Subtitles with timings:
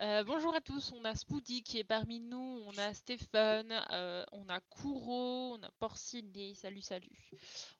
[0.00, 4.24] Euh, bonjour à tous, on a Spoody qui est parmi nous, on a Stéphane, euh,
[4.32, 7.10] on a Kouro, on a Porciné, salut salut.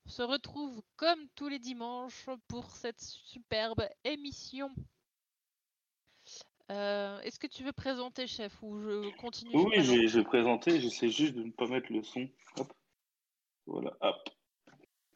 [0.04, 4.70] On se retrouve comme tous les dimanches pour cette superbe émission.
[6.70, 10.24] Euh, Est-ce que tu veux présenter, chef, ou je continue Oui, je vais, je vais
[10.24, 12.28] présenter, j'essaie juste de ne pas mettre le son.
[12.58, 12.70] Hop.
[13.64, 14.28] Voilà, hop.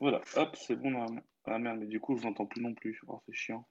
[0.01, 1.23] Voilà, hop, c'est bon normalement.
[1.47, 3.01] Ah merde, mais du coup, je vous entends plus non plus.
[3.07, 3.69] Oh, c'est chiant.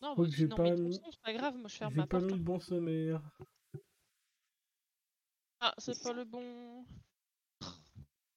[0.00, 2.32] Non, que j'ai pas mis- c'est pas grave, moi je ferme J'ai ma pas porte.
[2.32, 3.22] mis le bon sommaire.
[5.60, 6.84] Ah, c'est pas le bon.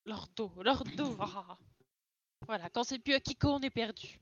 [0.05, 1.17] L'ordo, l'ordo.
[1.20, 1.58] ah.
[2.45, 4.20] Voilà, quand c'est plus à Kiko, on est perdu.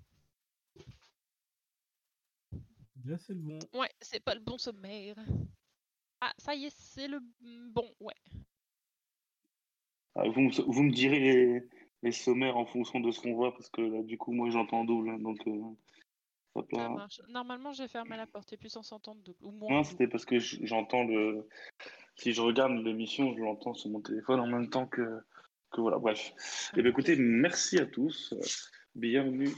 [3.04, 3.60] Là, c'est le bon.
[3.74, 5.18] Ouais, c'est pas le bon sommaire.
[6.22, 8.16] Ah, ça y est, c'est le bon, ouais.
[10.16, 11.70] Ah, vous, me, vous me direz les,
[12.04, 14.84] les sommaires en fonction de ce qu'on voit, parce que là, du coup, moi, j'entends
[14.84, 15.10] double.
[15.10, 17.22] hein, donc, euh, Ça marche.
[17.30, 19.38] Normalement, j'ai fermé la porte et puis sans s'entendre double.
[19.42, 19.72] Ou moins.
[19.72, 21.48] Non, c'était parce que j'entends le.
[22.16, 25.02] Si je regarde l'émission, je l'entends sur mon téléphone en même temps que.
[25.72, 26.34] que voilà, bref.
[26.78, 28.34] Eh bien, écoutez, merci à tous.
[28.34, 28.42] Euh,
[28.96, 29.50] Bienvenue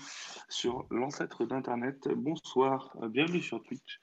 [0.47, 2.07] sur l'ancêtre d'Internet.
[2.15, 3.99] Bonsoir, euh, bienvenue sur Twitch.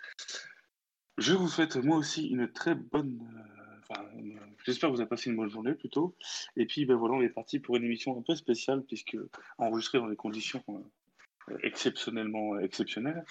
[1.17, 3.19] Je vous souhaite moi aussi une très bonne.
[3.91, 4.05] Euh, Enfin,
[4.65, 6.15] j'espère que vous avez passé une bonne journée plutôt.
[6.57, 9.17] Et puis, ben voilà, on est parti pour une émission un peu spéciale puisque
[9.59, 13.25] enregistrée dans des conditions euh, exceptionnellement exceptionnelles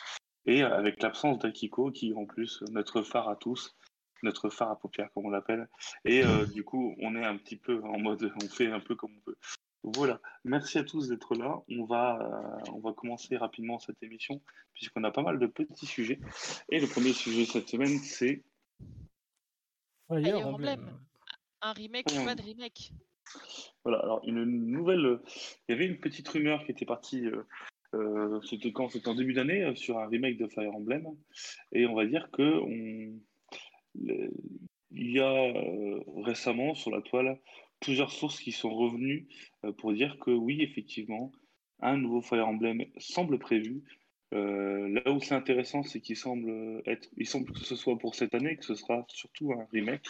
[0.46, 3.76] et euh, avec l'absence d'Akiko qui est en plus notre phare à tous,
[4.24, 5.68] notre phare à paupières comme on l'appelle.
[6.06, 8.96] Et euh, du coup, on est un petit peu en mode, on fait un peu
[8.96, 9.36] comme on peut.
[9.84, 11.60] Voilà, merci à tous d'être là.
[11.70, 14.42] On va, euh, on va commencer rapidement cette émission
[14.74, 16.20] puisqu'on a pas mal de petits sujets.
[16.70, 18.44] Et le premier sujet cette semaine, c'est
[20.20, 20.80] Fire Fire Emblem.
[20.80, 21.00] Emblem.
[21.62, 22.92] Un remake ou pas de remake?
[23.84, 25.06] Voilà, alors une nouvelle.
[25.06, 25.24] euh,
[25.68, 27.26] Il y avait une petite rumeur qui était partie.
[27.28, 27.44] euh,
[27.94, 31.06] euh, c'était quand C'était en début d'année euh, sur un remake de Fire Emblem.
[31.72, 33.20] Et on va dire que on,
[33.96, 34.32] le-
[34.92, 37.40] il y a euh, récemment sur la toile
[37.80, 39.28] plusieurs sources qui sont revenues
[39.66, 41.32] euh, pour dire que oui, effectivement,
[41.80, 43.84] un nouveau Fire Emblem semble prévu.
[44.34, 48.56] Euh, là où c'est intéressant, c'est qu'il semble être, que ce soit pour cette année,
[48.56, 50.08] que ce sera surtout un remake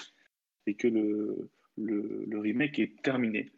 [0.68, 3.52] et que le, le, remake est terminé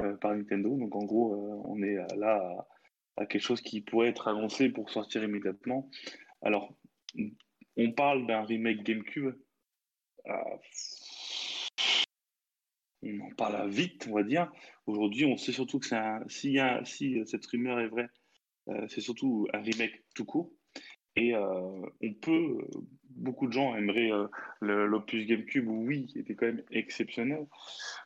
[0.00, 0.76] euh, par Nintendo.
[0.76, 2.66] Donc en gros, euh, on est là
[3.16, 5.88] à, quelque chose qui pourrait être annoncé pour sortir immédiatement.
[6.42, 6.72] Alors,
[7.76, 9.34] on parle d'un remake GameCube.
[10.26, 10.32] Euh,
[13.02, 14.50] on en parle vite, on va dire.
[14.86, 16.22] Aujourd'hui, on sait surtout que un,
[16.60, 18.08] a, si cette rumeur est vraie,
[18.88, 20.50] c'est surtout un remake tout court.
[21.16, 22.58] Et euh, on peut,
[23.10, 24.28] beaucoup de gens aimeraient euh,
[24.60, 27.46] l'opus GameCube, oui, qui était quand même exceptionnel.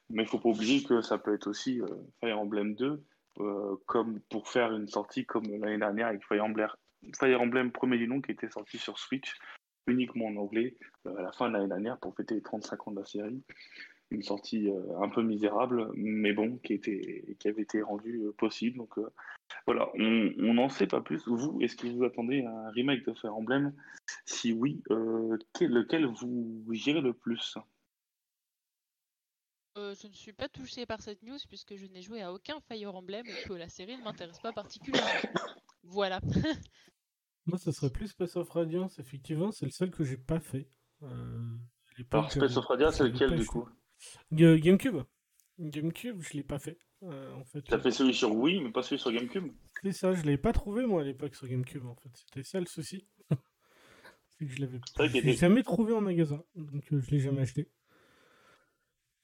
[0.08, 1.86] Mais il faut pas oublier que ça peut être aussi euh,
[2.20, 3.04] Fire Emblem 2,
[3.40, 6.68] euh, comme pour faire une sortie comme l'année dernière avec Fire Emblem,
[7.18, 9.36] Fire Emblem premier du nom qui était sorti sur Switch,
[9.86, 12.90] uniquement en anglais, euh, à la fin de l'année dernière pour fêter les 35 ans
[12.92, 13.42] de la série.
[14.12, 18.32] Une sortie euh, un peu misérable, mais bon, qui, était, qui avait été rendue euh,
[18.32, 18.76] possible.
[18.76, 19.08] Donc euh,
[19.66, 21.26] voilà, on on n'en sait pas plus.
[21.26, 23.74] Vous, est-ce que vous attendez un remake de Fire Emblem?
[24.26, 27.56] Si oui, euh, quel- lequel vous gérez le plus?
[29.78, 32.60] Euh, Je ne suis pas touchée par cette news puisque je n'ai joué à aucun
[32.68, 35.08] Fire Emblem et que la série ne m'intéresse pas particulièrement.
[35.84, 36.20] Voilà.
[37.46, 39.50] Moi, ça serait plus Space of Radiance, effectivement.
[39.50, 40.68] C'est le seul que j'ai pas fait.
[41.02, 41.56] Euh,
[42.12, 43.68] Alors, Space of Radiance, c'est lequel du coup?
[44.32, 45.02] GameCube.
[45.58, 46.78] GameCube, je l'ai pas fait.
[47.02, 49.52] euh, en fait, T'as fait celui sur Wii, mais pas celui sur GameCube
[49.82, 50.12] c'est ça.
[50.14, 51.84] Je l'ai pas trouvé moi à l'époque sur GameCube.
[51.86, 53.06] En fait, c'était ça le souci.
[54.38, 54.80] c'est que je l'avais.
[55.18, 57.68] était- jamais trouvé en magasin, donc euh, je l'ai jamais acheté.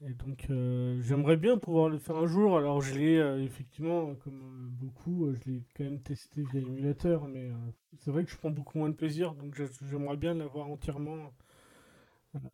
[0.00, 2.56] Et donc, euh, j'aimerais bien pouvoir le faire un jour.
[2.56, 6.60] Alors, je l'ai euh, effectivement, comme euh, beaucoup, euh, je l'ai quand même testé via
[6.60, 7.54] émulateur, mais euh,
[7.98, 9.60] c'est vrai que je prends beaucoup moins de plaisir, donc
[9.90, 11.32] j'aimerais bien l'avoir entièrement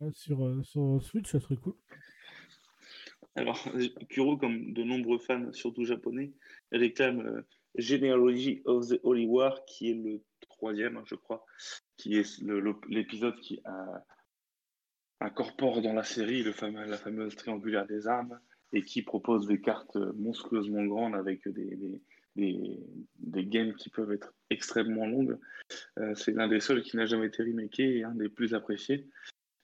[0.01, 1.75] euh, sur, euh, sur Switch, ça serait cool.
[3.35, 3.63] Alors,
[4.09, 6.31] Kuro, comme de nombreux fans, surtout japonais,
[6.71, 7.41] réclame euh,
[7.77, 11.45] Genealogy of the Holy War, qui est le troisième, je crois,
[11.97, 12.41] qui est
[12.89, 13.97] l'épisode qui euh,
[15.19, 18.39] incorpore dans la série le fameux, la fameuse triangulaire des armes
[18.71, 22.01] et qui propose des cartes monstrueusement grandes avec des, des,
[22.35, 22.79] des,
[23.19, 25.37] des games qui peuvent être extrêmement longues.
[25.99, 29.07] Euh, C'est l'un des seuls qui n'a jamais été remaké et un des plus appréciés.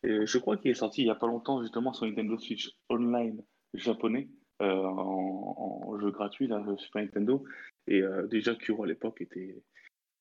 [0.04, 2.72] Et je crois qu'il est sorti il n'y a pas longtemps justement sur Nintendo Switch
[2.90, 3.42] Online
[3.74, 4.30] japonais
[4.62, 7.44] euh, en, en jeu gratuit là, sur Super Nintendo.
[7.88, 9.64] Et euh, déjà Kuro à l'époque était,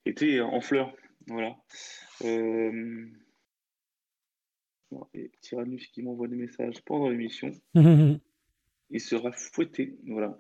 [0.07, 0.95] était en fleurs.
[1.27, 1.57] Voilà.
[2.25, 3.07] Euh...
[4.91, 7.51] bon, et Tyrannus qui m'envoie des messages pendant l'émission.
[8.91, 9.99] Il sera fouetté.
[10.07, 10.37] Voilà.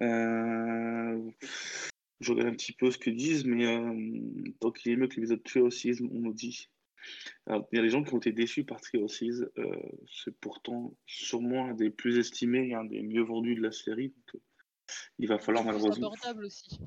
[0.00, 1.30] Euh,
[2.20, 5.16] Je regarde un petit peu ce que disent, mais euh, tant qu'il est mieux que
[5.16, 6.68] l'épisode Triosisme, on nous dit.
[7.48, 9.44] Il y a des gens qui ont été déçus par Trio Seas.
[10.24, 14.08] c'est pourtant sûrement un des plus estimés, un des mieux vendus de la série.
[14.08, 14.42] Donc,
[15.18, 16.08] il va falloir malheureusement.
[16.08, 16.80] abordable aussi.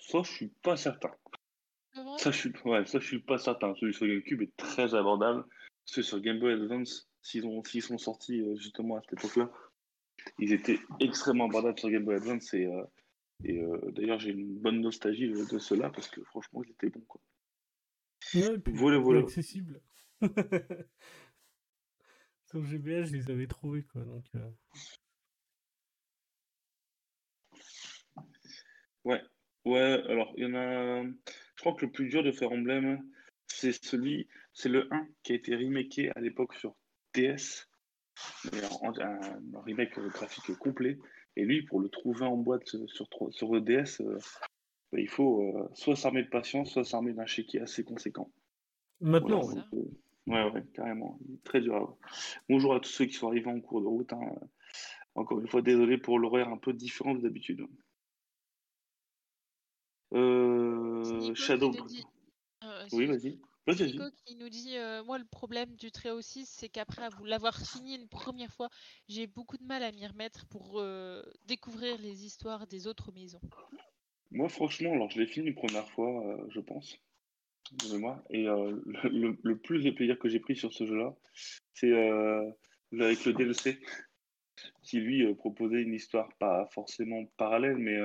[0.00, 1.12] ça, je suis pas certain.
[2.18, 3.74] Ça, je suis, ouais, ça, je suis pas certain.
[3.74, 5.44] Celui sur GameCube est très abordable.
[5.84, 7.42] Ceux sur Game Boy Advance, s'ils
[7.82, 9.50] sont sortis justement à cette époque-là,
[10.38, 12.84] ils étaient extrêmement abordables sur Game Boy Advance et, euh,
[13.44, 17.04] et euh, d'ailleurs j'ai une bonne nostalgie de cela parce que franchement ils étaient bons
[17.06, 17.20] quoi.
[18.34, 19.20] Ouais, voilà, voilà.
[19.20, 19.80] accessible.
[22.46, 24.24] sur GBA je les avais trouvés quoi donc.
[24.34, 24.50] Euh.
[29.04, 29.22] Ouais,
[29.64, 30.02] ouais.
[30.08, 31.04] Alors il y en a.
[31.04, 33.02] Je crois que le plus dur de faire emblème,
[33.46, 36.76] c'est celui, c'est le 1 qui a été remaké à l'époque sur
[37.14, 37.68] DS
[38.82, 39.20] un,
[39.64, 40.98] remake graphique complet.
[41.36, 44.18] Et lui, pour le trouver en boîte sur, sur euh,
[44.92, 48.30] bah, il faut euh, soit s'armer de patience, soit s'armer d'un chéquier assez conséquent.
[49.00, 49.84] Maintenant, euh,
[50.26, 50.50] ouais.
[50.50, 51.18] ouais, carrément.
[51.44, 51.96] Très dur
[52.48, 54.12] Bonjour à tous ceux qui sont arrivés en cours de route.
[54.12, 54.34] Hein.
[55.14, 57.66] Encore une fois, désolé pour l'horaire un peu différent d'habitude.
[61.34, 61.70] Shadow.
[62.92, 63.38] oui, vas-y
[63.76, 68.08] qui nous dit euh, Moi, le problème du Tréo 6, c'est qu'après l'avoir fini une
[68.08, 68.68] première fois,
[69.08, 73.40] j'ai beaucoup de mal à m'y remettre pour euh, découvrir les histoires des autres maisons.
[74.30, 77.00] Moi, franchement, alors je l'ai fini une première fois, euh, je pense,
[78.30, 81.14] et le, plus de plaisir que j'ai pris sur ce jeu-là,
[81.74, 83.78] c'est avec le DLC,
[84.82, 87.98] qui lui proposait une histoire pas forcément parallèle, mais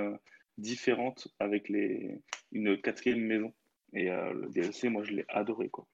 [0.57, 2.21] différente avec les,
[2.51, 3.53] une quatrième maison.
[3.93, 5.87] Et euh, le DLC, moi, je l'ai adoré, quoi.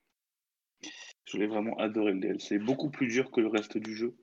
[1.26, 2.60] Je l'ai vraiment adoré, le DLC.
[2.60, 4.16] Beaucoup plus dur que le reste du jeu,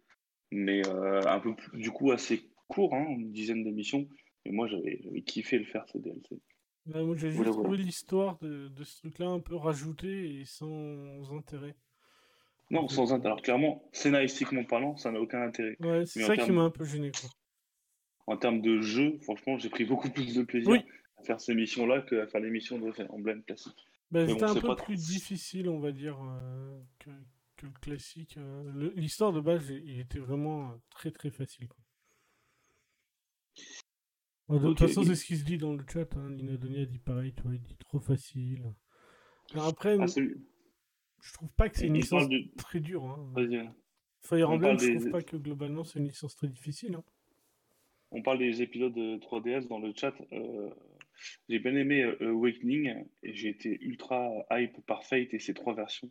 [0.50, 4.08] mais euh, un peu plus, du coup, assez court, hein, une dizaine d'émissions.
[4.46, 6.38] Mais moi, j'avais kiffé le faire, ce DLC.
[6.86, 11.74] moi, j'ai juste trouvé l'histoire de, ce truc-là un peu rajouté et sans intérêt.
[12.70, 13.32] Non, sans intérêt.
[13.32, 15.76] Alors, clairement, scénaristiquement parlant, ça n'a aucun intérêt.
[15.80, 17.30] Ouais, c'est ça qui m'a un peu gêné, quoi.
[18.28, 20.70] En termes de jeu, franchement, j'ai pris beaucoup plus de plaisir.
[20.70, 20.80] Oui,
[21.18, 23.86] à faire ces missions-là qu'à faire les missions de emblème classique.
[24.10, 27.10] Bah, c'était un peu plus difficile, on va dire, euh, que,
[27.62, 28.36] le classique.
[28.36, 31.68] Euh, l'histoire de base, il était vraiment euh, très très facile.
[34.48, 36.16] De toute façon, c'est ce qui se dit dans le chat.
[36.16, 36.30] Hein.
[36.30, 38.62] Lina Donia dit pareil, tu vois, il dit trop facile.
[39.54, 43.04] après, ah, je trouve pas que c'est une licence très dure.
[43.04, 43.32] Hein.
[44.20, 46.94] Fire Emblem, je trouve pas que globalement c'est une licence très difficile.
[46.94, 47.04] Hein.
[48.12, 50.14] On parle des épisodes de 3DS dans le chat.
[51.48, 55.74] J'ai bien aimé euh, Awakening et j'ai été ultra hype par Fate et ses trois
[55.74, 56.08] versions.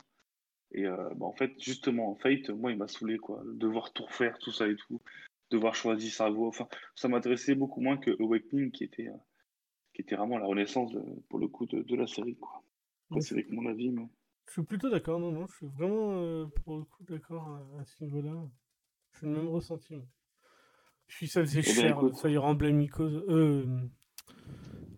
[0.71, 3.43] Et euh, bah, en fait, justement, Fate, moi, il m'a saoulé, quoi.
[3.45, 5.01] Devoir tout refaire, tout ça et tout.
[5.55, 6.49] Devoir choisir sa voix.
[6.49, 9.17] Enfin, ça m'intéressait beaucoup moins que Awakening, qui était, euh,
[9.93, 10.91] qui était vraiment la renaissance,
[11.29, 12.61] pour le coup, de, la série, quoi.
[13.21, 14.07] c'est avec mon avis, mais.
[14.47, 17.47] Je suis plutôt d'accord, non, non, je suis vraiment, pour le coup, d'accord
[17.79, 18.35] à, ce niveau-là.
[19.13, 19.95] Je suis le même ressenti.
[21.07, 23.65] Puis ça faisait eh cher, ça y Emblem euh,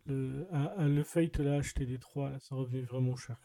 [0.05, 3.37] le, à, le Fate là, acheter des trois, là, ça revenait vraiment cher.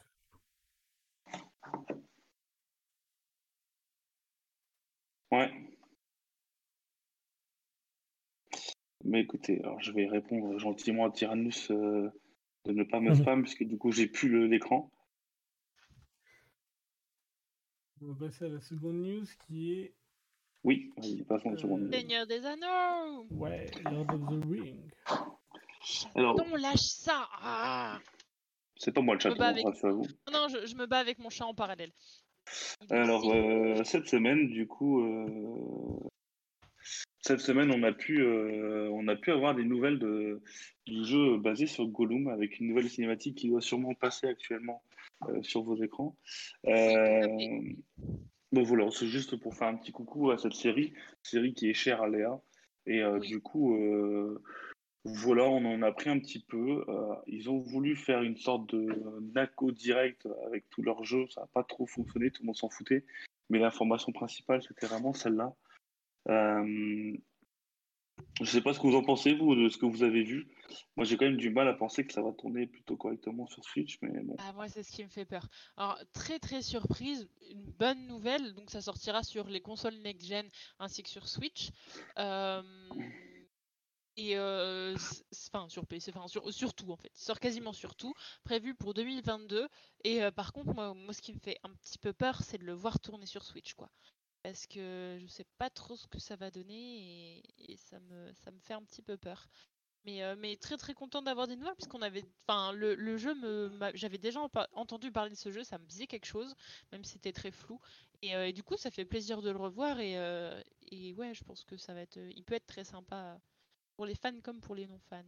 [5.30, 5.71] Ouais.
[9.04, 12.10] Mais écoutez, alors je vais répondre gentiment à Tyrannus euh,
[12.64, 13.16] de ne pas me mhm.
[13.16, 14.90] spam, puisque du coup j'ai plus l'écran.
[18.00, 19.94] On va passer à la seconde news qui est.
[20.65, 21.93] Oui, vas-y, passons à la seconde news.
[21.93, 24.91] Seigneur des Anneaux Ouais, Lord of the Ring.
[26.15, 27.29] Alors, on lâche ça.
[27.43, 27.98] Ah.
[28.76, 29.65] c'est pas moi le chat, avec...
[29.65, 30.06] vous.
[30.32, 31.91] Non, je, je, me bats avec mon chat en parallèle.
[32.91, 35.98] Alors, euh, cette semaine, du coup, euh,
[37.22, 40.43] cette semaine, on a pu, euh, on a pu avoir des nouvelles de,
[40.86, 44.82] du jeu basé sur Gollum avec une nouvelle cinématique qui doit sûrement passer actuellement
[45.43, 46.17] sur vos écrans.
[46.64, 51.74] bon, voilà, c'est juste pour faire un petit coucou à cette série, série qui est
[51.74, 52.41] chère à Léa.
[52.86, 53.79] Et du coup,
[55.05, 56.84] voilà, on en a pris un petit peu.
[56.88, 58.86] Euh, ils ont voulu faire une sorte de
[59.34, 61.26] NACO direct avec tous leurs jeux.
[61.31, 63.05] Ça n'a pas trop fonctionné, tout le monde s'en foutait.
[63.50, 65.55] Mais l'information principale, c'était vraiment celle-là.
[66.29, 67.17] Euh,
[68.36, 70.22] je ne sais pas ce que vous en pensez, vous, de ce que vous avez
[70.22, 70.48] vu.
[70.96, 73.64] Moi, j'ai quand même du mal à penser que ça va tourner plutôt correctement sur
[73.64, 74.10] Switch, mais.
[74.38, 75.46] Ah, moi, c'est ce qui me fait peur.
[75.76, 78.55] Alors, très très surprise, une bonne nouvelle.
[78.55, 80.48] Donc, ça sortira sur les consoles next-gen
[80.79, 81.70] ainsi que sur Switch.
[82.19, 82.62] Euh
[84.17, 88.12] et enfin sur PC, enfin sur, surtout en fait, il sort quasiment sur tout,
[88.44, 89.69] prévu pour 2022.
[90.05, 92.64] Et par contre, moi, moi, ce qui me fait un petit peu peur, c'est de
[92.64, 93.91] le voir tourner sur Switch, quoi.
[94.43, 98.51] Parce que je sais pas trop ce que ça va donner et, ça, me, ça
[98.51, 99.49] me fait un petit peu peur.
[100.05, 103.37] Mais, euh, mais très très content d'avoir des nouvelles puisqu'on avait, enfin le, le jeu
[103.37, 106.56] me, j'avais déjà en entendu parler de ce jeu, ça me disait quelque chose,
[106.91, 107.79] même si c'était très flou.
[108.20, 111.34] Et, euh, et du coup, ça fait plaisir de le revoir et, euh, et ouais,
[111.34, 113.41] je pense que ça va être, il peut être très sympa
[113.94, 115.22] pour les fans comme pour les non fans.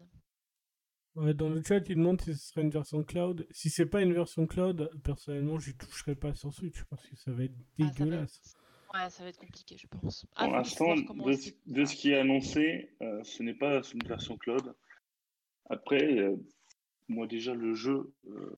[1.14, 3.46] Ouais, dans le chat, ils demandent si ce serait une version cloud.
[3.52, 7.30] Si c'est pas une version cloud, personnellement, j'y toucherai pas sur Switch parce que ça
[7.30, 8.26] va être Ah,
[8.94, 10.24] Ouais, ça va être compliqué, je pense.
[10.36, 14.74] À Pour l'instant, de, ce qui est annoncé, euh, ce n'est pas une version cloud.
[15.68, 16.36] Après, euh,
[17.08, 18.56] moi déjà, le jeu, euh,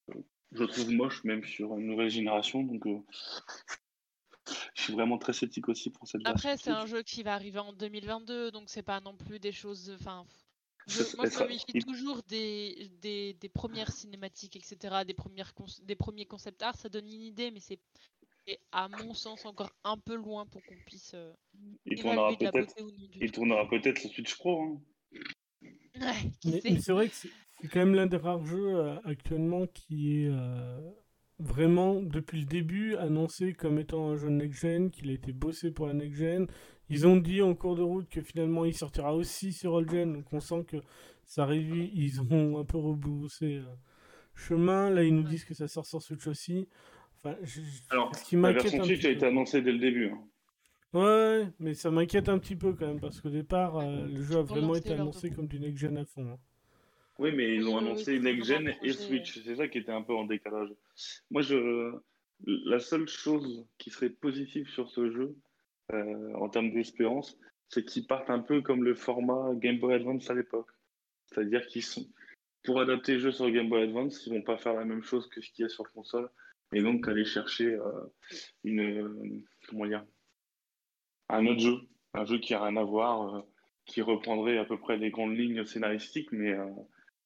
[0.53, 2.63] je le trouve moche, même sur une nouvelle génération.
[2.63, 2.85] Donc,
[4.75, 6.73] je suis vraiment très sceptique aussi pour cette Après, version.
[6.73, 9.91] c'est un jeu qui va arriver en 2022, donc c'est pas non plus des choses.
[9.99, 10.27] Enfin,
[10.87, 15.53] je- moi, je me méfie toujours des, des, des premières cinématiques, etc., des, premières
[15.83, 16.77] des premiers concept art.
[16.77, 17.81] Ça donne une idée, mais c'est,
[18.47, 21.33] c'est, à mon sens, encore un peu loin pour qu'on puisse euh,
[21.85, 24.63] Il tournera de la peut-être beauté ou non du il tournera peut-être sur Switch Pro.
[24.63, 24.81] hein.
[25.99, 27.31] Ouais, Mais, c'est vrai que c'est
[27.69, 30.79] quand même l'un des rares jeux euh, actuellement qui est euh,
[31.39, 35.87] vraiment, depuis le début, annoncé comme étant un jeu next-gen, qu'il a été bossé pour
[35.87, 36.47] la next-gen.
[36.89, 40.33] Ils ont dit en cours de route que finalement il sortira aussi sur old-gen, donc
[40.33, 40.77] on sent que
[41.25, 43.75] ça arrive, ils ont un peu rebroussé euh,
[44.35, 44.91] chemin.
[44.91, 46.69] Là, ils nous disent que ça sort sur Switch aussi.
[47.27, 49.79] Enfin, je- je- Alors, ce qui La m'inquiète version petit a été annoncée dès le
[49.79, 50.11] début.
[50.11, 50.23] hein.
[50.93, 54.37] Ouais, mais ça m'inquiète un petit peu quand même, parce qu'au départ, euh, le jeu
[54.39, 56.27] a vraiment été annoncé comme du next-gen à fond.
[56.33, 56.39] hein.
[57.19, 59.43] Oui, mais ils ont annoncé c'est Next Gen vraiment un et Switch.
[59.43, 60.69] C'est ça qui était un peu en décalage.
[61.31, 61.93] Moi, je...
[62.45, 65.35] la seule chose qui serait positive sur ce jeu,
[65.93, 70.29] euh, en termes d'espérance, c'est qu'ils partent un peu comme le format Game Boy Advance
[70.31, 70.69] à l'époque.
[71.27, 72.07] C'est-à-dire qu'ils sont,
[72.65, 75.27] pour adapter le jeu sur Game Boy Advance, ils vont pas faire la même chose
[75.29, 76.29] que ce qu'il y a sur console,
[76.73, 78.15] et donc aller chercher euh,
[78.65, 80.05] une, euh, comment dire,
[81.29, 81.77] un autre jeu,
[82.15, 83.41] un jeu qui a rien à voir, euh,
[83.85, 86.67] qui reprendrait à peu près les grandes lignes scénaristiques, mais, euh,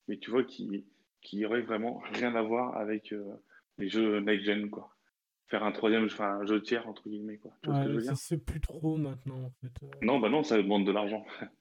[0.09, 0.87] mais tu vois, qui,
[1.23, 3.25] qui aurait vraiment rien à voir avec euh,
[3.79, 4.95] les jeux next-gen, quoi.
[5.47, 7.53] Faire un troisième, enfin un jeu tiers, entre guillemets, quoi.
[7.63, 9.73] Tu vois ce que je ça se plus trop maintenant, en fait.
[10.03, 11.25] Non, bah non, ça demande de l'argent.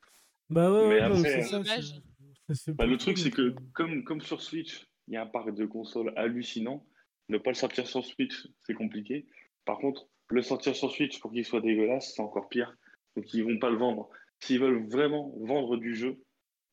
[0.51, 1.63] Bah ouais, Mais après, ça.
[1.63, 5.53] Ça Bah, le truc, c'est que comme, comme sur Switch, il y a un parc
[5.53, 6.83] de consoles hallucinant.
[7.29, 9.25] Ne pas le sortir sur Switch, c'est compliqué.
[9.65, 12.75] Par contre, le sortir sur Switch pour qu'il soit dégueulasse, c'est encore pire.
[13.15, 14.09] Donc ils vont pas le vendre.
[14.39, 16.17] S'ils veulent vraiment vendre du jeu,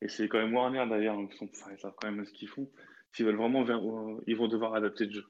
[0.02, 2.48] et c'est quand même Warner d'ailleurs, ils, sont, enfin, ils savent quand même ce qu'ils
[2.48, 2.70] font.
[3.12, 5.24] S'ils veulent vraiment, euh, ils vont devoir adapter le jeu.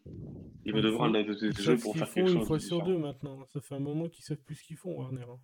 [0.64, 2.38] Ils vont devoir adapter le Ils jeu savent ce pour qu'ils faire font quelque une
[2.38, 2.46] chose.
[2.46, 3.46] fois sur deux maintenant.
[3.46, 5.22] Ça fait un moment qu'ils savent plus ce qu'ils font, Warner.
[5.22, 5.38] hein.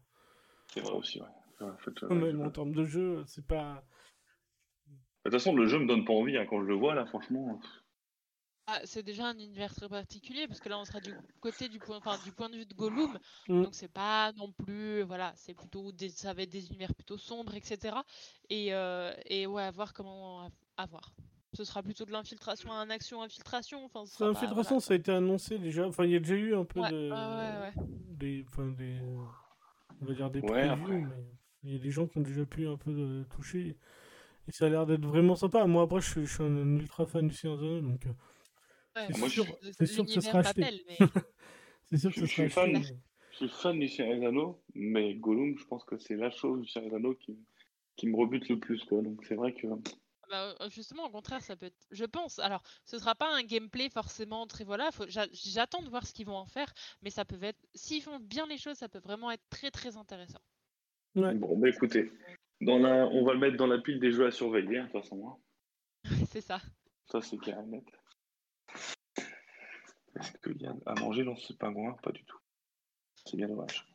[0.74, 1.26] C'est vrai aussi, ouais.
[1.60, 3.84] Ouais, en fait, Même je- en termes de jeu, c'est pas.
[5.24, 7.06] De toute façon, le jeu me donne pas envie hein, quand je le vois là,
[7.06, 7.60] franchement.
[8.69, 11.81] Ah, c'est déjà un univers très particulier parce que là on sera du côté du
[11.81, 13.62] point, enfin, du point de vue de Gollum, Mm.
[13.64, 17.19] donc c'est pas non plus, voilà, c'est plutôt des, ça va être des univers plutôt
[17.19, 17.97] sombres, etc.
[18.50, 21.12] Et, euh, et ouais, à voir comment, à voir.
[21.54, 23.85] Ce sera plutôt de l'infiltration, un action infiltration.
[23.85, 25.87] Enfin, ce C'est sera pas- infiltration, voilà, ça a été annoncé déjà.
[25.87, 27.11] Enfin, il y a déjà eu un peu Ouais, de.
[27.11, 27.87] ouais, ouais, ouais.
[28.16, 28.45] Des.
[28.49, 28.97] Enfin, des.
[30.00, 31.25] On va dire des Ouais, previews, mais
[31.64, 33.76] il y a des gens qui ont déjà pu un peu de toucher.
[34.49, 35.66] Et ça a l'air d'être vraiment sympa.
[35.66, 38.07] Moi, après, je suis, je suis un ultra fan du Seigneur donc.
[38.07, 38.12] euh,
[38.94, 40.61] C'est Moi, sûr, le- c'est sûr que l'univers sera acheté.
[40.88, 40.96] mais-
[41.84, 42.76] C'est sûr que Je- ça je sera suis fan.
[42.76, 42.96] acheté,
[43.32, 43.88] Je suis fan du
[44.75, 47.38] mais Gollum, je pense que c'est la chose du Anneaux qui,
[47.96, 49.02] qui me rebute le plus, quoi.
[49.02, 49.66] Donc c'est vrai que.
[50.30, 51.87] Bah, euh, justement, au contraire, ça peut être.
[51.90, 52.38] Je pense.
[52.38, 54.90] Alors, ce sera pas un gameplay forcément très voilà.
[54.92, 56.72] faut- J'attends de voir ce qu'ils vont en faire,
[57.02, 57.58] mais ça peut être.
[57.75, 60.40] S'ils font bien les choses, ça peut vraiment être très très intéressant.
[61.14, 61.34] Ouais.
[61.34, 62.11] Bon, bah écoutez,
[62.62, 63.06] dans la...
[63.08, 65.28] on va le mettre dans la pile des jeux à surveiller, hein, de toute façon.
[65.28, 65.37] hein.
[66.30, 66.61] c'est ça.
[67.06, 67.84] Ça, c'est net.
[70.19, 71.95] Est-ce qu'il y a à manger dans ce pingouin?
[72.02, 72.38] Pas du tout.
[73.25, 73.87] C'est bien dommage.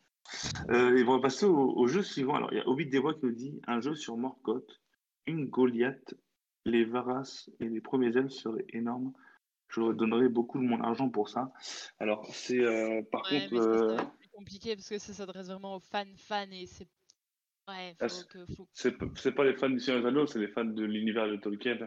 [0.70, 2.36] Euh, et on va passer au, au jeu suivant.
[2.36, 4.82] Alors, il y a Ovid Desbois qui nous dit un jeu sur Morgoth,
[5.26, 6.16] une Goliath,
[6.66, 9.14] les Varas et les premiers elfes seraient énormes.
[9.70, 11.52] Je donnerais beaucoup de mon argent pour ça.
[12.00, 13.54] Alors, c'est euh, par Ouais, contre.
[13.54, 16.88] mais euh, plus compliqué parce que ça s'adresse vraiment aux fans fans et c'est.
[17.68, 18.46] Ouais, Ah, faut que.
[18.54, 18.68] Faut...
[18.74, 21.78] c'est pas les fans du Seigneur des Anneaux, c'est les fans de l'univers de Tolkien.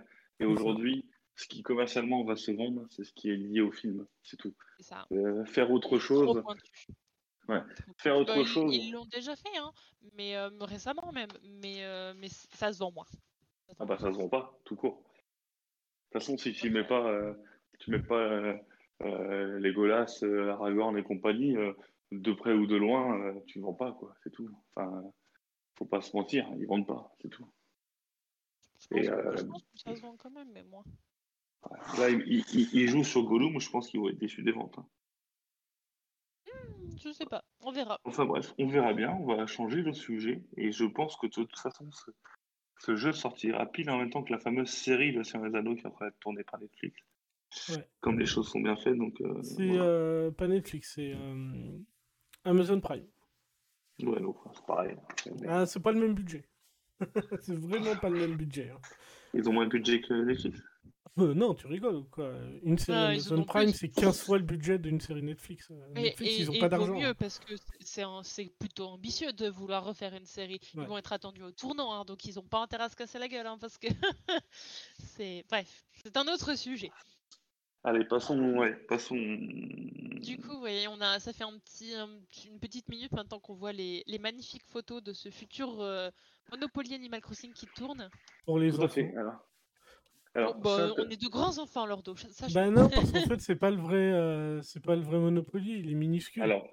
[0.41, 1.07] Et aujourd'hui,
[1.37, 4.07] ce qui commercialement va se vendre, c'est ce qui est lié au film.
[4.23, 4.55] C'est tout.
[4.81, 5.07] Ça.
[5.13, 6.43] Euh, faire autre chose.
[7.49, 7.63] Ouais.
[7.97, 8.75] Faire autre Bah, ils- chose.
[8.75, 9.73] Ils l'ont déjà fait, hein,
[10.15, 11.31] mais euh, récemment même.
[11.63, 13.07] Mais, euh, mais ça se vend moins.
[13.79, 14.97] Ah bah ça se vend pas, tout court.
[14.99, 15.03] De
[16.19, 17.35] toute façon, si tu mets pas,
[17.79, 18.59] tu mets pas
[19.01, 21.55] Legolas, euh, Aragorn et compagnie,
[22.13, 24.15] de près ou de loin, tu vends pas, quoi.
[24.23, 24.51] C'est tout.
[24.75, 25.03] Enfin,
[25.77, 27.47] faut pas se mentir, ils vendent pas, c'est tout.
[28.81, 30.85] Je pense, Et, que- je pense que ça se vend quand même, mais moins.
[31.99, 34.79] Là, ils jouent sur Gollum, je pense qu'ils vont être déçus des ventes.
[34.79, 34.87] hein.
[36.47, 37.99] Hmm, Je sais pas, on verra.
[38.05, 41.33] Enfin bref, on verra bien, on va changer de sujet, et je pense que de
[41.33, 42.11] toute façon, ce,
[42.79, 45.75] ce jeu sortira pile en même temps que la fameuse série Le Seigneur des Anneaux
[45.75, 46.97] qui est en train d'être tournée par Netflix.
[47.71, 47.89] Ouais.
[48.01, 49.21] Comme les choses sont bien faites, donc.
[49.21, 49.83] euh, C'est voilà.
[49.83, 51.79] euh, pas Netflix, c'est euh,
[52.45, 53.07] Amazon Prime.
[54.03, 54.97] Ouais, donc, c'est pareil.
[55.41, 56.49] Mais Ah, c'est pas le même budget.
[57.41, 58.71] c'est vraiment pas le même budget.
[58.71, 58.81] hein.
[59.35, 60.61] Ils ont moins de budget que Netflix.
[61.21, 63.79] Euh, non, tu rigoles ou quoi Une série Ah, Amazon Prime, plus.
[63.79, 65.69] c'est 15 fois le budget d'une série Netflix.
[65.71, 66.95] Euh, Et, Netflix, et- ils ont et pas d'argent.
[66.99, 68.05] mieux parce que c'est
[68.59, 70.61] plutôt ambitieux de vouloir refaire une série.
[70.75, 70.87] Ils Ouais.
[70.87, 73.29] vont être attendus au tournant, hein, donc ils n'ont pas intérêt à se casser la
[73.29, 73.89] gueule, hein, parce que
[74.99, 76.91] c'est bref, c'est un autre sujet.
[77.83, 78.39] Allez, passons.
[78.57, 79.17] Ouais, passons.
[79.17, 83.39] Du coup, voyez, on a, ça fait un petit, un petit- une petite minute maintenant
[83.41, 86.11] qu'on voit les, les magnifiques photos de ce futur euh,
[86.51, 88.11] Monopoly Animal Crossing qui tourne.
[88.45, 88.89] Pour les Tout enfants.
[88.95, 89.15] fait.
[89.17, 89.33] Alors,
[90.35, 92.15] alors Bon, bah, ça, on est de grands enfants, Lordo.
[92.17, 92.53] Sache.
[92.53, 95.81] Bah non, parce qu'en fait, c'est pas le vrai, euh, c'est pas le vrai Monopoly,
[95.81, 96.43] il est minuscule.
[96.43, 96.69] Alors,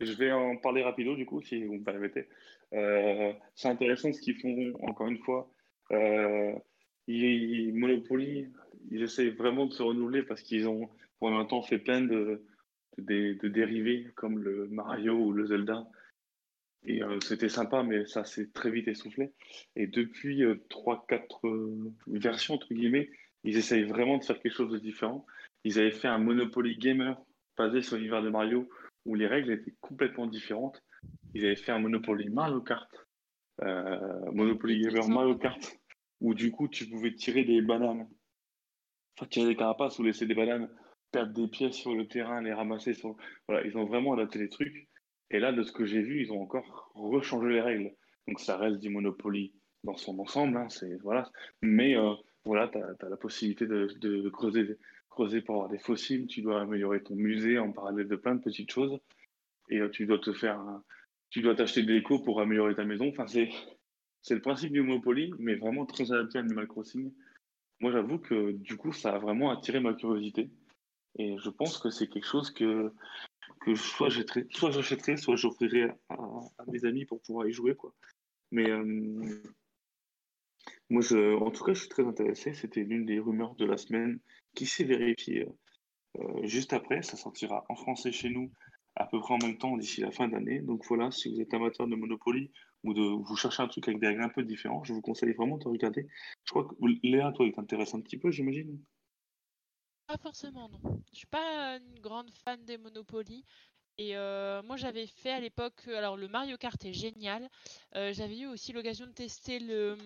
[0.00, 2.28] je vais en parler rapido, du coup, si vous me permettez.
[2.74, 5.50] Euh, c'est intéressant ce qu'ils font, encore une fois.
[5.90, 6.52] Euh,
[7.06, 8.48] ils, Monopoly,
[8.90, 10.88] ils essaient vraiment de se renouveler parce qu'ils ont,
[11.18, 12.44] pour l'instant, fait plein de,
[12.98, 15.88] de, de dérivés comme le Mario ou le Zelda.
[16.88, 19.32] Et euh, c'était sympa, mais ça s'est très vite essoufflé.
[19.76, 23.10] Et depuis euh, 3-4 versions, entre guillemets,
[23.44, 25.26] ils essayent vraiment de faire quelque chose de différent.
[25.64, 27.20] Ils avaient fait un Monopoly Gamer
[27.58, 28.70] basé sur l'univers de Mario
[29.04, 30.82] où les règles étaient complètement différentes.
[31.34, 32.90] Ils avaient fait un Monopoly Mario Kart,
[33.62, 35.08] euh, Monopoly Gamer.
[35.08, 35.78] Mario Kart,
[36.22, 38.08] où du coup tu pouvais tirer des bananes,
[39.16, 40.70] enfin tirer des carapaces ou laisser des bananes,
[41.12, 42.94] perdre des pièces sur le terrain, les ramasser.
[42.94, 43.14] Sur...
[43.46, 44.88] Voilà, ils ont vraiment adapté les trucs.
[45.30, 47.94] Et là, de ce que j'ai vu, ils ont encore rechangé les règles.
[48.26, 49.52] Donc ça reste du Monopoly
[49.84, 51.30] dans son ensemble, hein, c'est voilà.
[51.62, 54.76] Mais euh, voilà, tu as, la possibilité de, creuser,
[55.10, 56.26] creuser pour avoir des fossiles.
[56.26, 58.98] Tu dois améliorer ton musée en parallèle de plein de petites choses.
[59.70, 60.60] Et euh, tu dois te faire,
[61.30, 63.08] tu dois t'acheter de l'éco pour améliorer ta maison.
[63.08, 63.50] Enfin, c'est
[64.22, 67.12] c'est le principe du Monopoly, mais vraiment très adapté à Animal Crossing.
[67.80, 70.50] Moi, j'avoue que du coup, ça a vraiment attiré ma curiosité.
[71.18, 72.92] Et je pense que c'est quelque chose que,
[73.60, 76.16] que soit j'achèterais, soit, j'offrirais à,
[76.66, 77.74] mes amis pour pouvoir y jouer.
[77.74, 77.94] Quoi.
[78.50, 79.42] Mais euh,
[80.90, 81.02] moi,
[81.40, 82.54] en tout cas, je suis très intéressé.
[82.54, 84.20] C'était l'une des rumeurs de la semaine
[84.54, 85.46] qui s'est vérifiée
[86.18, 87.02] euh, juste après.
[87.02, 88.50] Ça sortira en français chez nous
[88.98, 90.60] à peu près en même temps d'ici la fin d'année.
[90.60, 92.50] Donc voilà, si vous êtes amateur de Monopoly
[92.82, 95.32] ou de vous cherchez un truc avec des règles un peu différentes, je vous conseille
[95.34, 96.06] vraiment de regarder.
[96.44, 98.78] Je crois que Léa, toi, il t'intéresse un petit peu, j'imagine.
[100.08, 101.02] Pas forcément, non.
[101.12, 103.44] Je suis pas une grande fan des Monopoly.
[103.98, 107.48] Et euh, moi, j'avais fait à l'époque, alors le Mario Kart est génial.
[107.94, 109.98] Euh, j'avais eu aussi l'occasion de tester le,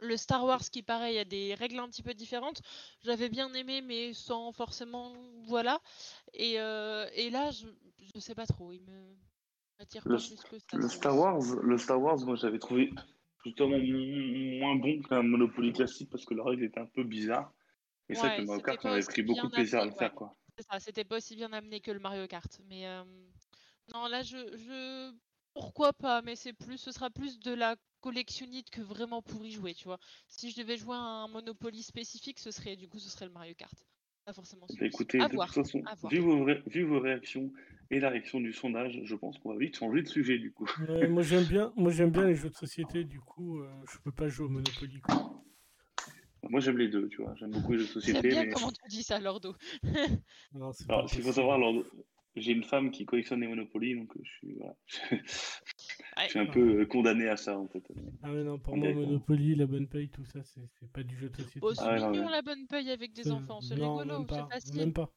[0.00, 2.62] le Star Wars qui, pareil, a des règles un petit peu différentes.
[3.04, 5.80] J'avais bien aimé, mais sans forcément, voilà.
[6.32, 7.66] Et, euh, et là, je,
[8.14, 9.16] je sais pas trop, il me
[9.80, 10.76] attire pas Le- plus que ça.
[10.78, 12.90] Le Star Wars, le Star Wars, moi j'avais trouvé
[13.44, 17.52] justement mo- moins bon qu'un Monopoly classique parce que la règle était un peu bizarre.
[18.08, 19.40] Et c'est vrai Ouais, que le Mario c'était Kart, pas on avait aussi pris beaucoup
[19.40, 20.10] bien de plaisir à amené, le faire.
[20.12, 20.16] ouais.
[20.16, 20.34] Quoi.
[20.56, 22.60] C'est ça, c'était pas aussi bien amené que le Mario Kart.
[22.68, 23.04] Mais euh,
[23.94, 25.12] non, là, je, je...
[25.54, 29.50] Pourquoi pas, mais c'est plus, ce sera plus de la collectionnite que vraiment pour y
[29.50, 29.98] jouer, tu vois.
[30.28, 33.32] Si je devais jouer à un Monopoly spécifique, ce serait, du coup, ce serait le
[33.32, 33.74] Mario Kart.
[34.24, 34.86] Pas forcément Bah, celui-ci.
[34.86, 35.52] écoutez, à de voir.
[35.52, 37.52] toute façon, vu vos, ré- vu vos réactions
[37.90, 40.68] et la réaction du sondage, je pense qu'on va vite changer de sujet du coup.
[41.08, 44.12] Moi j'aime bien, moi j'aime bien les jeux de société, du coup euh, je peux
[44.12, 45.00] pas jouer au Monopoly.
[45.00, 45.37] Quoi.
[46.50, 47.34] Moi j'aime les deux, tu vois.
[47.36, 48.28] J'aime beaucoup les jeux de J'aime société.
[48.28, 48.50] bien mais...
[48.52, 49.54] comment tu dis ça, Lordo.
[50.52, 51.74] Non, c'est pas Alors, s'il faut savoir, alors,
[52.36, 54.76] j'ai une femme qui collectionne les Monopoly, donc euh, je suis, voilà.
[56.24, 57.82] je suis un peu euh, condamné à ça en fait.
[58.22, 58.92] Ah mais non, pour moi.
[58.92, 61.60] Monopoly, la bonne paye, tout ça, c'est c'est pas du jeu de société.
[61.60, 64.48] Bon, c'est Ah ouais, non, mignon la bonne paye avec des enfants, c'est rigolo, c'est
[64.48, 64.76] facile.
[64.76, 65.12] Même pas.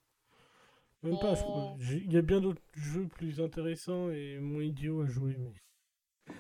[1.04, 1.78] Même pas, Oh.
[1.80, 5.54] Il y a bien d'autres jeux plus intéressants et moins idiots à jouer, mais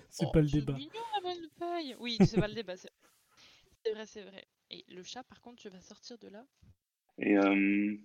[0.09, 0.73] c'est Oh, pas le c'est débat.
[0.73, 1.95] mignon la bonne paye.
[1.99, 2.77] Oui, c'est pas le débat.
[2.77, 2.91] C'est
[3.83, 4.45] c'est vrai, c'est vrai.
[4.71, 6.45] Et le chat, par contre, tu vas sortir de là?
[7.17, 7.95] Et euh,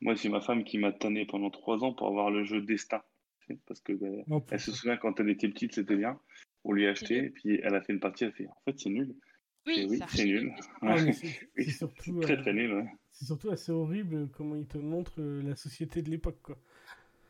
[0.00, 3.02] moi, c'est ma femme qui m'a tanné pendant trois ans pour avoir le jeu Destin.
[3.66, 6.20] Parce que ben, Oh, elle se souvient quand elle était petite, c'était bien.
[6.64, 8.78] On lui a acheté, et puis elle a fait une partie, elle fait en fait,
[8.78, 9.14] c'est nul.
[9.66, 10.52] Oui, c'est nul.
[10.58, 12.74] c'est- Ah, surtout, Très euh, très nul.
[12.74, 12.86] ouais.
[13.12, 16.58] c'est surtout assez horrible comment ils te montrent euh, la société de l'époque, quoi.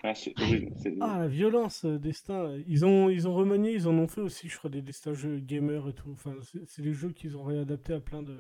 [0.03, 0.73] Ah, c'est horrible.
[0.77, 2.57] c'est- Ah, la violence, euh, destin.
[2.69, 5.39] Ils ont, ils ont remanié, ils en ont fait aussi, je crois, des destins jeux
[5.41, 6.11] gamer et tout.
[6.13, 8.39] Enfin, c'est c'est des jeux qu'ils ont réadaptés à plein de.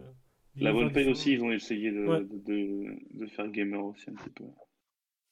[0.58, 1.10] La différents.
[1.10, 2.20] aussi, ils ont essayé de, Ouais.
[2.24, 4.44] de, de- de faire gamer aussi un petit peu.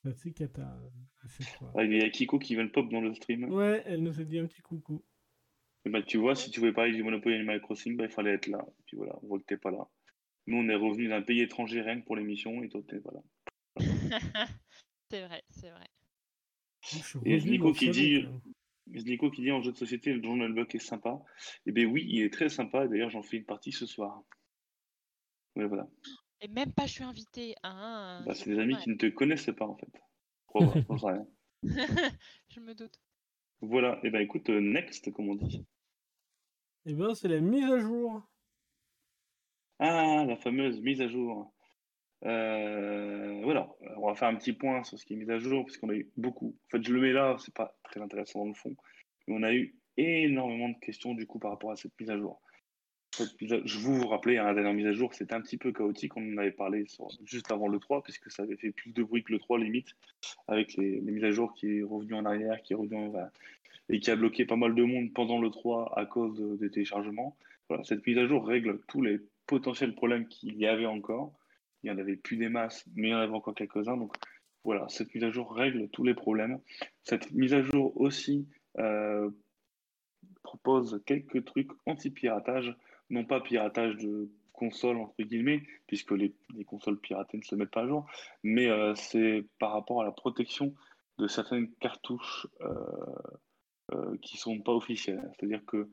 [0.02, 1.72] Bah, tu sais, Kata, euh, chaque fois.
[1.76, 3.44] Ah, il y a Kiko qui vient de pop dans le stream.
[3.50, 5.02] Ouais, elle nous a dit un petit coucou.
[5.86, 8.32] Et bah, tu vois, si tu voulais parler du Monopoly Animal Crossing, bah, il fallait
[8.34, 8.64] être là.
[8.66, 9.86] Et puis voilà, on voit que t'es pas là.
[10.46, 13.12] Nous, on est revenu d'un pays étranger rien que pour l'émission, et toi, t'es pas
[13.12, 13.22] là.
[15.10, 15.86] c'est vrai, c'est vrai.
[16.84, 18.26] Suis Et Nico qui dit-.
[18.86, 21.22] Nico qui dit en jeu de société, le Journal Block est sympa.
[21.66, 22.86] Eh bien oui, il est très sympa.
[22.86, 24.22] D'ailleurs, j'en fais une partie ce soir.
[25.56, 25.88] Ouais, voilà.
[26.40, 27.54] Et même pas, je suis invité.
[27.62, 29.92] Hein, bah, c'est des amis qui ne te connaissent pas en fait.
[30.90, 31.26] rien.
[32.48, 33.00] je me doute.
[33.60, 33.96] Voilà.
[34.02, 35.64] Et eh ben écoute, euh, next, comme on dit.
[36.86, 38.22] Eh bien, c'est la mise à jour.
[39.78, 41.53] Ah, la fameuse mise à jour.
[42.24, 45.64] Euh, voilà, on va faire un petit point sur ce qui est mis à jour,
[45.64, 46.56] parce qu'on a eu beaucoup.
[46.66, 48.74] En fait, je le mets là, c'est pas très intéressant dans le fond,
[49.26, 52.18] mais on a eu énormément de questions du coup par rapport à cette mise à
[52.18, 52.40] jour.
[53.18, 56.16] je vous vous rappelez, hein, la dernière mise à jour, c'était un petit peu chaotique.
[56.16, 56.86] On en avait parlé
[57.24, 59.94] juste avant le 3, puisque ça avait fait plus de bruit que le 3 limite,
[60.48, 63.12] avec les, mises à jour qui est revenu en arrière, qui est revenu en,
[63.90, 67.36] et qui a bloqué pas mal de monde pendant le 3 à cause des téléchargements.
[67.68, 71.32] Voilà, cette mise à jour règle tous les potentiels problèmes qu'il y avait encore.
[71.84, 73.98] Il n'y en avait plus des masses, mais il y en avait encore quelques-uns.
[73.98, 74.16] Donc
[74.64, 76.58] voilà, cette mise à jour règle tous les problèmes.
[77.02, 79.30] Cette mise à jour aussi euh,
[80.42, 82.74] propose quelques trucs anti-piratage,
[83.10, 86.34] non pas piratage de consoles entre guillemets, puisque les,
[86.66, 88.06] consoles piratées ne se mettent pas à jour,
[88.42, 90.74] mais euh, c'est par rapport à la protection
[91.18, 95.30] de certaines cartouches euh, qui ne sont pas officielles.
[95.36, 95.90] C'est-à-dire que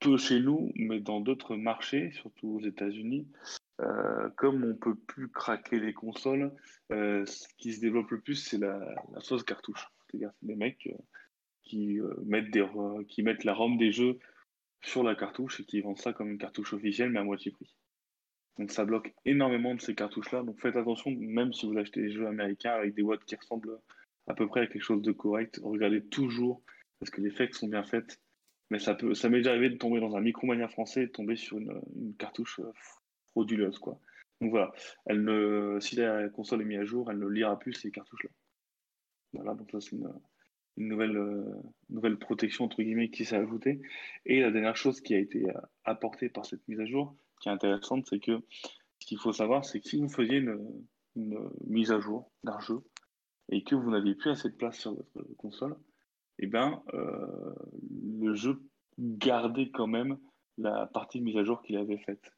[0.00, 3.26] peu chez nous, mais dans d'autres marchés, surtout aux États-Unis,
[3.80, 6.52] euh, comme on peut plus craquer les consoles,
[6.92, 8.78] euh, ce qui se développe le plus, c'est la,
[9.12, 9.86] la sauce cartouche.
[10.06, 10.98] C'est-à-dire des mecs euh,
[11.62, 12.66] qui, mettent des,
[13.08, 14.18] qui mettent la ROM des jeux
[14.82, 17.74] sur la cartouche et qui vendent ça comme une cartouche officielle, mais à moitié prix.
[18.58, 20.42] Donc ça bloque énormément de ces cartouches-là.
[20.42, 23.78] Donc faites attention, même si vous achetez des jeux américains avec des watts qui ressemblent
[24.26, 26.62] à peu près à quelque chose de correct, regardez toujours,
[26.98, 28.20] parce que les fakes sont bien faites.
[28.70, 31.58] Mais ça m'est déjà arrivé de tomber dans un Micromania français et de tomber sur
[31.58, 32.60] une, cartouche
[33.30, 33.78] frauduleuse.
[33.78, 33.98] Quoi.
[34.40, 34.72] Donc voilà,
[35.80, 38.30] si la console est mise à jour, elle ne lira plus ces cartouches-là.
[39.32, 40.10] Voilà, donc ça c'est une,
[40.76, 41.44] nouvelle, euh,
[41.90, 43.80] nouvelle protection entre guillemets qui s'est ajoutée.
[44.24, 47.48] Et la dernière chose qui a été euh, apportée par cette mise à jour, qui
[47.48, 48.40] est intéressante, c'est que
[49.00, 50.58] ce qu'il faut savoir, c'est que si vous faisiez une,
[51.66, 52.80] mise à jour d'un jeu
[53.50, 55.76] et que vous n'aviez plus assez de place sur votre console,
[56.38, 57.54] eh ben, euh,
[58.20, 58.60] le jeu
[58.98, 60.18] gardait quand même
[60.56, 62.32] la partie de mise à jour qu'il avait faite.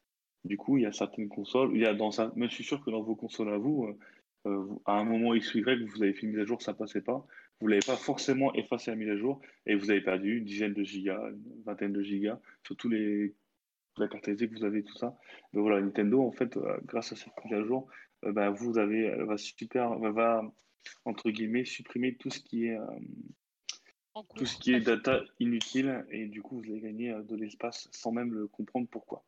[0.45, 2.65] Du coup, il y a certaines consoles, il y a dans ça, mais je suis
[2.65, 3.99] sûr que dans vos consoles à vous, euh,
[4.47, 6.73] euh, à un moment X ou Y, vous avez fait une mise à jour, ça
[6.73, 7.27] passait pas.
[7.61, 10.73] Vous l'avez pas forcément effacé la mise à jour et vous avez perdu une dizaine
[10.73, 13.35] de gigas, une vingtaine de gigas sur tous les
[13.99, 15.15] la carte SD que vous avez, tout ça.
[15.53, 17.87] Donc voilà, Nintendo, en fait, grâce à cette mise à jour,
[18.23, 20.43] ben, vous avez, elle va super, va
[21.05, 22.79] entre guillemets supprimer tout ce qui est
[24.35, 28.13] tout ce qui est data inutile et du coup vous allez gagner de l'espace sans
[28.13, 29.25] même le comprendre pourquoi.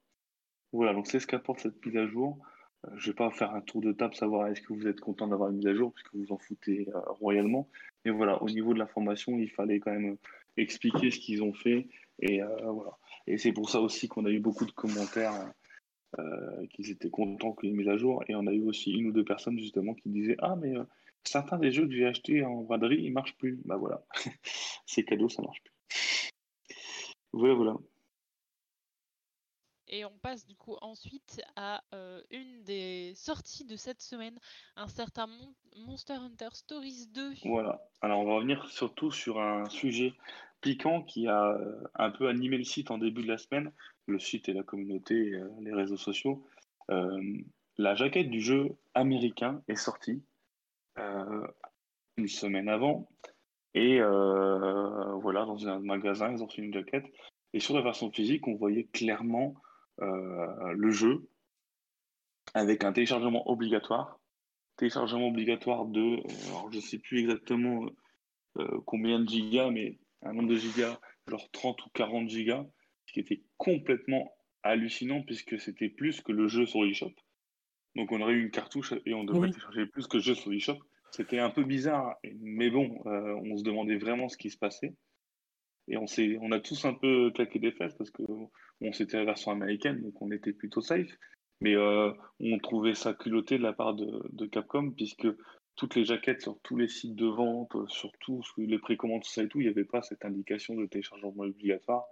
[0.73, 2.39] Voilà, donc c'est ce qu'apporte cette mise à jour.
[2.87, 5.01] Euh, je ne vais pas faire un tour de table, savoir est-ce que vous êtes
[5.01, 7.69] content d'avoir une mise à jour, puisque vous en foutez euh, royalement.
[8.05, 10.17] Mais voilà, au niveau de l'information, il fallait quand même
[10.57, 11.89] expliquer ce qu'ils ont fait.
[12.21, 12.99] Et euh, voilà.
[13.27, 15.53] Et c'est pour ça aussi qu'on a eu beaucoup de commentaires
[16.75, 18.23] qu'ils étaient contents qu'il y ait une mise à jour.
[18.29, 20.75] Et on a eu aussi une ou deux personnes justement qui disaient Ah, mais
[21.25, 23.61] certains des jeux que j'ai achetés en braderie, ils ne marchent plus.
[23.65, 24.05] Bah voilà,
[24.87, 25.73] c'est cadeau, ça ne marche plus.
[27.33, 27.77] Voilà, voilà.
[29.93, 34.39] Et on passe du coup ensuite à euh, une des sorties de cette semaine,
[34.77, 35.29] un certain
[35.77, 37.35] Monster Hunter Stories 2.
[37.45, 40.15] Voilà, alors on va revenir surtout sur un sujet
[40.63, 43.71] piquant qui a euh, un peu animé le site en début de la semaine,
[44.07, 46.43] le site et la communauté, euh, les réseaux sociaux.
[47.79, 50.23] la jaquette du jeu américain est sortie
[50.97, 53.09] une semaine avant.
[53.75, 57.07] Et voilà, dans un magasin, ils ont fait une jaquette.
[57.55, 59.55] Et sur la version physique, on voyait clairement
[60.01, 61.29] euh, le jeu
[62.55, 64.19] avec un téléchargement obligatoire.
[64.77, 67.87] Téléchargement obligatoire de, euh, je sais plus exactement
[68.59, 72.65] euh, combien de gigas, mais un nombre de gigas, genre 30 ou 40 gigas,
[73.07, 77.13] ce qui était complètement hallucinant puisque c'était plus que le jeu sur l'eShop.
[77.97, 80.79] Donc on aurait eu une cartouche et on devrait télécharger plus que jeu sur l'eShop.
[81.11, 84.95] C'était un peu bizarre, mais bon, on se demandait vraiment ce qui se passait.
[85.89, 86.07] Et on,
[86.41, 90.01] on a tous un peu claqué des fesses parce que bon, c'était la version américaine,
[90.01, 91.19] donc on était plutôt safe.
[91.61, 95.29] Mais euh, on trouvait ça culotté de la part de, Capcom, puisque
[95.77, 99.45] toutes les jaquettes sur tous les sites de vente, sur tous les précommandes, tout ça
[99.45, 102.05] et tout, il n'y avait pas cette indication de téléchargement obligatoire.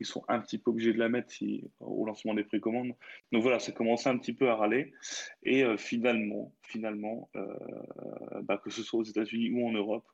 [0.00, 1.32] Ils sont un petit peu obligés de la mettre
[1.80, 2.94] au lancement des précommandes.
[3.32, 4.92] Donc voilà, ça commençait un petit peu à râler.
[5.42, 7.46] Et euh, finalement, finalement euh,
[8.42, 10.06] bah, que ce soit aux États-Unis ou en Europe,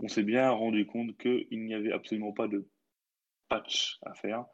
[0.00, 2.68] on s'est bien rendu compte qu'il n'y avait absolument pas de
[3.48, 4.44] patch à faire,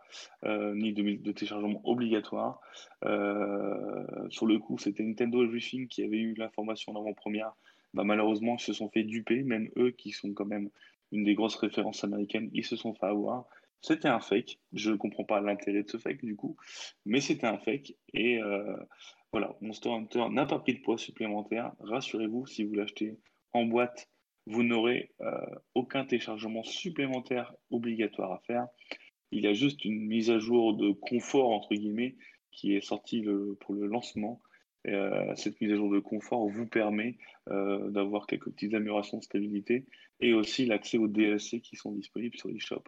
[0.44, 2.60] euh, ni de, téléchargement obligatoire.
[3.02, 7.52] Sur le coup, c'était Nintendo Everything qui avait eu l'information en avant-première.
[7.94, 10.70] Bah, malheureusement, ils se sont fait duper, même eux qui sont quand même
[11.12, 13.46] une des grosses références américaines, ils se sont fait avoir.
[13.82, 14.58] C'était un fake.
[14.72, 16.56] Je ne comprends pas l'intérêt de ce fake du coup,
[17.06, 17.94] mais c'était un fake.
[18.12, 18.76] Et euh,
[19.32, 21.72] voilà, Monster Hunter n'a pas pris de poids supplémentaire.
[21.80, 23.18] Rassurez-vous, si vous l'achetez
[23.52, 24.08] en boîte,
[24.46, 28.66] vous n'aurez euh, aucun téléchargement supplémentaire obligatoire à faire.
[29.30, 32.16] Il y a juste une mise à jour de confort, entre guillemets,
[32.50, 33.24] qui est sortie
[33.60, 34.40] pour le lancement.
[34.86, 37.18] Euh, cette mise à jour de confort vous permet
[37.50, 39.84] euh, d'avoir quelques petites améliorations de stabilité
[40.20, 42.82] et aussi l'accès aux DLC qui sont disponibles sur l'eShop.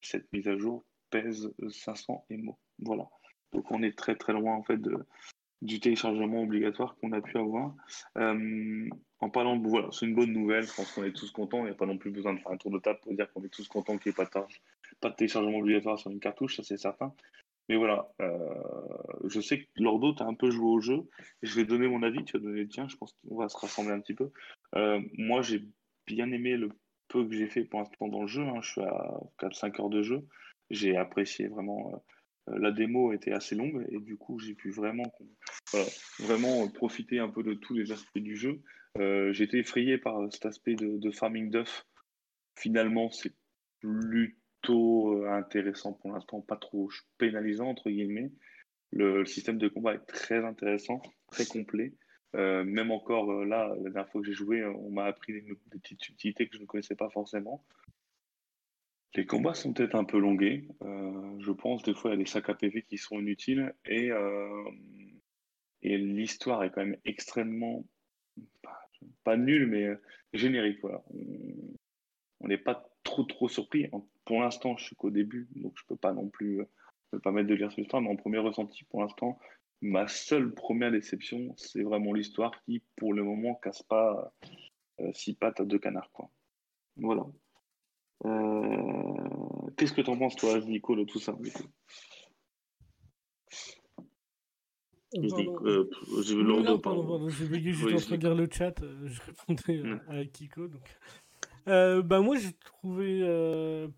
[0.00, 2.58] Cette mise à jour pèse 500 MO.
[2.80, 3.08] Voilà.
[3.52, 4.80] Donc on est très très loin en fait
[5.62, 7.74] du téléchargement obligatoire qu'on a pu avoir.
[8.16, 8.88] Euh,
[9.20, 11.64] en parlant de voilà, c'est une bonne nouvelle, je pense qu'on est tous contents, il
[11.64, 13.42] n'y a pas non plus besoin de faire un tour de table pour dire qu'on
[13.42, 14.46] est tous contents qu'il n'y ait pas de,
[15.00, 17.12] pas de téléchargement obligatoire sur une cartouche, ça c'est certain.
[17.68, 18.54] Mais voilà, euh,
[19.24, 21.02] je sais que Lordo, tu as un peu joué au jeu.
[21.42, 23.58] Je vais donner mon avis, tu vas donner le tien, je pense qu'on va se
[23.58, 24.30] rassembler un petit peu.
[24.74, 25.64] Euh, moi, j'ai
[26.06, 26.70] bien aimé le
[27.08, 28.42] peu que j'ai fait pour l'instant dans le jeu.
[28.42, 28.60] Hein.
[28.62, 30.26] Je suis à 4-5 heures de jeu.
[30.70, 31.92] J'ai apprécié vraiment
[32.48, 35.12] euh, la démo était assez longue et du coup j'ai pu vraiment,
[36.20, 38.60] vraiment profiter un peu de tous les aspects du jeu.
[38.98, 41.86] Euh, J'étais effrayé par cet aspect de, farming duff.
[42.56, 43.34] Finalement, c'est
[43.80, 48.32] plutôt euh, intéressant pour l'instant, pas trop pénalisant entre guillemets.
[48.90, 51.94] Le, système de combat est très intéressant, très complet.
[52.34, 56.48] Même encore là, la dernière fois que j'ai joué, on m'a appris des, petites subtilités
[56.48, 57.64] que je ne connaissais pas forcément.
[59.14, 60.68] Les combats sont peut-être un peu longués.
[60.82, 63.74] Euh, je pense des fois il y a des sacs à PV qui sont inutiles
[63.86, 64.70] et, euh,
[65.82, 67.84] et l'histoire est quand même extrêmement
[69.24, 70.00] pas, nulle mais euh,
[70.34, 70.78] générique.
[70.82, 71.02] Voilà.
[72.40, 73.90] On n'est pas trop trop surpris.
[74.24, 76.60] Pour l'instant, je suis qu'au début, donc je peux pas non plus
[77.12, 78.02] me permettre de lire cette histoire.
[78.02, 79.38] Mais en premier ressenti, pour l'instant,
[79.80, 84.32] ma seule première déception, c'est vraiment l'histoire qui, pour le moment, casse pas
[85.12, 86.10] six pattes à deux canards.
[86.12, 86.30] Quoi.
[86.96, 87.24] Voilà.
[88.24, 91.36] Euh, qu'est-ce que tu en penses, toi, Nico, de tout ça
[95.14, 95.88] euh,
[96.34, 100.24] non, pardon, pardon, j'ai juste en train de lire le chat, euh, je répondais à
[100.26, 100.68] Kiko.
[100.68, 100.82] Donc.
[101.68, 103.20] Bah moi j'ai trouvé,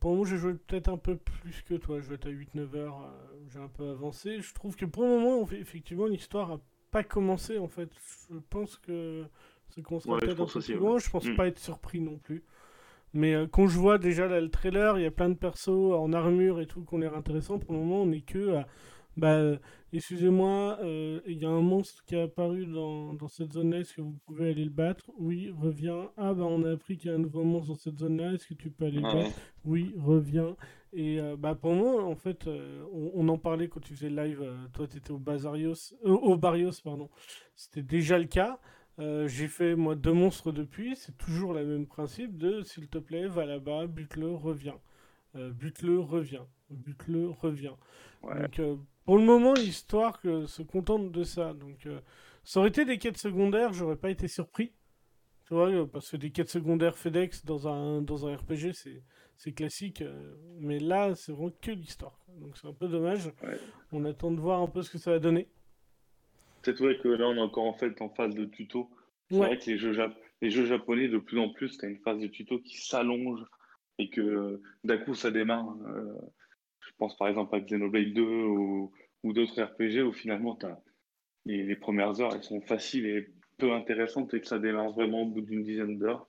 [0.00, 2.76] pour moi j'ai joué peut-être un peu plus que toi, je vais être à 8-9
[2.76, 3.12] heures,
[3.48, 4.40] j'ai un peu avancé.
[4.40, 7.90] Je trouve que pour le moment, effectivement, l'histoire a pas commencé en fait.
[8.30, 9.24] Je pense que
[9.68, 11.36] ça commencera peut-être un peu plus loin, je pense mm.
[11.36, 12.44] pas être surpris non plus.
[13.12, 15.68] Mais euh, quand je vois déjà là, le trailer, il y a plein de persos
[15.68, 17.58] en armure et tout qui ont l'air intéressant.
[17.58, 18.66] Pour le moment, on est que à.
[19.20, 19.56] Bah, euh,
[19.92, 23.80] excusez-moi, euh, il y a un monstre qui est apparu dans, dans cette zone-là.
[23.80, 25.10] Est-ce que vous pouvez aller le battre?
[25.18, 26.10] Oui, reviens.
[26.16, 28.32] Ah, bah, on a appris qu'il y a un nouveau monstre dans cette zone-là.
[28.32, 29.36] Est-ce que tu peux aller le battre?
[29.64, 30.56] Oui, reviens.
[30.92, 34.42] Et bah, pour moi, en fait, on, on, en parlait quand tu faisais le live.
[34.72, 37.08] toi, tu étais au, Bazarios, au Barrios, pardon.
[37.54, 38.58] C'était déjà le cas.
[39.00, 42.98] Euh, j'ai fait moi deux monstres depuis, c'est toujours le même principe de s'il te
[42.98, 44.78] plaît, va là-bas, bute-le, reviens.
[45.36, 46.46] Euh, bute-le, reviens.
[46.70, 47.76] Bute-le, reviens.
[48.22, 48.76] Donc euh,
[49.10, 51.52] pour le moment, l'histoire se contente de ça.
[51.52, 51.88] Donc
[52.44, 54.70] ça aurait été des quêtes secondaires, j'aurais pas été surpris.
[55.48, 58.70] Tu vois, parce que des quêtes secondaires FedEx dans un, dans un RPG,
[59.36, 60.04] c'est classique.
[60.60, 62.20] mais là, c'est vraiment que l'histoire.
[62.36, 63.32] Donc c'est un peu dommage.
[63.90, 65.48] On attend de voir un peu ce que ça va donner.
[66.62, 68.88] C'est vrai que là, on est encore en fait en phase de tuto.
[69.28, 69.96] C'est vrai que les jeux,
[70.40, 73.44] les jeux japonais, de plus en plus, tu as une phase de tuto qui s'allonge
[73.98, 75.66] et que d'un coup, ça démarre.
[75.88, 76.14] Euh,
[76.90, 78.92] je pense par exemple à Xenoblade 2 ou,
[79.24, 80.80] d'autres RPG où finalement, as
[81.46, 85.22] les, les, premières heures, elles sont faciles et peu intéressantes et que ça démarre vraiment
[85.22, 86.26] au bout d'une dizaine d'heures.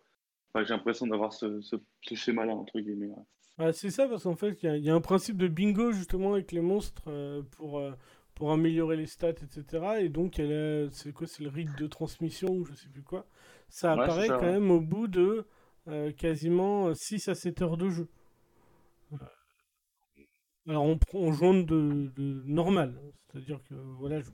[0.56, 1.78] J'ai l'impression d'avoir ce, ce,
[2.14, 3.10] schéma-là, entre guillemets.
[3.58, 6.52] Ah, c'est ça, parce qu'en fait, il y, a un principe de bingo justement avec
[6.52, 7.80] les monstres euh, pour.
[7.80, 7.92] Euh,
[8.34, 9.84] pour améliorer les stats, etc.
[10.00, 13.28] Et donc, elle c'est quoi C'est le rythme de transmission ou je sais plus quoi.
[13.70, 15.46] Ça apparaît quand même au bout de
[15.88, 18.08] euh, quasiment 6 à 7 heures de jeu.
[20.68, 23.00] Alors, on, on joue de, de normal.
[23.32, 24.30] C'est-à-dire que voilà, je,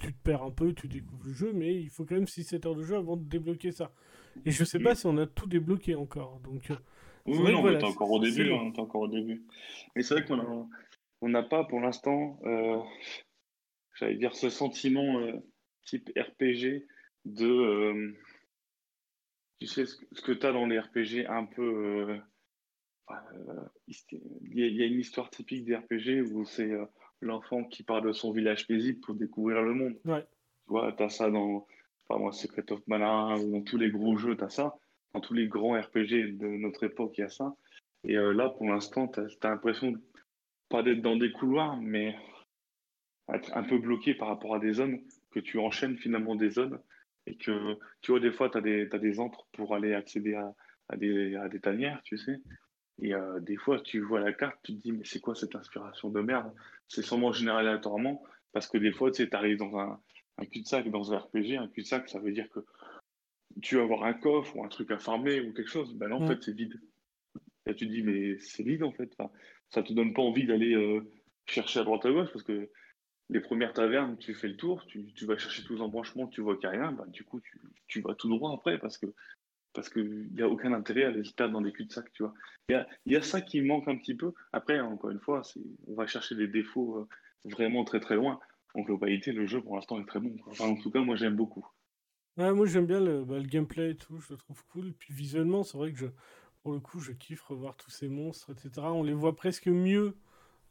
[0.00, 2.66] tu te perds un peu, tu découvres le jeu, mais il faut quand même 6-7
[2.66, 3.92] heures de jeu avant de débloquer ça.
[4.44, 6.40] Et je sais pas si on a tout débloqué encore.
[6.40, 6.76] Donc, euh,
[7.26, 8.52] oui, non, voilà, on encore au début.
[8.52, 9.44] Hein, encore au début.
[9.94, 12.78] Mais c'est vrai qu'on n'a pas pour l'instant, euh,
[13.94, 15.32] j'allais dire, ce sentiment euh,
[15.84, 16.86] type RPG
[17.24, 17.46] de.
[17.46, 18.18] Euh,
[19.60, 22.18] tu sais, ce, que tu as dans les RPG un peu.
[24.50, 26.72] Il y, a une histoire typique des RPG où c'est
[27.20, 29.96] l'enfant qui part de son village paisible pour découvrir le monde.
[30.04, 30.10] Tu
[30.68, 31.66] vois, tu as ça dans
[32.08, 34.74] enfin, moi, Secret of Mana ou dans tous les gros jeux, tu as ça.
[35.12, 37.54] Dans tous les grands RPG de notre époque, il y a ça.
[38.04, 39.94] Et là, pour l'instant, tu as, l'impression
[40.68, 42.16] pas d'être dans des couloirs, mais
[43.32, 46.78] être un peu bloqué par rapport à des zones, que tu enchaînes finalement des zones,
[47.26, 50.34] et que tu vois, des fois, tu as des, as des entres pour aller accéder
[50.34, 50.54] à,
[50.88, 52.36] à des, à des tanières, tu sais.
[53.00, 55.54] Et euh, des fois, tu vois la carte, tu te dis, mais c'est quoi cette
[55.56, 56.52] inspiration de merde?
[56.88, 60.00] C'est sûrement généré aléatoirement, parce que des fois, tu sais, arrives dans un,
[60.38, 62.60] un cul-de-sac, dans un RPG, un cul-de-sac, ça veut dire que
[63.62, 65.94] tu vas avoir un coffre ou un truc à farmer ou quelque chose.
[65.94, 66.26] Ben là, en Mm.
[66.26, 66.80] fait, c'est vide.
[67.66, 69.12] Et tu te dis, mais c'est vide, en fait.
[69.18, 69.30] Enfin,
[69.70, 71.10] ça te donne pas envie d'aller euh,
[71.46, 72.70] chercher à droite à gauche, parce que
[73.30, 76.42] les premières tavernes, tu fais le tour, tu, tu vas chercher tous les embranchements, tu
[76.42, 78.98] vois qu'il n'y a rien, ben, du coup, tu, tu vas tout droit après, parce
[78.98, 79.06] que
[79.74, 82.34] parce qu'il n'y a aucun intérêt à se perdre dans des cul-de-sac, tu vois.
[82.68, 84.32] Il y a, ça qui manque un petit peu.
[84.52, 85.42] Après, encore une fois,
[85.86, 87.08] on va chercher des défauts euh,
[87.50, 88.40] vraiment très très loin.
[88.74, 90.34] En globalité, le jeu, pour l'instant, est très bon.
[90.58, 91.66] en tout cas, moi, j'aime beaucoup.
[92.36, 94.92] Moi j'aime bien le, bah, le gameplay et tout, je le trouve cool.
[94.94, 96.06] Puis visuellement, c'est vrai que je,
[96.62, 98.86] pour le coup, je kiffe revoir tous ces monstres, etc.
[98.90, 100.16] On les voit presque mieux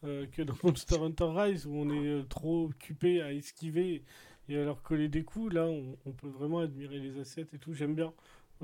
[0.04, 4.04] euh, que dans Monster Hunter Rise où on est euh, trop occupé à esquiver
[4.50, 5.54] et à leur coller des coups.
[5.54, 7.74] Là, on, on peut vraiment admirer les assets et tout.
[7.74, 8.13] J'aime bien.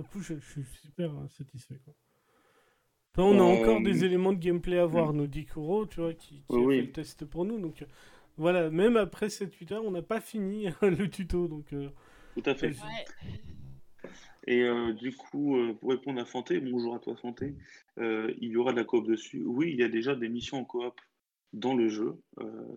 [0.02, 1.80] Du coup, je, je suis super euh, satisfait.
[1.84, 1.94] Quoi.
[3.16, 6.00] Enfin, on a Euh, encore des éléments de gameplay à voir, nous dit Kuro, tu
[6.02, 6.76] vois, qui, qui Oui, a oui.
[6.78, 7.60] fait le test pour nous.
[7.60, 7.86] Donc euh,
[8.38, 11.48] voilà, même après 7-8 heures, on n'a pas fini le tuto.
[11.48, 11.90] Donc euh,
[12.36, 12.70] Tout à fait.
[12.70, 13.06] Ouais.
[14.48, 17.56] Et euh, du coup, euh, pour répondre à Fanté, bonjour à toi Fanté,
[18.00, 19.44] euh, il y aura de la coop dessus.
[19.46, 21.00] Oui, il y a déjà des missions en coop
[21.54, 22.68] dans le jeu, euh,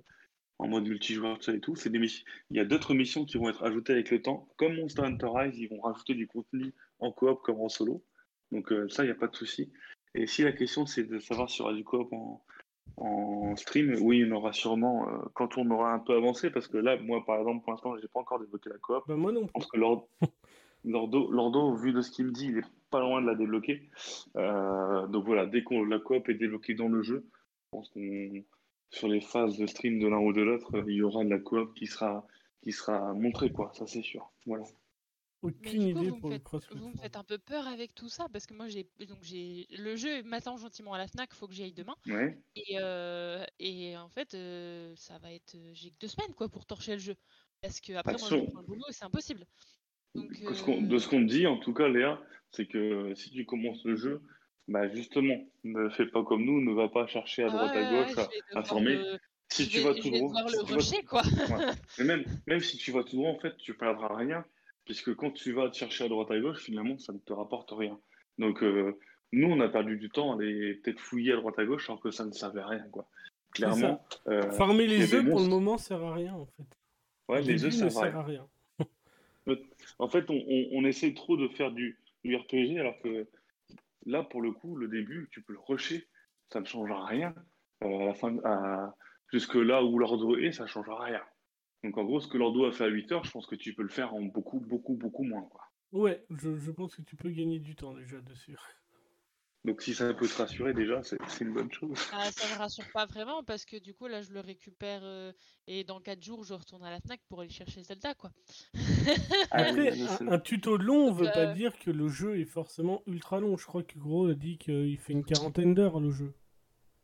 [0.58, 1.76] en mode multijoueur, tout ça et tout.
[1.76, 2.24] C'est des missions...
[2.50, 4.48] Il y a d'autres missions qui vont être ajoutées avec le temps.
[4.56, 8.02] Comme Monster Hunter Rise, ils vont rajouter du contenu en coop comme en solo.
[8.50, 9.70] Donc euh, ça, il n'y a pas de souci.
[10.14, 12.42] Et si la question c'est de savoir s'il y aura du coop en,
[12.96, 16.50] en stream, oui, il y en aura sûrement euh, quand on aura un peu avancé,
[16.50, 19.04] parce que là, moi par exemple, pour l'instant, j'ai pas encore débloqué la coop.
[19.06, 20.08] bah, moi non Je pense que Lord-
[20.84, 23.88] Lordo, Lordo, vu de ce qu'il me dit, il est pas loin de la débloquer.
[24.36, 28.44] Euh, donc voilà, dès que la coop est débloquée dans le jeu, je pense qu'on
[28.90, 31.38] sur les phases de stream de l'un ou de l'autre, il y aura de la
[31.38, 32.26] coop qui sera
[32.62, 33.70] qui sera montrée, quoi.
[33.74, 34.28] Ça c'est sûr.
[34.44, 34.64] Voilà.
[35.42, 37.66] Aucune coup, idée vous me, pour le faites, cross vous me faites un peu peur
[37.66, 41.08] avec tout ça parce que moi j'ai donc j'ai le jeu m'attend gentiment à la
[41.08, 42.38] Fnac, faut que j'y aille demain Ouais.
[42.54, 46.64] et, euh, et en fait euh, ça va être j'ai que deux semaines quoi pour
[46.64, 47.16] torcher le jeu
[47.60, 49.46] parce que après moi je le boulot et c'est impossible.
[50.14, 53.46] Donc de euh, ce qu'on me dit, en tout cas, Léa, c'est que si tu
[53.46, 54.20] commences le jeu,
[54.68, 57.78] bah justement, ne fais pas comme nous, ne va pas chercher à ah droite ouais,
[57.78, 58.94] à ouais, gauche je à, former.
[58.96, 61.22] le, Si je tu vais, vas tout droit, si le tu vas quoi.
[61.22, 61.72] Ouais.
[61.98, 64.44] Mais même, même si tu vas tout droit, en fait, tu perdras rien,
[64.84, 67.70] puisque quand tu vas te chercher à droite à gauche, finalement, ça ne te rapporte
[67.72, 67.98] rien.
[68.38, 68.98] Donc, euh,
[69.32, 72.00] nous, on a perdu du temps à aller peut-être fouiller à droite à gauche, alors
[72.00, 73.06] que ça ne servait à rien, quoi.
[73.52, 76.64] Clairement, euh, Farmer les œufs pour le moment sert à rien en fait.
[77.28, 78.46] ouais, Le les œufs, ça ne sert à rien.
[79.98, 83.26] En fait, on, on, on essaie trop de faire du, du RPG, alors que
[84.06, 86.06] là, pour le coup, le début, tu peux le rusher,
[86.50, 87.34] ça ne changera rien.
[87.84, 88.94] Euh, à la fin, à,
[89.32, 91.20] jusque là où l'ordo est, ça ne changera rien.
[91.84, 93.74] Donc, en gros, ce que l'ordo a fait à 8 heures, je pense que tu
[93.74, 95.62] peux le faire en beaucoup, beaucoup, beaucoup moins, quoi.
[95.92, 98.56] Ouais, je, je pense que tu peux gagner du temps déjà dessus.
[99.64, 101.96] Donc si ça peut te rassurer déjà, c'est c'est une bonne chose.
[102.12, 105.32] Ah, ça me rassure pas vraiment parce que du coup là je le récupère euh,
[105.68, 108.32] et dans 4 jours je retourne à la Fnac pour aller chercher Zelda quoi.
[109.52, 111.54] Ah Après, un, un tuto long veut pas Euh.
[111.54, 113.56] dire que le jeu est forcément ultra long.
[113.56, 116.34] Je crois que Gros a dit qu'il fait une quarantaine d'heures le jeu.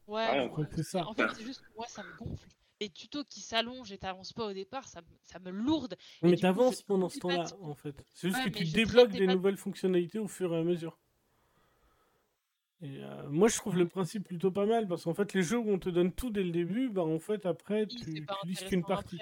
[0.08, 1.06] Ouais, Ah, je je crois que c'est ça.
[1.06, 2.48] En fait c'est juste que moi ça me gonfle.
[2.80, 5.96] Les tutos qui s'allongent et t'avances pas au départ, ça, me- ça me lourde.
[6.22, 8.04] Mais t'avances pendant ce temps-là en fait.
[8.14, 10.98] C'est juste Ouais, que tu débloques des nouvelles fonctionnalités au fur et à mesure.
[12.80, 15.58] Et euh, moi je trouve le principe plutôt pas mal parce qu'en fait les jeux
[15.58, 17.96] où on te donne tout dès le début, bah en fait après tu
[18.42, 19.18] utilises qu'une partie.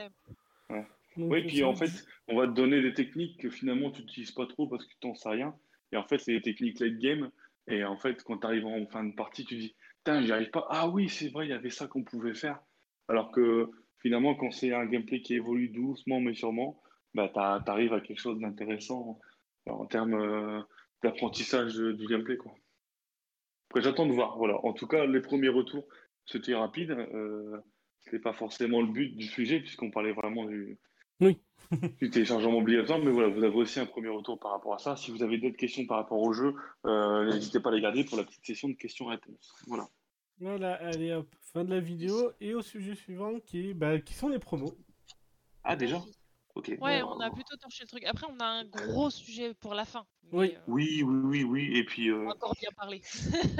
[1.16, 1.90] Donc, Oui, puis en fait,
[2.29, 5.07] on va te donner des techniques que finalement tu n'utilises pas trop parce que tu
[5.09, 5.57] n'en sais rien.
[5.92, 7.31] Et en fait, c'est des techniques late game.
[7.69, 10.51] Et en fait, quand tu arrives en fin de partie, tu dis Putain, j'y arrive
[10.51, 10.66] pas.
[10.69, 12.61] Ah oui, c'est vrai, il y avait ça qu'on pouvait faire.
[13.09, 16.81] Alors que finalement, quand c'est un gameplay qui évolue doucement mais sûrement,
[17.14, 19.19] bah, tu arrives à quelque chose d'intéressant
[19.66, 20.61] en termes euh,
[21.03, 22.37] d'apprentissage du gameplay.
[22.37, 22.53] Quoi.
[23.71, 24.37] Après, j'attends de voir.
[24.38, 24.64] Voilà.
[24.64, 25.87] En tout cas, les premiers retours,
[26.25, 26.90] c'était rapide.
[26.92, 27.59] Euh,
[28.01, 30.79] c'était pas forcément le but du sujet, puisqu'on parlait vraiment du,
[31.21, 31.40] Oui.
[32.01, 33.01] du téléchargement obligatoire.
[33.01, 34.97] Mais voilà, vous avez aussi un premier retour par rapport à ça.
[34.97, 38.05] Si vous avez d'autres questions par rapport au jeu, euh, n'hésitez pas à les garder
[38.05, 39.55] pour la petite session de questions-réponses.
[39.66, 39.88] Voilà.
[40.38, 44.14] Voilà, allez hop, fin de la vidéo et au sujet suivant qui est bah, qui
[44.14, 44.77] sont les promos.
[45.64, 46.01] Ah, déjà?
[46.55, 46.72] Ok.
[46.80, 48.05] Ouais, Bon, on a plutôt torché le truc.
[48.05, 50.07] Après, on a un gros sujet pour la fin.
[50.32, 50.55] Oui.
[50.55, 51.78] euh, Oui, oui, oui, oui.
[51.78, 53.03] Et puis, on euh, va encore bien parler.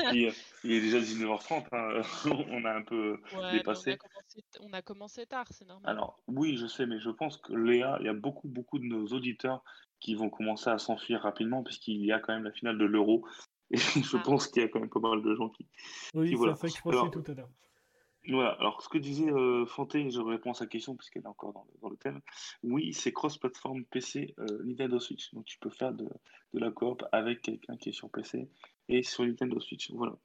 [0.09, 0.33] puis, euh,
[0.65, 1.67] il est déjà 19h30.
[1.73, 2.01] hein.
[2.51, 3.93] on a un peu Ouais, on dépassé.
[3.93, 5.91] a, commencé, on a commencé tard, c'est normal.
[5.91, 8.85] Alors, oui, je sais, mais je pense que Léa, il y a beaucoup, beaucoup de
[8.85, 9.63] nos auditeurs
[10.01, 13.27] qui vont commencer à s'enfuir rapidement, puisqu'il y a quand même la finale de l'Euro.
[13.71, 14.23] Et je Ah.
[14.25, 15.67] pense qu'il y a quand même pas mal de gens qui.
[16.15, 16.55] Oui, c'est voilà.
[16.55, 17.51] ça que je pensais Alors, tout à l'heure.
[18.29, 21.53] Voilà, alors ce que disait euh, Fanté, je réponds à sa question puisqu'elle est encore
[21.53, 22.21] dans le, thème.
[22.65, 25.33] Oui, c'est cross-platform PC euh, Nintendo Switch.
[25.33, 26.09] Donc tu peux faire de,
[26.53, 28.49] la coop avec quelqu'un qui est sur PC
[28.89, 29.93] et sur Nintendo Switch.
[29.93, 30.17] Voilà.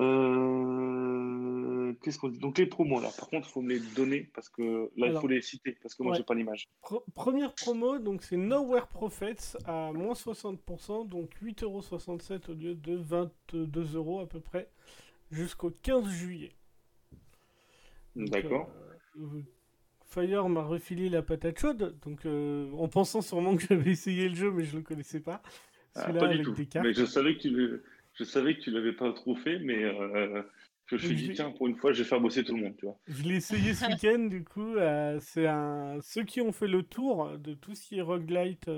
[0.00, 1.53] Euh,
[2.02, 2.38] qu'est-ce qu'on dit?
[2.38, 5.16] Donc les promos là, par contre, il faut me les donner parce que là, il
[5.18, 6.68] faut les citer parce que moi, j'ai pas l'image.
[7.14, 14.22] première promo, donc c'est Nowhere Prophets à moins 60%, donc 8,67€ au lieu de 22€
[14.22, 14.68] à peu près
[15.30, 16.52] jusqu'au 15 juillet.
[18.16, 18.70] D'accord.
[19.18, 19.42] Euh,
[20.06, 24.34] Fire m'a refilé la patate chaude, donc euh, en pensant sûrement que j'avais essayé le
[24.34, 25.42] jeu, mais je le connaissais pas.
[25.96, 26.54] Ah, pas du tout.
[26.82, 27.80] Mais je savais que tu
[28.14, 30.42] je savais que tu l'avais pas trop fait, mais euh,
[30.86, 32.74] je me suis dit tiens pour une fois je vais faire bosser tout le monde,
[32.76, 32.96] tu vois.
[33.08, 34.74] Je l'ai essayé ce week-end, du coup
[35.20, 38.68] c'est un ceux qui ont fait le tour de tout ce qui est roguelite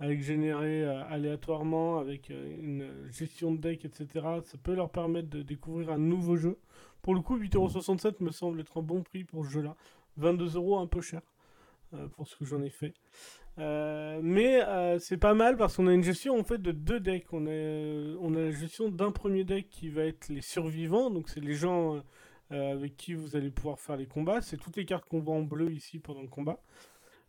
[0.00, 4.06] avec générer euh, aléatoirement, avec euh, une gestion de deck, etc.
[4.44, 6.58] Ça peut leur permettre de découvrir un nouveau jeu.
[7.02, 9.76] Pour le coup, 8,67€ me semble être un bon prix pour ce jeu-là.
[10.20, 11.35] 22€ un peu cher euh,
[12.14, 12.94] pour ce que j'en ai fait.
[13.58, 14.60] mais
[14.98, 17.32] c'est pas mal parce qu'on a une gestion en fait de deux decks.
[17.32, 21.28] On a, on a la gestion d'un premier deck qui va être les survivants, donc
[21.28, 22.02] c'est les gens
[22.50, 24.40] avec qui vous allez pouvoir faire les combats.
[24.42, 26.60] C'est toutes les cartes qu'on voit en bleu ici pendant le combat.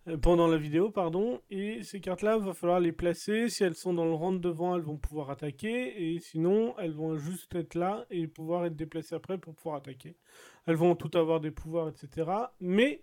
[0.07, 1.41] Euh, pendant la vidéo, pardon.
[1.49, 3.49] Et ces cartes-là, va falloir les placer.
[3.49, 6.13] Si elles sont dans le rang de devant, elles vont pouvoir attaquer.
[6.13, 10.15] Et sinon, elles vont juste être là et pouvoir être déplacées après pour pouvoir attaquer.
[10.65, 12.30] Elles vont toutes avoir des pouvoirs, etc.
[12.61, 13.01] Mais,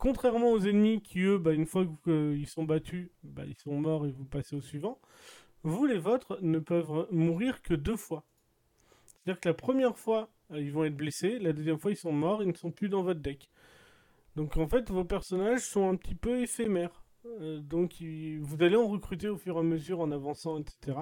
[0.00, 4.06] contrairement aux ennemis qui, eux, bah, une fois qu'ils sont battus, bah, ils sont morts
[4.06, 4.98] et vous passez au suivant,
[5.62, 8.24] vous, les vôtres, ne peuvent mourir que deux fois.
[9.04, 11.38] C'est-à-dire que la première fois, ils vont être blessés.
[11.38, 12.42] La deuxième fois, ils sont morts.
[12.42, 13.50] Ils ne sont plus dans votre deck.
[14.36, 17.04] Donc en fait, vos personnages sont un petit peu éphémères.
[17.26, 20.96] Euh, donc vous allez en recruter au fur et à mesure en avançant, etc.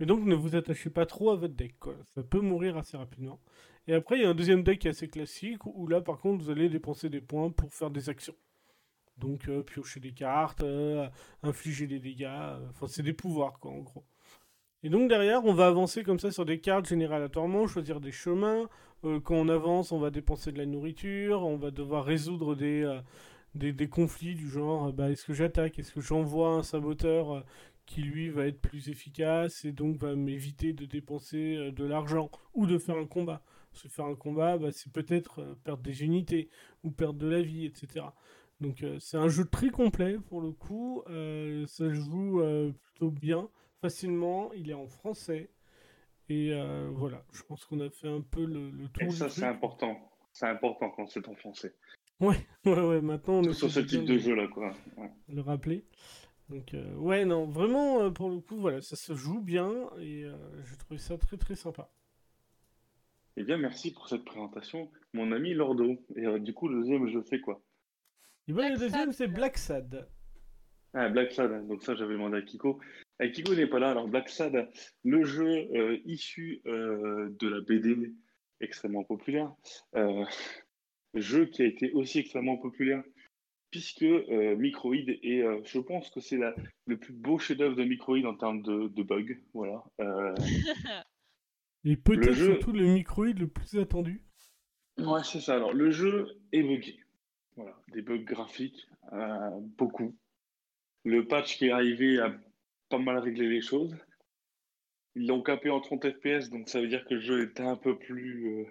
[0.00, 1.76] Mais donc ne vous attachez pas trop à votre deck.
[2.16, 3.38] Ça peut mourir assez rapidement.
[3.88, 6.18] Et après, il y a un deuxième deck qui est assez classique, où là par
[6.18, 8.36] contre, vous allez dépenser des points pour faire des actions.
[9.18, 11.08] Donc euh, piocher des cartes, euh,
[11.42, 14.04] infliger des dégâts, enfin c'est des pouvoirs quoi en gros.
[14.82, 18.68] Et donc derrière, on va avancer comme ça sur des cartes généralement, choisir des chemins,
[19.04, 22.82] euh, quand on avance, on va dépenser de la nourriture, on va devoir résoudre des,
[22.82, 23.00] euh,
[23.54, 27.44] des, conflits du genre euh, bah, est-ce que j'attaque, est-ce que j'envoie un saboteur
[27.86, 32.66] qui lui va être plus efficace et donc va m'éviter de dépenser de l'argent ou
[32.66, 33.42] de faire un combat?
[33.72, 36.50] Se faire un combat, bah, c'est peut-être perdre des unités
[36.82, 38.06] ou perdre de la vie, etc.
[38.60, 42.42] Donc c'est un jeu très complet pour le coup, ça joue
[42.82, 43.48] plutôt bien,
[43.82, 45.50] facilement, il est en français.
[46.28, 49.08] Et euh, voilà, je pense qu'on a fait un peu le, le tour.
[49.08, 49.98] Et ça, c'est important.
[50.32, 51.74] C'est important quand c'est en français.
[52.20, 53.00] Ouais, ouais, ouais.
[53.02, 54.72] Maintenant, on est sur ce type de jeu-là, quoi.
[55.28, 55.84] Le rappeler.
[56.48, 60.24] Donc, euh, ouais, non, vraiment, euh, pour le coup, voilà, ça se joue bien et
[60.64, 61.90] j'ai trouvé ça très, très sympa.
[63.36, 65.96] Eh bien, merci pour cette présentation, mon ami Lordo.
[66.16, 67.62] Et du coup, le deuxième, je fais quoi?
[68.48, 70.08] Et ben, le deuxième, c'est Black Sad.
[70.94, 72.78] Ah, Black Sad, donc ça, j'avais demandé à Kiko.
[73.32, 73.90] Kiko n'est pas là.
[73.90, 74.68] Alors, Black Sad,
[75.04, 78.12] le jeu euh, issu euh, de la BD
[78.60, 79.52] extrêmement populaire,
[79.96, 80.24] euh,
[81.14, 83.02] jeu qui a été aussi extrêmement populaire
[83.70, 86.38] puisque Microïd est, je pense que c'est
[86.84, 89.34] le plus beau chef-d'œuvre de Microïd en termes de, bugs.
[89.54, 89.82] Voilà.
[91.84, 94.22] Et peut-être surtout le Microïd le plus attendu.
[94.98, 95.54] Ouais, c'est ça.
[95.54, 96.98] Alors, le jeu est buggé.
[97.56, 98.88] Voilà, des bugs graphiques,
[99.76, 100.16] beaucoup.
[101.04, 102.34] Le patch qui est arrivé a
[102.88, 103.96] pas mal réglé les choses.
[105.14, 107.76] Ils l'ont capé en 30 FPS, donc ça veut dire que le jeu était un
[107.76, 108.66] peu plus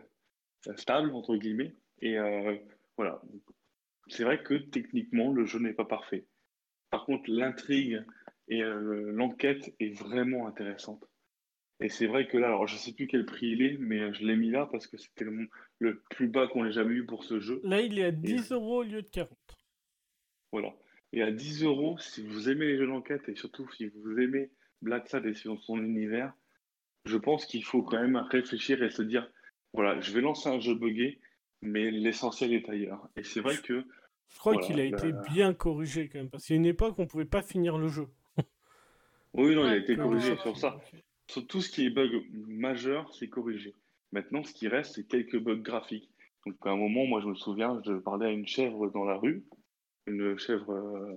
[0.68, 1.76] euh, stable, entre guillemets.
[2.02, 2.56] Et euh,
[2.98, 3.22] voilà.
[4.08, 6.26] C'est vrai que techniquement, le jeu n'est pas parfait.
[6.90, 8.04] Par contre, l'intrigue
[8.48, 11.06] et euh, l'enquête est vraiment intéressante.
[11.82, 14.24] Et c'est vrai que là, alors je sais plus quel prix il est, mais je
[14.24, 15.26] l'ai mis là parce que c'était
[15.80, 17.60] le, plus bas qu'on ait jamais eu pour ce jeu.
[17.64, 19.32] Là, il est à 10 euros au lieu de 40.
[20.52, 20.74] Voilà.
[21.12, 24.52] Et à 10 euros, si vous aimez les jeux d'enquête et surtout si vous aimez
[24.84, 26.34] Black Sad et son univers,
[27.06, 29.28] je pense qu'il faut quand même réfléchir et se dire
[29.74, 31.20] voilà, je vais lancer un jeu buggé,
[31.62, 33.10] mais l'essentiel est ailleurs.
[33.16, 33.86] Et c'est vrai que.
[34.30, 36.98] Je crois qu'il a été bien corrigé quand même, parce qu'il y a une époque
[36.98, 38.08] où on pouvait pas finir le jeu.
[39.34, 40.80] oui, non, il a été corrigé sur ça.
[41.48, 43.76] Tout ce qui est bug majeur, c'est corrigé.
[44.12, 46.10] Maintenant, ce qui reste, c'est quelques bugs graphiques.
[46.46, 49.16] Donc, à un moment, moi, je me souviens, je parlais à une chèvre dans la
[49.16, 49.46] rue,
[50.08, 51.16] une chèvre euh,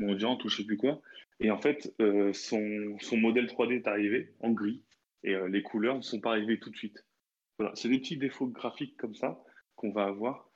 [0.00, 1.00] mondiante ou je sais plus quoi.
[1.40, 4.82] Et en fait, euh, son, son, modèle 3D est arrivé en gris
[5.24, 7.04] et euh, les couleurs ne sont pas arrivées tout de suite.
[7.58, 9.42] Voilà, c'est des petits défauts graphiques comme ça
[9.74, 10.48] qu'on va avoir.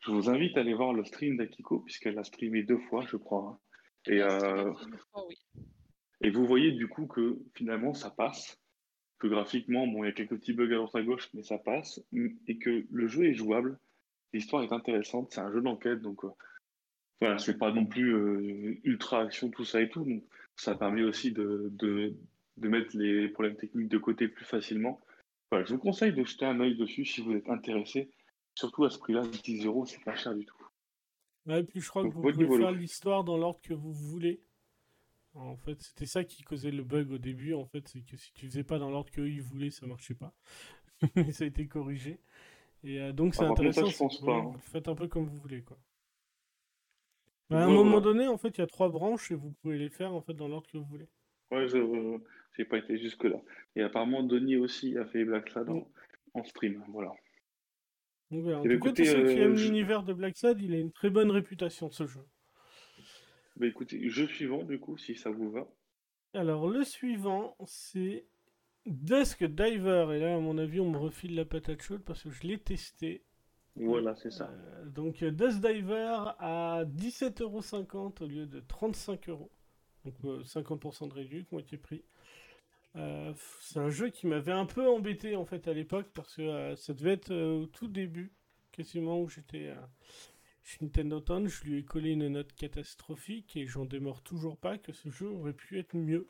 [0.00, 3.16] Je vous invite à aller voir le stream d'Akiko, puisqu'elle a streamé deux fois, je
[3.16, 3.58] crois.
[4.06, 4.12] Hein.
[4.12, 4.20] Et,
[6.20, 8.58] et vous voyez du coup que finalement ça passe.
[9.18, 11.58] que graphiquement, bon, il y a quelques petits bugs à droite à gauche, mais ça
[11.58, 12.00] passe,
[12.46, 13.78] et que le jeu est jouable,
[14.34, 16.30] l'histoire est intéressante, c'est un jeu d'enquête, donc euh,
[17.20, 20.22] voilà, c'est pas non plus euh, ultra action, tout ça et tout, donc
[20.56, 22.14] ça permet aussi de, de,
[22.58, 25.00] de, mettre les problèmes techniques de côté plus facilement.
[25.50, 28.10] Voilà, je vous conseille de jeter un œil dessus si vous êtes intéressé,
[28.54, 30.56] surtout à ce prix-là, 10 euros, c'est pas cher du tout.
[31.48, 34.42] et puis je crois que vous pouvez faire l'histoire dans l'ordre que vous voulez.
[35.34, 37.54] En fait, c'était ça qui causait le bug au début.
[37.54, 40.32] En fait, c'est que si tu faisais pas dans l'ordre qu'ils voulaient, ça marchait pas.
[41.16, 42.20] Mais ça a été corrigé.
[42.84, 43.86] Et euh, donc, c'est intéressant.
[43.86, 44.36] je pense pas.
[44.36, 44.52] Hein.
[44.60, 45.78] Faites un peu comme vous voulez, quoi.
[47.50, 49.88] à un moment donné, en fait, il y a trois branches et vous pouvez les
[49.88, 51.08] faire en fait dans l'ordre que vous voulez.
[51.50, 53.40] Ouais, je n'ai pas été jusque là.
[53.74, 56.84] Et apparemment, Denis aussi a fait Black Sad en, stream.
[56.88, 57.12] Voilà.
[58.30, 58.60] Donc, voilà.
[58.60, 61.10] En tout cas, tous ceux qui aiment l'univers de Black Sad, il a une très
[61.10, 62.24] bonne réputation ce jeu.
[63.56, 65.66] Bah écoutez, jeu suivant du coup, si ça vous va.
[66.34, 68.24] Alors le suivant, c'est
[68.86, 70.08] Dusk Diver.
[70.14, 72.58] Et là, à mon avis, on me refile la patate chaude parce que je l'ai
[72.58, 73.22] testé.
[73.76, 74.50] Voilà, c'est ça.
[74.50, 79.48] Euh, donc Dusk Diver à 17,50€ au lieu de 35€.
[80.04, 82.02] Donc 50% euh, de réduction, moitié prix.
[82.96, 86.74] Euh, c'est un jeu qui m'avait un peu embêté en fait à l'époque parce que
[86.76, 88.32] ça devait être au tout début,
[88.70, 89.74] quasiment où j'étais
[90.80, 95.10] Nintendo je lui ai collé une note catastrophique et j'en démords toujours pas que ce
[95.10, 96.28] jeu aurait pu être mieux.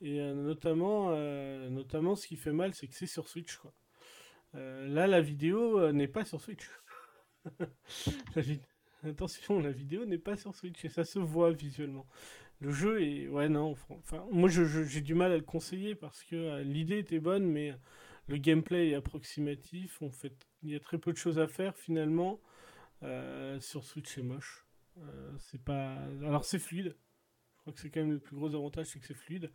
[0.00, 3.56] Et euh, notamment, euh, notamment, ce qui fait mal, c'est que c'est sur Switch.
[3.56, 3.72] Quoi.
[4.54, 6.68] Euh, là, la vidéo n'est pas sur Switch.
[9.04, 12.06] Attention, la vidéo n'est pas sur Switch et ça se voit visuellement.
[12.60, 13.28] Le jeu est.
[13.28, 13.76] Ouais, non.
[13.90, 17.74] Enfin, moi, j'ai du mal à le conseiller parce que l'idée était bonne, mais
[18.26, 20.02] le gameplay est approximatif.
[20.12, 20.34] Fait...
[20.62, 22.40] Il y a très peu de choses à faire finalement.
[23.04, 24.66] Euh, sur Switch, c'est moche.
[24.98, 25.96] Euh, c'est pas.
[26.22, 26.96] Alors, c'est fluide.
[27.56, 29.50] Je crois que c'est quand même le plus gros avantage, c'est que c'est fluide.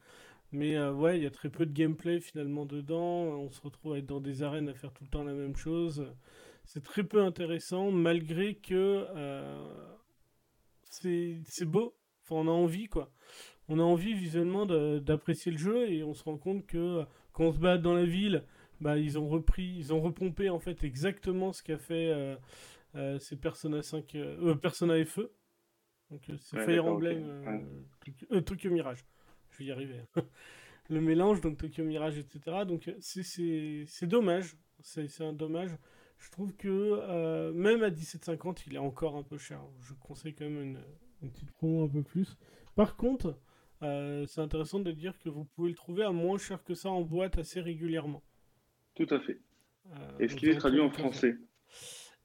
[0.51, 2.97] Mais euh, ouais, il y a très peu de gameplay finalement dedans.
[2.99, 5.55] On se retrouve à être dans des arènes à faire tout le temps la même
[5.55, 6.07] chose.
[6.65, 9.07] C'est très peu intéressant, malgré que
[10.83, 11.95] c'est beau.
[12.23, 13.11] Enfin, on a envie, quoi.
[13.67, 17.53] On a envie visuellement d'apprécier le jeu et on se rend compte que quand on
[17.53, 18.43] se bat dans la ville,
[18.81, 22.37] bah, ils ont repris, ils ont repompé en fait exactement ce qu'a fait
[22.95, 25.31] euh, c'est Persona 5, euh, euh, Persona FE.
[26.09, 27.85] Donc c'est Fire Emblem,
[28.45, 29.05] Tokyo Mirage.
[29.51, 30.01] Je vais y arriver.
[30.89, 32.65] Le mélange, donc Tokyo Mirage, etc.
[32.67, 34.55] Donc c'est dommage.
[34.81, 35.69] C'est un dommage.
[36.17, 39.61] Je trouve que même à 17,50, il est encore un peu cher.
[39.81, 40.79] Je conseille quand même une,
[41.21, 42.37] une petite promo un peu plus.
[42.75, 43.37] Par contre,
[43.81, 47.01] c'est intéressant de dire que vous pouvez le trouver à moins cher que ça en
[47.01, 48.23] boîte assez régulièrement.
[48.95, 49.39] Tout à fait.
[50.17, 51.37] Est-ce qu'il est traduit en français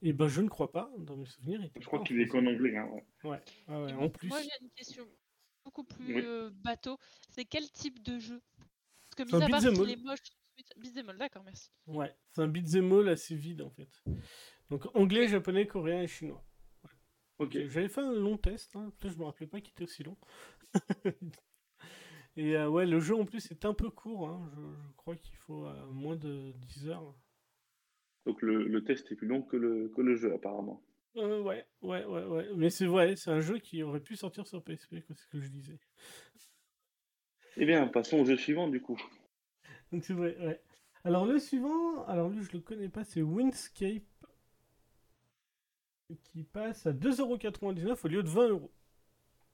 [0.01, 1.61] eh ben, je ne crois pas, dans mes souvenirs.
[1.79, 2.77] Je crois qu'il est qu'en anglais.
[2.77, 2.89] Hein,
[3.23, 3.41] ouais.
[3.67, 3.93] Ouais.
[3.93, 4.27] en plus.
[4.27, 5.05] Moi, j'ai une question
[5.63, 6.97] beaucoup plus euh, bateau.
[7.29, 8.41] C'est quel type de jeu?
[9.03, 10.19] Parce que, mis à part qu'il est moche,
[10.77, 11.71] beat'em d'accord, merci.
[11.87, 14.03] Ouais, c'est un beat'em all assez vide, en fait.
[14.69, 16.43] Donc, anglais, japonais, coréen et chinois.
[17.37, 17.53] Ok.
[17.67, 18.91] J'avais fait un long test, hein.
[19.03, 20.17] je me rappelais pas qu'il était aussi long.
[22.37, 24.49] et euh, ouais, le jeu en plus est un peu court, hein.
[24.55, 27.15] je, crois qu'il faut euh, moins de 10 heures.
[28.25, 30.81] Donc le, test est plus long que le, que le jeu apparemment.
[31.17, 32.47] Euh, ouais, ouais, ouais, ouais.
[32.55, 35.39] Mais c'est vrai, c'est un jeu qui aurait pu sortir sur PSP, c'est ce que
[35.39, 35.79] je disais.
[37.57, 38.99] Eh bien, passons au jeu suivant du coup.
[39.91, 40.61] Donc c'est vrai, ouais.
[41.03, 44.03] Alors le suivant, alors lui je le connais pas, c'est Windscape
[46.23, 48.69] qui passe à 2,99€ au lieu de 20€.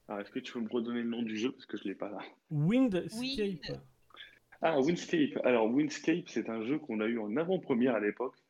[0.08, 1.94] Alors est-ce que tu peux me redonner le nom du jeu parce que je l'ai
[1.94, 2.18] pas là
[2.50, 3.78] Windscape.
[4.62, 5.38] Ah, Windscape.
[5.44, 8.41] Alors Windscape, c'est un jeu qu'on a eu en avant-première à l'époque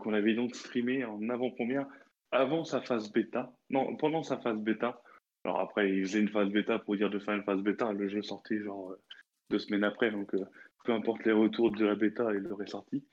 [0.00, 1.86] qu'on avait donc streamé en avant-première
[2.30, 3.52] avant sa phase bêta.
[3.70, 5.02] Non, pendant sa phase bêta.
[5.44, 7.92] Alors après, il faisait une phase bêta pour dire de faire une phase bêta.
[7.92, 9.00] Le jeu sortait genre euh,
[9.50, 10.10] deux semaines après.
[10.10, 10.44] Donc euh,
[10.84, 13.04] peu importe les retours de la bêta, il est sorti.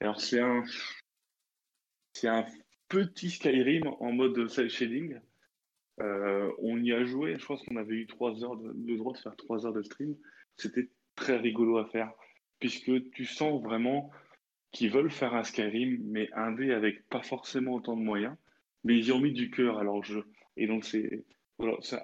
[0.00, 0.62] Alors c'est un,
[2.12, 2.46] c'est un
[2.88, 5.18] petit Skyrim en mode cel shading.
[5.98, 9.18] on y a joué, je pense qu'on avait eu trois heures de, le droit de
[9.18, 10.16] faire trois heures de stream.
[10.56, 12.12] C'était très rigolo à faire,
[12.60, 14.10] puisque tu sens vraiment
[14.72, 18.36] qui veulent faire un Skyrim, mais un dé avec pas forcément autant de moyens,
[18.84, 20.24] mais ils ont mis du cœur à leur jeu.
[20.56, 21.24] Et donc, c'est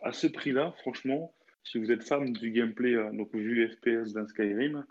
[0.02, 4.26] à ce prix-là, franchement, si vous êtes fan du gameplay, euh, donc vu FPS d'un
[4.26, 4.84] Skyrim,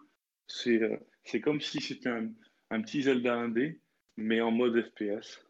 [0.47, 3.80] c'est euh, c'est comme si c'était un, petit Zelda 1D,
[4.17, 5.45] mais en mode FPS.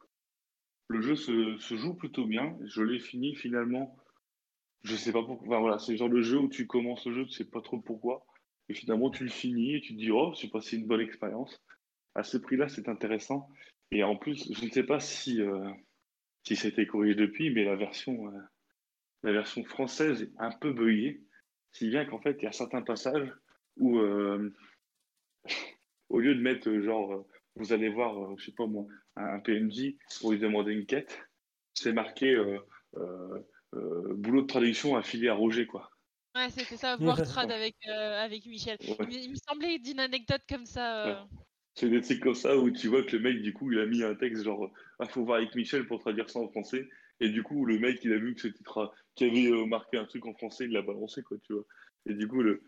[0.89, 2.55] Le jeu se, joue plutôt bien.
[2.63, 3.97] Je l'ai fini finalement.
[4.84, 5.47] Je sais pas pourquoi.
[5.47, 7.61] Enfin, voilà, c'est le genre de jeu où tu commences le jeu, tu sais pas
[7.61, 8.26] trop pourquoi.
[8.69, 11.63] Et finalement, tu le finis et tu te dis, oh, c'est passé une bonne expérience
[12.16, 13.49] à ce prix-là, c'est intéressant.
[13.91, 15.70] Et en plus, je ne sais pas si, euh,
[16.43, 18.39] si ça a été corrigé depuis, mais la version, euh,
[19.24, 21.22] la version française est un peu buggée.
[21.72, 23.32] Si bien qu'en fait, il y a certains passages
[23.78, 24.53] où euh,
[26.09, 28.86] au lieu de mettre euh, genre, vous allez voir, je sais pas moi,
[29.16, 31.20] un, un PNJ pour lui demander une quête,
[31.74, 32.59] c'est marqué euh,
[32.97, 33.39] euh,
[33.76, 35.89] euh, boulot de traduction affilié à Roger, quoi.
[36.36, 38.78] Ouais, c'était ça, voir trad avec, euh, avec Michel.
[38.82, 38.95] Ouais.
[39.01, 41.07] Il, me- il me semblait d'une anecdote comme ça.
[41.07, 41.24] euh,
[41.76, 43.86] C'est des trucs comme ça où tu vois que le mec, du coup, il a
[43.86, 46.88] mis un texte genre, ah, faut voir avec Michel pour traduire ça en français.
[47.19, 48.63] Et du coup, le mec, il a vu que c'était
[49.15, 51.65] qu'il avait euh, marqué un truc en français, il l'a balancé, quoi, tu vois.
[52.05, 52.61] Et du coup, le,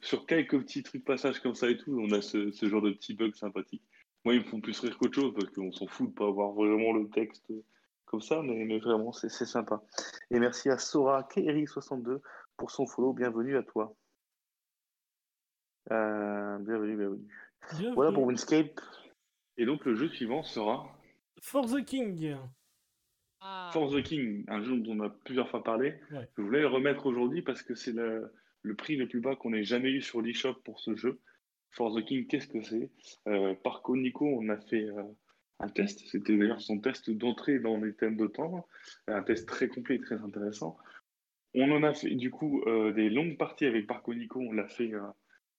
[0.00, 3.14] sur quelques petits trucs passages comme ça et tout, on a ce, genre de petits
[3.14, 3.84] bugs sympathiques.
[4.24, 6.52] Moi, ils me font plus rire qu'autre chose parce qu'on s'en fout de pas avoir
[6.52, 7.52] vraiment le texte
[8.06, 9.82] comme ça, mais, mais vraiment, c'est sympa.
[10.30, 12.20] Et merci à Sora KRI62
[12.56, 13.12] pour son follow.
[13.12, 13.94] Bienvenue à toi.
[15.90, 17.28] Euh, bienvenue, bienvenue.
[17.94, 18.80] Voilà pour Winscape.
[19.56, 20.88] Et donc le jeu suivant sera
[21.42, 22.36] For the King.
[23.40, 23.70] ah.
[23.72, 25.94] For the King, un jeu dont on a plusieurs fois parlé.
[26.10, 26.28] Ouais.
[26.36, 28.32] Je voulais le remettre aujourd'hui parce que c'est le,
[28.62, 31.20] le prix le plus bas qu'on ait jamais eu sur l'eShop pour ce jeu.
[31.70, 32.90] For the King, qu'est-ce que c'est?
[33.26, 35.02] Euh, Par Nico, on a fait euh,
[35.60, 36.00] un test.
[36.08, 38.66] C'était d'ailleurs son test d'entrée dans les thèmes de temps.
[39.06, 40.78] Un test très complet et très intéressant.
[41.54, 44.40] On en a fait du coup euh, des longues parties avec Parco Nico.
[44.40, 45.00] On l'a fait, euh,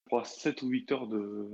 [0.04, 1.47] je crois, 7 ou 8 heures de,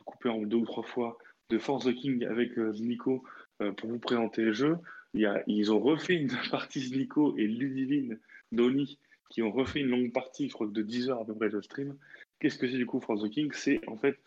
[0.00, 1.18] de couper en deux ou trois fois
[1.50, 3.24] de Force the King avec euh, Nico
[3.62, 4.76] euh, pour vous présenter le jeu.
[5.14, 8.18] Il y a, ils ont refait une partie Nico et Ludivine
[8.52, 8.98] Doni
[9.30, 11.60] qui ont refait une longue partie, je crois de 10 heures à peu près de
[11.60, 11.96] stream.
[12.40, 13.50] Qu'est-ce que c'est du coup Force the King?
[13.52, 14.18] C'est en fait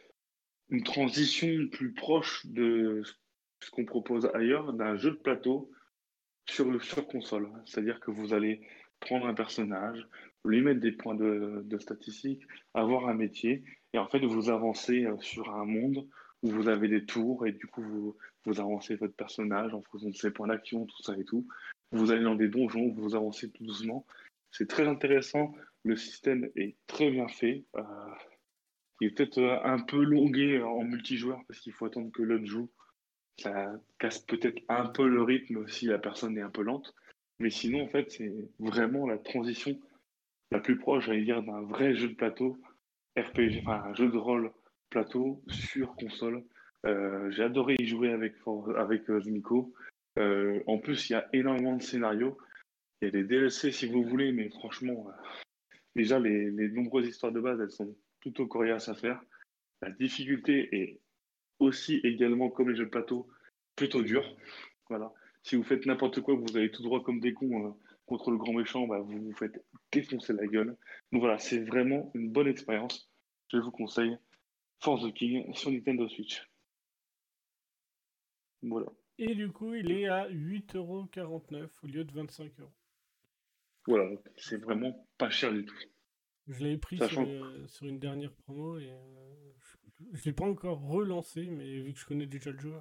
[0.69, 3.03] une transition plus proche de
[3.59, 5.69] ce qu'on propose ailleurs d'un jeu de plateau
[6.45, 7.49] sur console.
[7.65, 8.61] C'est-à-dire que vous allez
[8.99, 10.07] prendre un personnage,
[10.45, 13.63] lui mettre des points de, de statistiques, avoir un métier,
[13.93, 16.07] et en fait vous avancez euh, sur un monde
[16.41, 20.09] où vous avez des tours, et du coup vous, vous avancez votre personnage en fonction
[20.09, 21.47] de ses points d'action, tout ça et tout.
[21.91, 24.05] Vous allez dans des donjons, vous avancez tout doucement.
[24.51, 27.63] C'est très intéressant, le système est très bien fait.
[27.75, 27.83] Euh,
[29.01, 32.45] il est peut-être euh, un peu longué en multijoueur parce qu'il faut attendre que l'autre
[32.45, 32.69] joue.
[33.39, 36.93] Ça casse peut-être un peu le rythme si la personne est un peu lente.
[37.39, 39.79] Mais sinon, en fait, c'est vraiment la transition
[40.53, 42.59] la plus proche, j'allais dire, d'un vrai jeu de plateau,
[43.17, 44.51] RPG, enfin un jeu de rôle
[44.91, 46.43] plateau sur console.
[46.85, 48.35] Euh, J'ai adoré y jouer avec,
[48.77, 49.19] avec euh.
[50.19, 52.37] Euh, en plus, il y a énormément de scénarios.
[53.01, 55.11] Il y a des DLC si vous voulez, mais franchement, euh,
[55.95, 59.19] déjà, les, les nombreuses histoires de base, elles sont plutôt coriaces à faire.
[59.81, 60.99] La difficulté est
[61.57, 63.27] aussi également, comme les jeux de plateau,
[63.75, 64.35] plutôt dure.
[64.87, 65.11] Voilà.
[65.41, 67.75] Si vous faites n'importe quoi, vous allez tout droit comme des cons
[68.05, 69.59] contre le grand méchant, bah, vous vous faites
[69.93, 70.77] défoncer la gueule.
[71.11, 73.09] Donc voilà, c'est vraiment une bonne expérience.
[73.51, 74.17] Je vous conseille
[74.79, 76.41] Force the King sur Nintendo Switch.
[78.61, 78.87] Voilà.
[79.19, 82.49] Et du coup, il est à 8,49€ au lieu de 25€.
[83.85, 85.75] Voilà, c'est vraiment pas cher du tout.
[86.47, 90.45] Je l'avais pris sur, euh, sur une dernière promo et euh, je, je l'ai pas
[90.45, 92.73] encore relancé, mais vu que je connais déjà le jeu,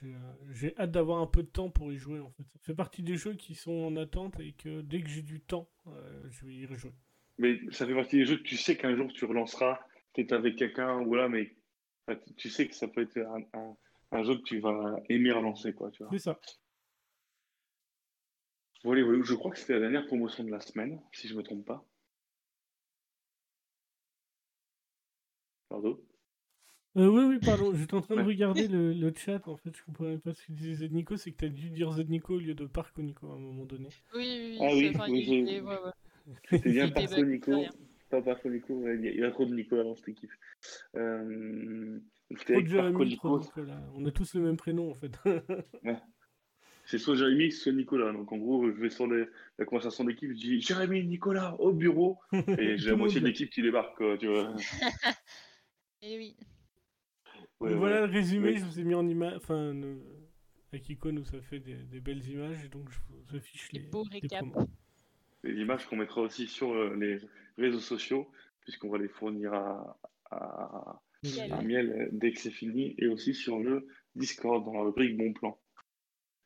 [0.00, 0.18] j'ai euh,
[0.50, 2.42] j'ai hâte d'avoir un peu de temps pour y jouer en fait.
[2.54, 5.40] Ça fait partie des jeux qui sont en attente et que dès que j'ai du
[5.40, 6.92] temps, euh, je vais y rejouer.
[7.38, 9.80] Mais ça fait partie des jeux que tu sais qu'un jour tu relanceras,
[10.14, 11.54] peut-être avec quelqu'un, voilà, mais
[12.06, 13.76] enfin, tu- tu sais que ça peut être un, un-
[14.12, 16.12] un jeu que tu vas aimer relancer, quoi, tu vois.
[16.12, 16.38] C'est ça.
[18.84, 21.42] Voilà, voilà, je crois que c'était la dernière promotion de la semaine, si je me
[21.42, 21.84] trompe pas.
[25.68, 25.98] Pardon
[26.96, 28.26] Euh, oui, oui, pardon, j'étais en train de Ouais.
[28.26, 31.36] regarder le, le chat, en fait, je comprenais pas ce que disait Nico, c'est que
[31.36, 33.88] t'as dû dire Nico au lieu de Parco Nico à un moment donné.
[34.14, 35.92] Oui, oui, Ah oui, oui, j'ai- ouais, ouais.
[36.50, 37.52] C'est bien C'était Parco Nico.
[38.10, 40.32] Pas Parco Nico, ouais, il y a- trop de Nicolas dans cette équipe.
[40.96, 41.98] Euh,
[42.36, 43.42] C'était Trop de Jérémy, trop de.
[43.44, 43.82] Nicolas.
[43.94, 45.12] On a tous le même prénom, en fait.
[46.86, 48.12] C'est soit Jérémy, soit Nicolas.
[48.12, 49.26] Donc en gros, je vais sur les-
[49.58, 52.18] la conversation d'équipe, je dis Jérémy, Nicolas, au bureau.
[52.32, 54.52] Et j'ai la moitié de l'équipe qui débarque, quoi, tu vois.
[56.02, 56.36] Et oui.
[57.60, 58.06] Ouais, voilà ouais.
[58.06, 58.58] le résumé, Oui.
[58.58, 59.34] je vous ai mis en image.
[59.36, 60.00] Enfin, le-
[60.72, 64.04] Akiko nous a fait des, des belles images et donc je vous affiche les, beaux
[64.12, 64.46] les récaps.
[65.42, 67.18] Les images qu'on mettra aussi sur euh, les
[67.58, 68.30] réseaux sociaux,
[68.60, 69.98] puisqu'on va les fournir à,
[70.30, 71.52] à, Miel.
[71.52, 75.16] à Miel euh, dès que c'est fini, et aussi sur le Discord dans la rubrique
[75.16, 75.58] Bon Plan.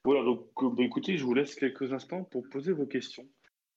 [0.04, 3.28] Voilà, donc euh, bah, écoutez, je vous laisse quelques instants pour poser vos questions.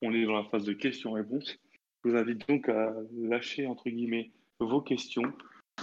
[0.02, 1.58] On est dans la phase de questions-réponses.
[2.04, 4.30] Je vous invite donc à lâcher, entre guillemets,
[4.60, 5.30] vos questions.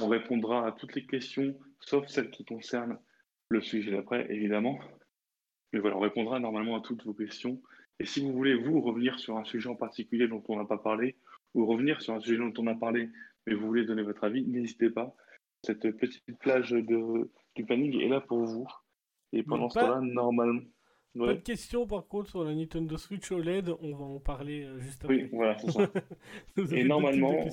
[0.01, 2.99] On répondra à toutes les questions, sauf celles qui concernent
[3.49, 4.79] le sujet d'après, évidemment.
[5.71, 7.61] Mais voilà, on répondra normalement à toutes vos questions.
[7.99, 10.77] Et si vous voulez, vous, revenir sur un sujet en particulier dont on n'a pas
[10.77, 11.15] parlé,
[11.53, 13.09] ou revenir sur un sujet dont on a parlé,
[13.47, 15.15] mais vous voulez donner votre avis, n'hésitez pas.
[15.63, 18.67] Cette petite plage de, du planning est là pour vous.
[19.31, 20.61] Et pendant ce temps-là, normalement.
[21.17, 24.79] Pas de questions par contre sur la Nintendo Switch OLED, on va en parler euh,
[24.79, 25.15] juste après.
[25.15, 25.89] Oui, voilà, c'est ça.
[26.75, 27.45] Et normalement-.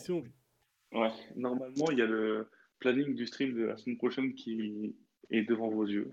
[0.93, 4.95] Ouais, normalement, il y a le planning du stream de la semaine prochaine qui
[5.30, 6.12] est devant vos yeux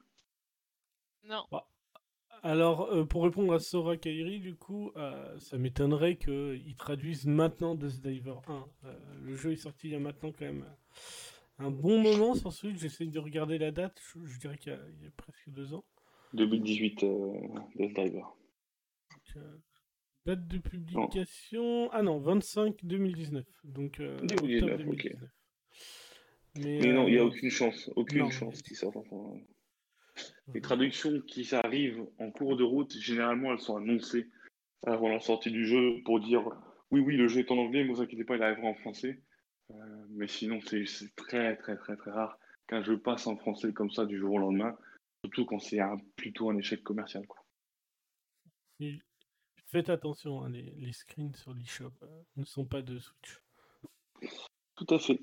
[1.24, 1.44] Non.
[2.44, 7.76] Alors, euh, pour répondre à Sora Kairi, du coup, euh, ça m'étonnerait qu'ils traduisent maintenant
[7.76, 8.66] Death Diver 1.
[8.86, 10.66] Euh, le jeu est sorti il y a maintenant quand même
[11.58, 12.78] un bon moment sur Switch.
[12.78, 14.00] J'essaie de regarder la date.
[14.16, 15.84] Je, je dirais qu'il y, a- il y a presque deux ans.
[16.34, 17.34] 2018 euh,
[17.76, 18.22] Death Diver.
[18.22, 19.58] Donc, euh,
[20.26, 21.90] date de publication.
[21.92, 23.46] Ah non, 25 2019.
[23.64, 25.04] Donc, euh, 2019, octobre ok.
[25.04, 25.30] 2019.
[26.58, 28.30] Mais, non, il n'y a euh, aucune chance, aucune non.
[28.32, 29.40] chance qu'ils sortent enfin.
[30.54, 34.28] Les traductions qui arrivent en cours de route, généralement, elles sont annoncées
[34.86, 36.42] avant la sortie du jeu pour dire
[36.92, 39.22] oui, oui, le jeu est en anglais, mais vous inquiétez pas, il arrivera en français.
[39.72, 39.76] Euh,
[40.10, 40.84] mais sinon, c'est
[41.16, 44.38] très, très, très, très rare qu'un jeu passe en français comme ça du jour au
[44.40, 44.76] lendemain,
[45.24, 47.26] surtout quand c'est un- plutôt un échec commercial.
[47.28, 47.44] Quoi.
[49.72, 53.40] Faites attention, hein, les, les screens sur l'eShop euh, ne sont pas de Switch.
[54.76, 55.22] Tout à fait.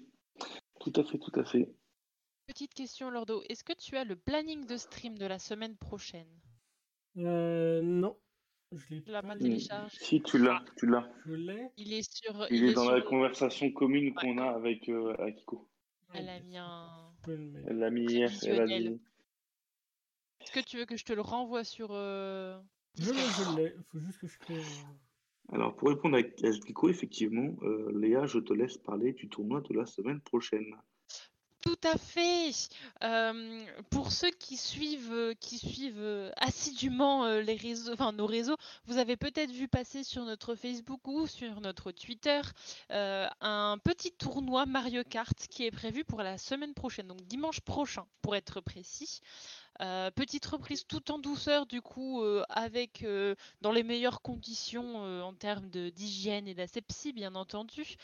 [0.79, 1.69] Tout à fait, tout à fait.
[2.47, 3.43] Petite question, Lordo.
[3.49, 6.29] Est-ce que tu as le planning de stream de la semaine prochaine?
[7.17, 8.17] Euh, non,
[8.71, 9.37] je l'ai Tu l'as pas pas.
[9.39, 9.99] téléchargé?
[10.01, 11.11] Si tu l'as, tu l'as.
[11.27, 11.69] Je l'ai.
[11.77, 12.47] Il est sur.
[12.51, 15.69] Il est dans sur la conversation commune qu'on a avec euh, Akiko.
[16.15, 17.13] Elle a mis un.
[17.27, 18.31] Elle l'a mis hier.
[18.45, 19.01] Elle a mis...
[20.41, 21.89] Est-ce que tu veux que je te le renvoie sur.
[21.91, 22.61] euh,
[22.99, 23.75] Je l'ai, Discord je l'ai.
[23.77, 24.63] Il faut juste que je crée.
[25.53, 29.75] Alors, pour répondre à Akiko, effectivement, euh, Léa, je te laisse parler du tournoi de
[29.75, 30.75] la semaine prochaine.
[31.67, 32.53] Tout à fait.
[33.03, 38.99] Euh, pour ceux qui suivent, euh, qui suivent assidûment les réseaux, enfin nos réseaux, vous
[38.99, 42.41] avez peut-être vu passer sur notre Facebook ou sur notre Twitter
[42.93, 47.61] euh, un petit tournoi Mario Kart qui est prévu pour la semaine prochaine, donc dimanche
[47.61, 49.21] prochain pour être précis.
[49.83, 54.97] Euh, petite reprise tout en douceur du coup euh, avec euh, dans les meilleures conditions
[55.23, 57.97] en termes d'hygiène et d'asepsie bien entendu.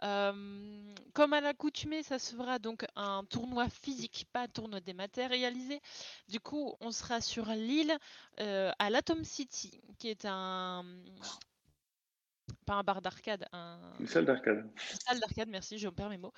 [0.00, 5.80] Comme à l'accoutumée, ça se fera donc un tournoi physique, pas un tournoi dématérialisé.
[6.28, 7.98] Du coup, on sera sur l'île
[8.36, 10.84] à l'Atom City, qui est un
[12.66, 14.58] pas un bar d'arcade, un Une salle d'arcade.
[14.92, 16.32] une salle d'arcade, merci, je perds mes mots.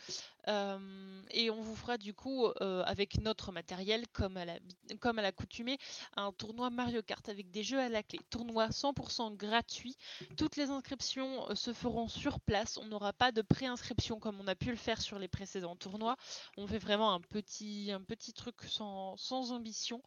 [0.48, 4.58] Euh, et on vous fera du coup, euh, avec notre matériel, comme à la-
[5.00, 5.78] comme à l'accoutumée,
[6.16, 8.18] un tournoi Mario Kart avec des jeux à la clé.
[8.30, 9.96] Tournoi 100% gratuit.
[10.36, 12.76] Toutes les inscriptions euh, se feront sur place.
[12.78, 16.16] On n'aura pas de pré-inscription comme on a pu le faire sur les précédents tournois.
[16.56, 20.02] On fait vraiment un petit, un petit truc sans, sans ambition.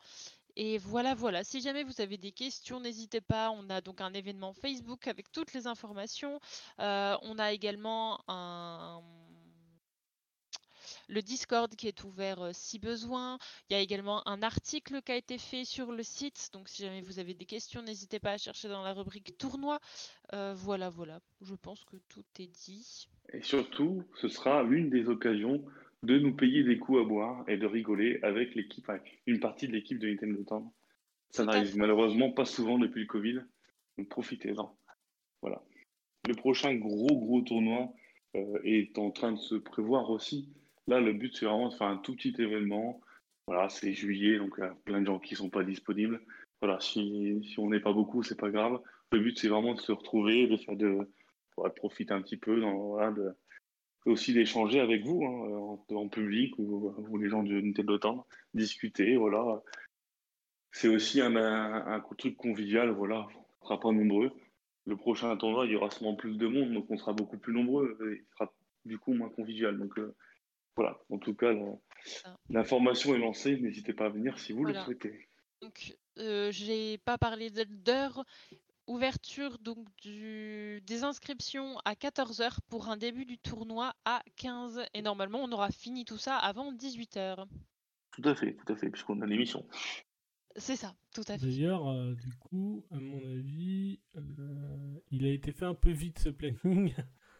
[0.55, 1.43] Et voilà, voilà.
[1.43, 3.51] Si jamais vous avez des questions, n'hésitez pas.
[3.51, 6.39] On a donc un événement Facebook avec toutes les informations.
[6.79, 8.19] Euh, on a également
[11.09, 13.37] le Discord qui est ouvert euh, si besoin.
[13.69, 16.49] Il y a également un article qui a été fait sur le site.
[16.53, 19.79] Donc si jamais vous avez des questions, n'hésitez pas à chercher dans la rubrique tournoi.
[20.33, 21.19] Euh, voilà, voilà.
[21.41, 23.07] Je pense que tout est dit.
[23.33, 25.63] Et surtout, ce sera l'une des occasions
[26.03, 28.91] de nous payer des coups à boire et de rigoler avec l'équipe,
[29.25, 30.69] une partie de l'équipe de Nintendo Town.
[31.31, 33.39] Ça n'arrive malheureusement pas souvent depuis le Covid,
[33.97, 34.77] donc profitez-en.
[35.41, 35.63] Voilà.
[36.27, 37.93] Le prochain gros gros tournoi
[38.35, 40.49] euh, est en train de se prévoir aussi.
[40.87, 43.01] Là, le but c'est vraiment de faire un tout petit événement.
[43.47, 46.21] Voilà, c'est juillet, donc il y a plein de gens qui sont pas disponibles.
[46.61, 48.81] Voilà, si, si on n'est pas beaucoup, c'est pas grave.
[49.11, 51.09] Le but c'est vraiment de se retrouver, de faire de,
[51.55, 53.33] voilà, de profiter un petit peu, dans, voilà, de,
[54.05, 57.97] et aussi d'échanger avec vous hein, en, en public ou, ou les gens de Nintendo
[57.97, 58.21] Town,
[58.53, 59.61] discuter, voilà.
[60.71, 63.27] C'est aussi un, un, un truc convivial, voilà.
[63.61, 64.31] On sera pas nombreux.
[64.85, 67.53] Le prochain tournoi, il y aura sûrement plus de monde, donc on sera beaucoup plus
[67.53, 67.97] nombreux.
[68.11, 68.51] Et il sera
[68.85, 69.77] du coup moins convivial.
[69.77, 70.13] Donc euh,
[70.75, 71.53] voilà, en tout cas,
[72.49, 73.57] l'information est lancée.
[73.57, 74.79] N'hésitez pas à venir si vous Voilà.
[74.79, 75.27] le souhaitez.
[75.61, 78.25] Donc, euh, j'ai pas parlé d'heure.
[78.87, 85.01] Ouverture donc du, des inscriptions à 14h pour un début du tournoi à 15 et
[85.01, 87.45] normalement on aura fini tout ça avant 18h.
[88.11, 89.65] Tout à fait, tout à fait, puisqu'on a l'émission.
[90.55, 91.45] C'est ça, tout à fait.
[91.45, 96.19] D'ailleurs, euh, du coup, à mon avis, euh, il a été fait un peu vite
[96.19, 96.93] ce planning.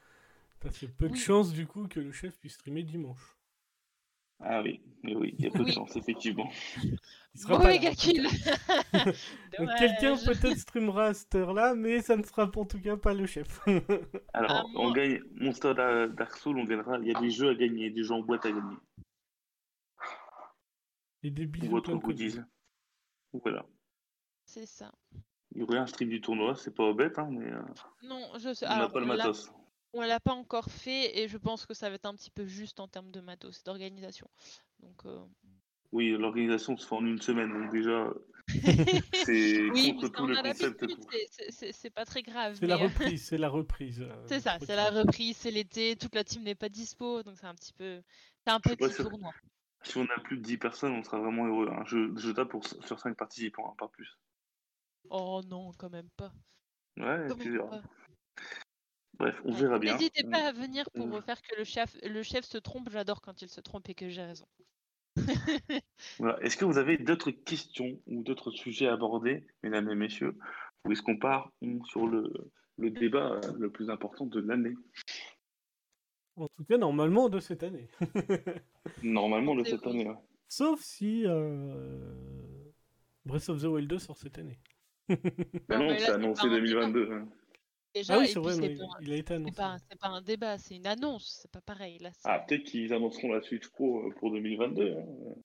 [0.59, 3.37] Parce qu'il y a peu de chances, du coup, que le chef puisse streamer dimanche.
[4.45, 6.49] Ah oui, mais oui, il y a peu de chance, effectivement.
[7.35, 7.95] Il sera Mauvais pas
[9.79, 13.25] quelqu'un peut-être streamera à cette heure-là, mais ça ne sera en tout cas pas le
[13.25, 13.59] chef.
[14.33, 14.93] Alors, À on moi.
[14.93, 16.99] gagne Monster Da- Dark Souls, on gagnera.
[16.99, 18.75] Il y a des jeux à gagner, des jeux en boîte à gagner.
[21.23, 21.73] Et des bisous.
[21.75, 22.39] Ou de goodies.
[23.31, 23.65] Voilà.
[24.45, 24.91] C'est ça.
[25.55, 27.61] Il y aurait un stream du tournoi, c'est pas bête, hein, mais euh,
[28.03, 28.65] Non, je sais.
[28.69, 29.51] on n'a pas le matos.
[29.93, 32.45] On l'a pas encore fait et je pense que ça va être un petit peu
[32.45, 34.27] juste en termes de matos et d'organisation.
[34.79, 35.19] Donc, euh,
[35.91, 38.09] Oui, l'organisation se fait en une semaine, donc déjà,
[39.13, 40.81] C'est Oui, contre mais tout on le a concept.
[40.81, 42.55] l'habitude, c'est- c'est- c'est c'est pas très grave.
[42.59, 44.01] C'est la euh, reprise, c'est la reprise.
[44.01, 47.37] euh, C'est ça, c'est la reprise, c'est l'été, toute la team n'est pas dispo, donc
[47.39, 48.01] c'est un petit peu.
[48.45, 49.31] C'est un petit si- tournoi.
[49.83, 51.69] Si on a plus de 10 personnes, on sera vraiment heureux.
[51.69, 51.83] hein.
[51.85, 54.17] Je, je tape pour, sur 5 participants, hein, pas plus.
[55.09, 56.31] Oh non, quand même pas.
[56.97, 57.81] Ouais, Quand tu même verras.
[57.81, 57.81] pas.
[59.19, 59.93] Bref, on verra bien.
[59.93, 62.89] N'hésitez pas à venir pour on- faire que le chef, le chef se trompe.
[62.91, 64.47] J'adore quand il se trompe et que j'ai raison.
[66.19, 66.39] Voilà.
[66.41, 70.35] Est-ce que vous avez d'autres questions ou d'autres sujets à aborder, mesdames et messieurs?
[70.85, 71.51] Ou est-ce qu'on part
[71.85, 72.33] sur le,
[72.77, 74.73] le débat euh, le plus important de l'année?
[76.35, 77.87] En tout cas, normalement, de cette année.
[79.03, 80.07] Normalement de cette année.
[80.09, 80.15] ouais.
[80.49, 82.71] Sauf si euh,
[83.25, 84.59] Breath of the Wild 2 sort cette année.
[85.09, 85.15] Bah
[85.77, 87.11] Non, c'est annoncé pas un 2022.
[87.11, 87.29] hein.
[87.93, 89.55] Déjà, Ah oui, c'est vrai, mais pas, il a été c'est annoncé.
[89.55, 91.99] pas, c'est pas un débat, c'est une annonce, c'est pas pareil.
[91.99, 94.95] Là, c'est- Ah, peut-être qu'ils annonceront la Switch Pro euh, pour 2022.
[94.97, 95.35] hein.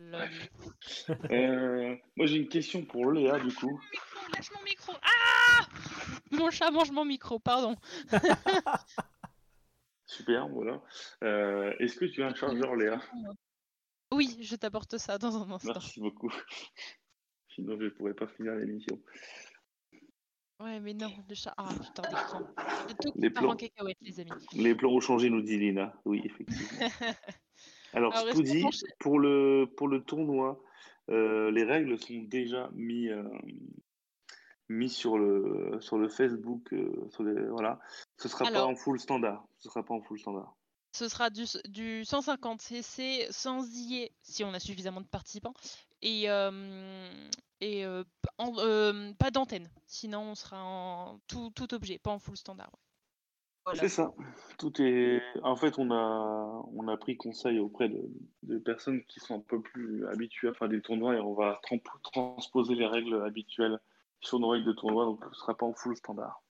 [1.32, 3.80] Euh, moi, j'ai une question pour Léa, du coup.
[3.92, 4.92] Micro, lâche mon micro.
[5.02, 5.66] Ah
[6.30, 7.74] Mon chat mange mon micro, pardon.
[10.06, 10.80] Super, voilà.
[11.24, 13.00] Euh, Est-ce que tu as un chargeur, Léa?
[14.12, 15.72] Oui, je t'apporte ça dans un instant.
[15.74, 16.32] Merci beaucoup.
[17.54, 19.02] Sinon, je ne pourrais pas finir l'émission.
[20.60, 21.54] Ouais, mais non, le chat.
[21.56, 22.40] Ah putain, d'écran.
[22.88, 23.56] C'est tout Les part en plans.
[23.56, 24.30] cacahuète, les amis.
[24.54, 25.94] Les plans ont changé, nous dit Lina.
[26.04, 26.78] Oui, effectivement.
[27.94, 28.88] Alors, Alors, qu'on enchaîne?
[28.98, 30.60] pour le, pour le tournoi,
[31.10, 33.22] euh, les règles sont déjà mis, euh,
[34.68, 36.72] mis sur, le, sur le Facebook.
[36.72, 37.78] euh, sur les- voilà.
[38.16, 38.62] Ce sera Alors.
[38.66, 39.46] pas en full standard.
[39.58, 40.54] Ce sera pas en full standard.
[40.98, 45.54] Ce sera du, du 150 cc sans IE si on a suffisamment de participants
[46.02, 47.08] et, euh,
[47.60, 49.70] et euh, p- en- euh, pas d'antenne.
[49.86, 52.70] Sinon, on sera en tout, tout objet, pas en full standard.
[52.72, 52.80] ouais.
[53.66, 53.80] Voilà.
[53.82, 54.12] C'est ça.
[54.58, 55.22] Tout est.
[55.42, 58.02] En fait, on a, on a pris conseil auprès de,
[58.42, 61.60] de personnes qui sont un peu plus habituées à faire des tournois et on va
[61.62, 63.78] tran- transposer les règles habituelles
[64.20, 66.42] sur nos règles de tournoi, donc ce ne sera pas en full standard.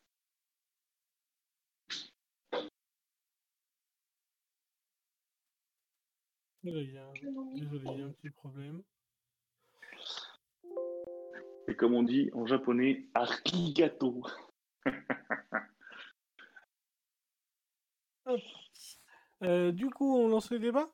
[6.65, 7.13] Il y a un-
[7.55, 8.83] Désolé, il y a un petit problème.
[11.69, 14.23] Et comme on dit en japonais, arigato.
[19.43, 20.87] Euh, du coup, on lance le débat?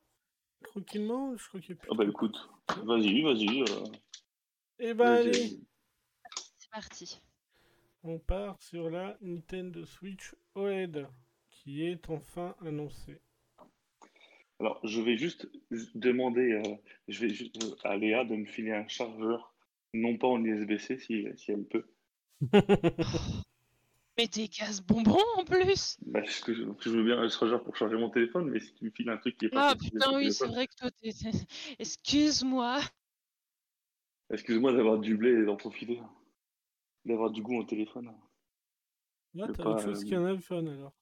[0.63, 2.37] Tranquillement, je crois qu'il y a plus Ah bah écoute,
[2.85, 3.63] vas-y, vas-y.
[3.63, 3.85] euh,
[4.79, 5.29] Eh ben vas-y.
[5.29, 5.61] allez,
[6.59, 7.21] C'est parti.
[8.03, 11.07] on part sur la Nintendo Switch OLED,
[11.51, 13.21] qui est enfin annoncée.
[14.61, 15.49] Alors, je vais juste
[15.95, 16.77] demander euh,
[17.09, 19.55] je vais juste, euh, à Léa de me filer un chargeur,
[19.93, 21.87] non pas en USB-C si, si elle peut.
[24.17, 27.97] Mais t'es casse-bonbon en plus Bah, que je, je veux bien un chargeur pour charger
[27.97, 30.33] mon téléphone, mais si tu me files un truc qui est pas Ah putain, oui,
[30.33, 31.11] c'est vrai que toi, t'es...
[31.81, 32.79] Excuse-moi.
[34.31, 36.01] Excuse-moi d'avoir du blé et d'en profiter.
[37.05, 38.13] D'avoir du goût au téléphone.
[39.35, 40.95] Là, Je t'as pas, autre chose euh, qu'un iPhone alors.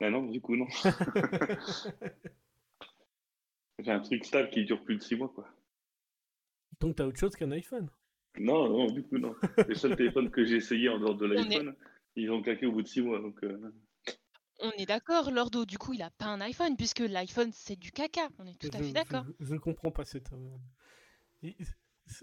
[0.00, 0.66] Ah non, du coup, non.
[3.78, 5.46] J'ai un truc stable qui dure plus de 6 mois, quoi.
[6.80, 7.90] Donc t'as autre chose qu'un iPhone?
[8.38, 9.34] Non, non, du coup, non.
[9.68, 11.76] Les seuls téléphones que j'ai essayé en dehors de On est- l'iPhone,
[12.16, 13.20] ils ont claqué au bout de 6 mois.
[13.20, 13.72] Donc, euh,
[14.60, 17.92] On est d'accord, Lordo, du coup, il a pas un iPhone, puisque l'iPhone, c'est du
[17.92, 18.28] caca.
[18.38, 19.24] On est tout à fait d'accord.
[19.40, 20.32] Je, je comprends pas cette.
[20.32, 20.56] euh,
[21.42, 21.54] il-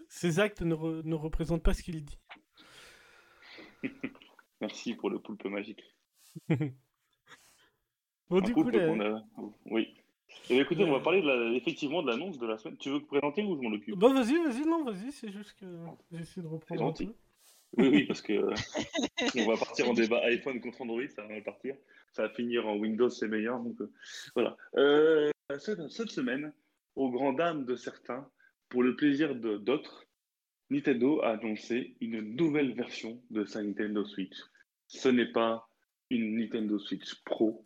[0.10, 2.20] Ces actes ne, re- ne représentent pas ce qu'il dit.
[4.62, 5.84] merci pour le poulpe magique.
[8.30, 9.24] Bon, Un du coup, a-
[9.66, 9.94] Oui.
[10.50, 12.78] Eh bien, écoutez, on va parler de la- effectivement de l'annonce de la semaine.
[12.78, 13.96] Tu veux présenter ou je m'en occupe?
[13.98, 15.66] Bah vas-y, vas-y, non, vas-y, c'est juste que
[16.12, 17.06] j'essaie de reprendre un peu.
[17.78, 18.54] Oui, oui, parce que euh,
[19.38, 21.76] on va partir en débat iPhone contre Android, ça va mal partir.
[22.12, 23.60] Ça va finir en Windows, c'est meilleur.
[23.62, 23.92] Donc euh,
[24.36, 24.58] voilà.
[24.78, 26.54] Euh, cette, cette semaine,
[26.96, 28.30] aux grandes dames de certains,
[28.70, 30.06] pour le plaisir de d'autres,
[30.70, 34.38] Nintendo a annoncé une nouvelle version de sa Nintendo Switch.
[34.88, 35.68] Ce n'est pas
[36.12, 37.66] une Nintendo Switch Pro,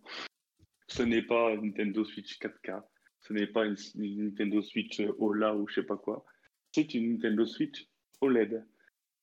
[0.87, 2.83] ce n'est pas une Nintendo Switch 4K,
[3.21, 6.25] ce n'est pas une, Nintendo Switch OLA ou je sais pas quoi.
[6.73, 7.87] C'est une Nintendo Switch
[8.21, 8.65] OLED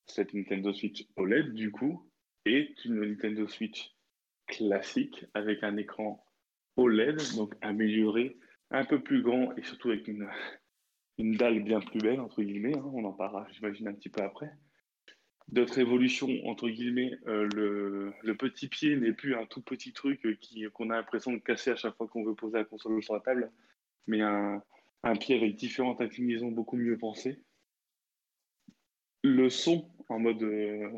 [0.07, 2.09] cette Nintendo Switch OLED, du coup,
[2.45, 3.95] est une Nintendo Switch
[4.47, 6.25] classique avec un écran
[6.77, 8.39] OLED, donc amélioré,
[8.71, 10.29] un peu plus grand et surtout avec une,
[11.19, 12.77] une dalle bien plus belle, entre guillemets.
[12.77, 14.51] hein, on en parlera, j'imagine, un petit peu après.
[15.49, 17.49] D'autres évolutions, entre guillemets, euh,
[18.23, 20.27] le, petit pied n'est plus un tout petit truc
[20.73, 23.21] qu'on a l'impression de casser à chaque fois qu'on veut poser la console sur la
[23.21, 23.51] table,
[24.07, 24.63] mais un,
[25.05, 27.41] un pied avec différentes inclinaisons beaucoup mieux pensées.
[29.23, 30.91] Le son en mode euh,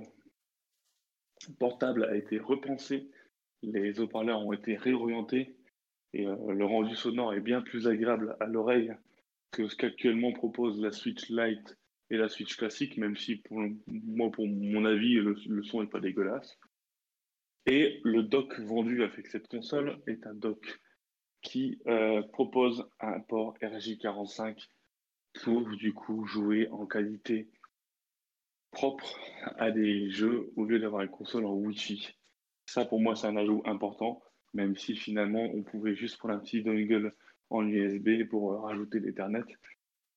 [1.59, 3.11] portable a été repensé,
[3.63, 5.57] les haut-parleurs ont été réorientés
[6.13, 8.93] et euh, le rendu sonore est bien plus agréable à l'oreille
[9.51, 11.77] que ce qu'actuellement propose la Switch Lite
[12.11, 16.01] et la Switch classique, même si pour moi, pour mon avis, le, son n'est pas
[16.01, 16.59] dégueulasse.
[17.67, 20.81] Et le dock vendu avec cette console est un dock
[21.43, 24.69] qui euh, propose un port RJ45
[25.43, 27.49] pour du coup jouer en qualité
[28.71, 29.19] propre
[29.57, 32.15] à des jeux au lieu d'avoir une console en Wi-Fi.
[32.67, 34.23] Ça pour moi c'est un ajout important,
[34.55, 37.13] même si finalement on pouvait juste prendre un petit dongle
[37.51, 39.45] en USB pour euh, rajouter l'Ethernet.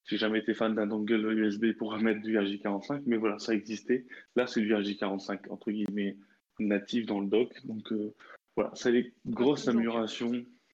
[0.10, 4.08] J'ai jamais été fan d'un dongle USB pour mettre du RJ45, mais voilà, ça existait.
[4.36, 6.18] Là, c'est du RJ45, entre guillemets,
[6.58, 7.54] natif dans le dock.
[7.66, 8.16] Donc euh,
[8.56, 10.32] voilà, c'est les grosses améliorations,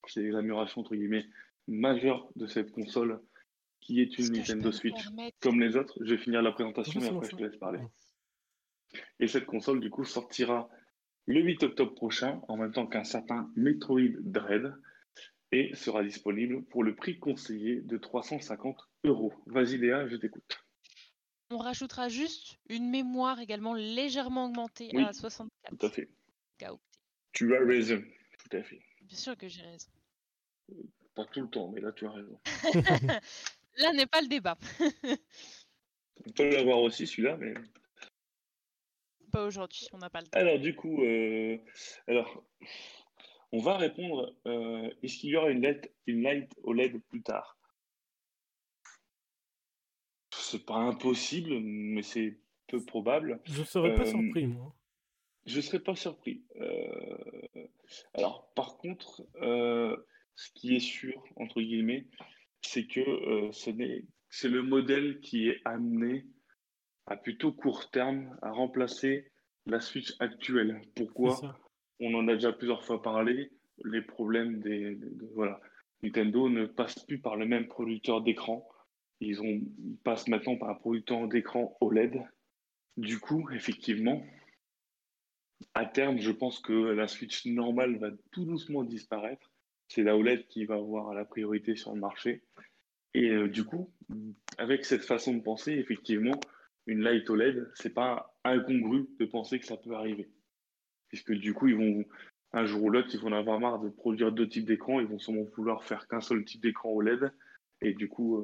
[0.07, 1.25] c'est les améliorations, entre guillemets,
[1.67, 3.19] majeures de cette console
[3.81, 5.09] qui est une Nintendo Switch
[5.41, 5.99] comme les autres.
[5.99, 7.79] Je vais finir la présentation et après je te laisse parler.
[9.19, 10.69] Et cette console, du coup, sortira
[11.25, 14.73] le 8 octobre prochain, en même temps qu'un certain Metroid Dread,
[15.55, 19.33] et sera disponible pour le prix conseillé de 350 euros.
[19.45, 20.59] Vas-y Léa, je t'écoute.
[21.49, 25.77] On rajoutera juste une mémoire également légèrement augmentée à 64.
[25.77, 26.09] Tout à fait.
[27.31, 28.01] Tu as raison,
[28.39, 28.81] tout à fait.
[29.01, 29.89] Bien sûr que j'ai raison.
[31.15, 32.39] Pas tout le temps, mais là tu as raison.
[33.77, 34.57] là n'est pas le débat.
[36.25, 37.53] on peut l'avoir aussi celui-là, mais.
[39.31, 40.39] Pas aujourd'hui, on n'a pas le temps.
[40.39, 41.57] Alors du coup, euh,
[42.07, 42.43] alors
[43.55, 47.57] on va répondre euh, est-ce qu'il y aura une, LED, une light OLED plus tard?
[50.31, 52.37] C'est pas impossible, mais c'est
[52.67, 53.39] peu probable.
[53.45, 54.75] Je ne serais pas euh, surpris, moi.
[55.45, 56.43] Je ne serais pas surpris.
[56.59, 57.67] Euh,
[58.13, 62.07] alors, par contre, ce qui est sûr, entre guillemets,
[62.61, 66.25] c'est que c'est le modèle qui est amené
[67.05, 69.31] à plutôt court terme à remplacer
[69.65, 70.81] la Switch actuelle.
[70.95, 71.57] Pourquoi?
[71.99, 73.51] On en a déjà plusieurs fois parlé,
[73.83, 74.97] les problèmes des,
[75.33, 75.59] voilà.
[76.03, 78.67] Nintendo ne passe plus par le même producteur d'écran.
[79.21, 79.61] Ils, ont,
[80.03, 82.21] passent maintenant par un producteur d'écran OLED.
[82.97, 84.23] Du coup, effectivement,
[85.73, 89.51] à terme, je pense que la Switch normale va tout doucement disparaître.
[89.87, 92.43] C'est la OLED qui va avoir la priorité sur le marché.
[93.13, 93.89] Et euh, du coup,
[94.57, 96.39] avec cette façon de penser, effectivement,
[96.85, 100.29] une Light OLED, c'est pas incongru de penser que ça peut arriver
[101.15, 102.03] puisque du coup, ils vont
[102.51, 105.07] un jour ou l'autre, ils vont en avoir marre de produire deux types d'écrans, ils
[105.07, 107.31] vont sûrement vouloir faire qu'un seul type d'écran OLED,
[107.81, 108.39] et du coup,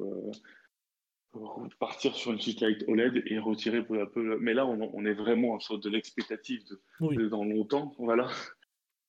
[1.34, 4.38] euh, partir sur une petite light OLED et retirer peu à peu.
[4.38, 6.62] Mais là, on, est vraiment sur de l'expectative
[7.00, 8.30] de, dans longtemps, voilà.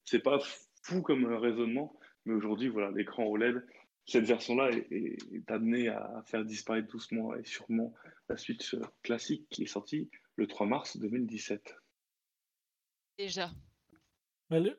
[0.03, 0.39] C'est pas
[0.82, 3.66] fou comme raisonnement, mais aujourd'hui, voilà, l'écran OLED,
[4.05, 7.93] cette version-là est, est, amenée à faire disparaître doucement et sûrement
[8.28, 11.78] la Switch classique qui est sortie le 3 mars 2017
[13.18, 13.51] déjà.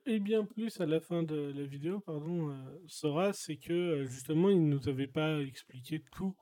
[0.06, 2.54] Et bien plus à la fin de la vidéo, pardon, euh,
[2.86, 6.36] Sora, c'est que euh, justement, il nous avait pas expliqué tout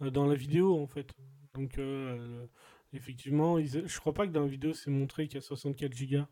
[0.00, 1.12] euh, dans la vidéo en fait.
[1.54, 1.78] Donc,
[2.92, 6.24] effectivement, je crois pas que dans la vidéo c'est montré qu'il y a 64 Go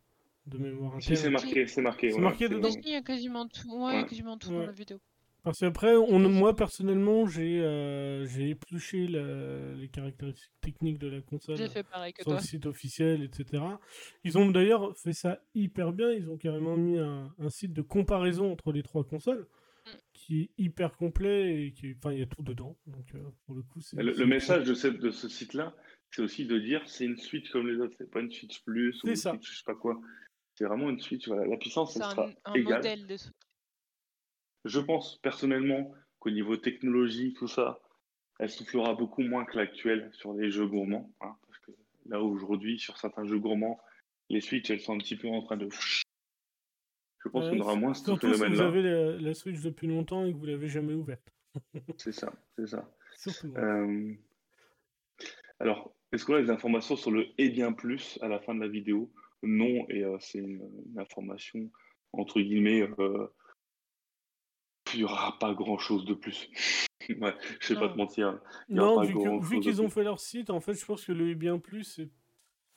[0.46, 1.16] de mémoire interne.
[1.16, 2.10] Si, c'est marqué, c'est marqué.
[2.10, 2.70] C'est marqué dedans.
[2.82, 4.98] Il y a quasiment tout, ouais, quasiment tout dans la vidéo.
[5.42, 12.12] Parce qu'après, moi personnellement, j'ai euh, épluché les caractéristiques techniques de la console fait pareil
[12.12, 13.62] que sur le site officiel, etc.
[14.24, 16.10] Ils ont d'ailleurs fait ça hyper bien.
[16.10, 19.46] Ils ont carrément mis un, un site de comparaison entre les trois consoles
[19.86, 19.90] mm.
[20.12, 22.76] qui est hyper complet et qui, enfin, il y a tout dedans.
[22.86, 25.74] Donc euh, pour le coup, le, le message de, cette, de ce site-là,
[26.10, 27.94] c'est aussi de dire c'est une Switch comme les autres.
[27.98, 30.00] C'est pas une Switch Plus ou une Switch, je sais pas quoi.
[30.54, 31.26] C'est vraiment une Switch.
[31.26, 31.46] Voilà.
[31.46, 33.16] La puissance, elle sera un, un modèle de
[34.64, 37.80] je pense personnellement qu'au niveau technologie, tout ça,
[38.38, 41.10] elle soufflera beaucoup moins que l'actuelle sur les jeux gourmands.
[41.20, 41.72] Hein, parce que
[42.06, 43.80] là, aujourd'hui, sur certains jeux gourmands,
[44.28, 45.68] les Switch, elles sont un petit peu en train de.
[45.70, 48.46] Je pense qu'on aura moins ce phénomène-là.
[48.46, 51.32] Si vous avez la, Switch depuis longtemps et que vous l'avez jamais ouverte.
[51.98, 52.88] c'est ça, c'est ça.
[53.56, 54.14] Euh,
[55.58, 58.60] alors, est-ce qu'on a des informations sur le et bien plus à la fin de
[58.60, 59.12] la vidéo?
[59.42, 60.62] Non, et euh, c'est une,
[60.96, 61.70] information
[62.12, 63.26] entre guillemets euh,
[64.94, 66.48] il n'y aura pas grand chose de plus.
[67.08, 68.38] ouais, je vais pas te mentir.
[68.68, 69.00] Non,
[69.40, 71.84] vu, qu'ils ont fait leur site, en fait, je pense que le bien plus,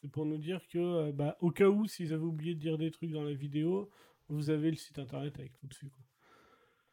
[0.01, 2.77] c'est pour nous dire que, euh, bah, au cas où, s'ils avaient oublié de dire
[2.77, 3.89] des trucs dans la vidéo,
[4.29, 5.91] vous avez le site internet avec tout dessus.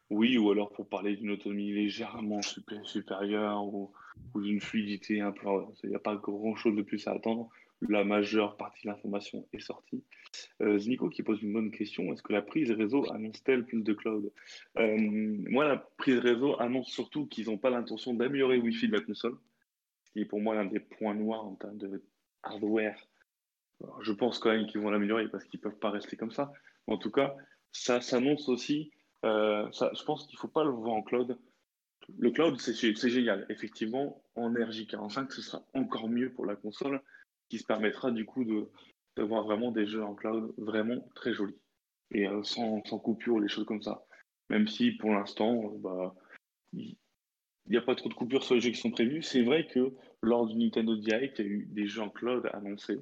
[0.09, 3.93] Oui, ou alors pour parler d'une autonomie légèrement supérieure ou,
[4.33, 5.47] ou d'une fluidité un peu.
[5.83, 7.49] Il n'y a pas grand chose de plus à attendre
[7.89, 10.03] la majeure partie de l'information est sortie.
[10.61, 13.93] Euh, Znico qui pose une bonne question est-ce que la prise réseau annonce-t-elle plus de
[13.93, 14.31] cloud?
[14.77, 18.93] Euh, Moi, la prise réseau annonce surtout qu'ils n'ont pas l'intention d'améliorer le Wi-Fi de
[18.93, 19.37] la console,
[20.03, 22.03] ce qui est pour moi l'un des points noirs en termes de
[22.43, 23.07] hardware.
[24.01, 26.51] je pense quand même qu'ils vont l'améliorer parce qu'ils ne peuvent pas rester comme ça.
[26.87, 27.35] En tout cas,
[27.71, 28.91] ça s'annonce aussi.
[29.25, 31.37] Euh, ça, je pense qu'il ne faut pas le voir en cloud.
[32.17, 32.73] le cloud, c'est
[33.09, 33.45] génial.
[33.49, 37.01] Effectivement, en RJ45, ce sera encore mieux pour la console,
[37.51, 38.45] qui se permettra du coup
[39.17, 41.59] d'avoir vraiment des jeux en cloud vraiment très jolis
[42.13, 44.05] et euh, sans, sans, coupure ou des choses comme ça.
[44.49, 46.15] Même si pour l'instant, euh, bah,
[46.71, 46.95] il
[47.67, 49.21] n'y a pas trop de coupures sur les jeux qui sont prévus.
[49.21, 52.49] C'est vrai que lors du Nintendo Direct, il y a eu des jeux en cloud
[52.53, 53.01] annoncés.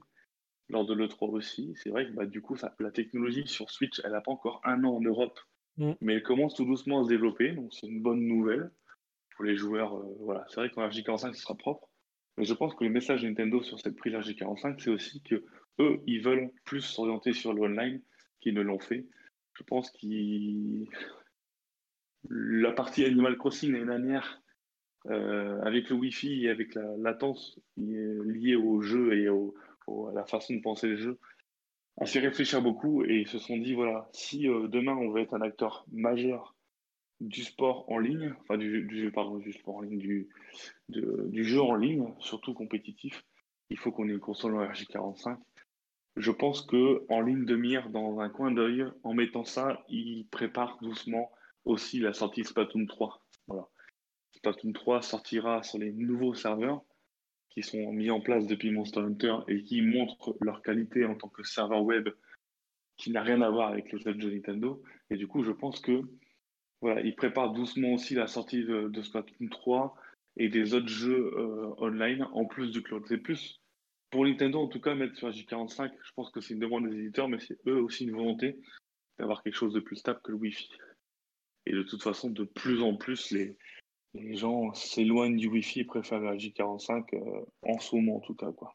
[0.70, 4.02] Lors de l'E3 aussi, c'est vrai que bah, du coup, ça, la technologie sur Switch,
[4.04, 5.40] elle n'a pas encore un an en Europe,
[5.78, 5.92] mm.
[6.02, 8.72] mais elle commence tout doucement à se développer, donc c'est une bonne nouvelle
[9.36, 9.96] pour les joueurs.
[9.96, 11.88] Euh, voilà, c'est vrai qu'en RJ45, ce sera propre,
[12.40, 15.44] je pense que le message de Nintendo sur cette prise RJ45, c'est aussi que
[15.80, 18.02] eux, ils veulent plus s'orienter sur le online
[18.40, 19.06] qu'ils ne l'ont fait.
[19.54, 20.88] Je pense qu'ils
[22.30, 24.42] la partie Animal Crossing l'année dernière,
[25.08, 30.54] euh, avec le Wi-Fi et avec la latence liée au jeu et à la façon
[30.54, 31.20] de penser le jeu,
[31.98, 35.34] a fait réfléchir beaucoup et se sont dit voilà, si euh, demain on veut être
[35.34, 36.56] un acteur majeur
[37.20, 40.30] du sport en ligne, enfin du, du, pardon, du sport en ligne, du,
[40.88, 43.24] du jeu en ligne, surtout compétitif,
[43.70, 45.38] il faut qu'on ait une console en RJ45.
[46.16, 50.26] Je pense que en ligne de mire, dans un coin d'œil, en mettant ça, ils
[50.28, 51.32] préparent doucement
[51.66, 53.22] aussi la sortie de Splatoon 3.
[53.48, 53.68] Voilà.
[54.32, 56.84] Splatoon 3 sortira sur les nouveaux serveurs
[57.50, 61.30] qui sont mis en place depuis Monster Hunter et qui montrent leur qualité en tant
[61.30, 62.10] que serveur web
[62.98, 64.84] qui n'a rien à voir avec les autres jeux Nintendo.
[65.10, 66.02] Et du coup, je pense que
[66.82, 69.96] voilà, ils préparent doucement aussi la sortie de, Splatoon 3
[70.38, 73.04] et des autres jeux euh, online en plus du cloud.
[73.08, 73.60] C'est plus
[74.10, 75.92] pour Nintendo en tout cas mettre sur J45.
[76.04, 78.60] Je pense que c'est une demande des éditeurs, mais c'est eux aussi une volonté
[79.18, 80.70] d'avoir quelque chose de plus stable que le Wi-Fi.
[81.66, 83.58] Et de toute façon, de plus en plus, les,
[84.36, 88.52] gens s'éloignent du Wi-Fi et préfèrent la J45 euh, en ce moment, en tout cas.
[88.54, 88.74] Quoi.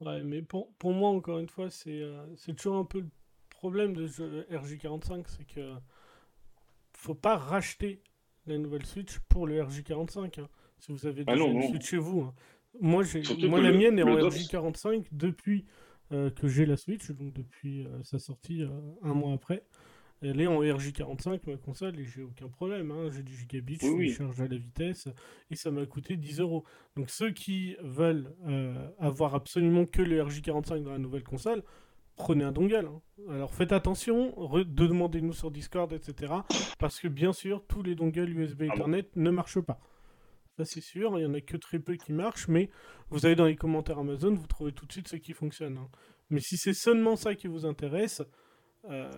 [0.00, 2.26] Ouais, mais pour, pour moi, encore une fois, c'est euh,
[2.56, 3.10] toujours un peu le
[3.50, 5.74] problème de ce RJ45, c'est que
[7.02, 8.02] faut pas racheter
[8.46, 10.40] la nouvelle Switch pour le RJ45.
[10.40, 10.48] Hein,
[10.78, 12.22] si vous avez ah déjà une Switch chez vous.
[12.22, 12.34] Hein.
[12.80, 13.04] Moi,
[13.48, 15.66] moi la mienne est en RJ45 depuis
[16.12, 18.64] euh, que j'ai la Switch, donc depuis sa sortie
[19.02, 19.62] un mois après.
[20.22, 22.92] Elle est en RJ45, ma console, et j'ai aucun problème.
[22.92, 23.10] Hein.
[23.12, 25.08] J'ai du gigabit, je charge à la vitesse,
[25.50, 26.64] et ça m'a coûté 10 euros.
[26.96, 31.62] Donc ceux qui veulent euh, avoir absolument que le RJ45 dans la nouvelle console,
[32.16, 32.86] prenez un dongle.
[32.86, 33.00] Hein.
[33.30, 34.34] Alors faites attention,
[34.66, 36.32] demandez-nous sur Discord, etc.
[36.78, 39.80] Parce que bien sûr, tous les dongles USB ah Ethernet ne marchent pas.
[40.56, 42.68] Ça c'est sûr, il y en a que très peu qui marchent, mais
[43.10, 45.78] vous allez dans les commentaires Amazon, vous trouvez tout de suite ce qui fonctionne.
[45.78, 45.88] Hein.
[46.30, 48.22] Mais si c'est seulement ça qui vous intéresse,
[48.90, 49.10] euh,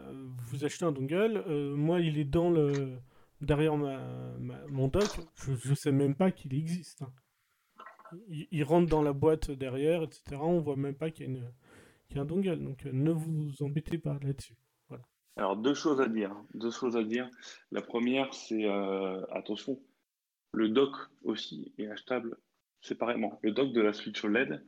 [0.48, 2.98] vous achetez un dongle, euh, moi il est dans le
[3.40, 4.00] derrière ma,
[4.68, 7.02] mon dock, je, ne sais même pas qu'il existe.
[7.02, 7.12] Hein.
[8.28, 10.36] Il, rentre dans la boîte derrière, etc.
[10.40, 11.40] On voit même pas qu'il y, a
[12.16, 14.56] un dongle, donc euh, ne vous embêtez pas là-dessus.
[15.36, 17.28] Alors deux choses à dire, deux choses à dire.
[17.72, 18.66] La première, c'est
[19.32, 19.80] attention,
[20.52, 20.94] le dock
[21.24, 22.36] aussi est achetable
[22.80, 23.40] séparément.
[23.42, 24.64] Le dock de la Switch OLED,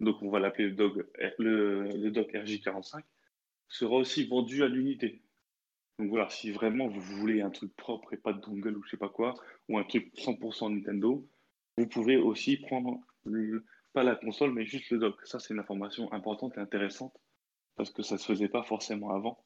[0.00, 0.98] donc on va l'appeler le dock,
[1.38, 3.02] le, le dock RJ45
[3.68, 5.22] sera aussi vendu à l'unité.
[5.98, 8.90] Donc voilà, si vraiment vous voulez un truc propre et pas de dongle ou je
[8.90, 9.34] sais pas quoi,
[9.68, 11.26] ou un truc 100% Nintendo,
[11.76, 13.00] vous pouvez aussi prendre
[13.92, 15.20] pas la console mais juste le dock.
[15.26, 17.14] Ça c'est une information importante et intéressante
[17.76, 19.42] parce que ça se faisait pas forcément avant.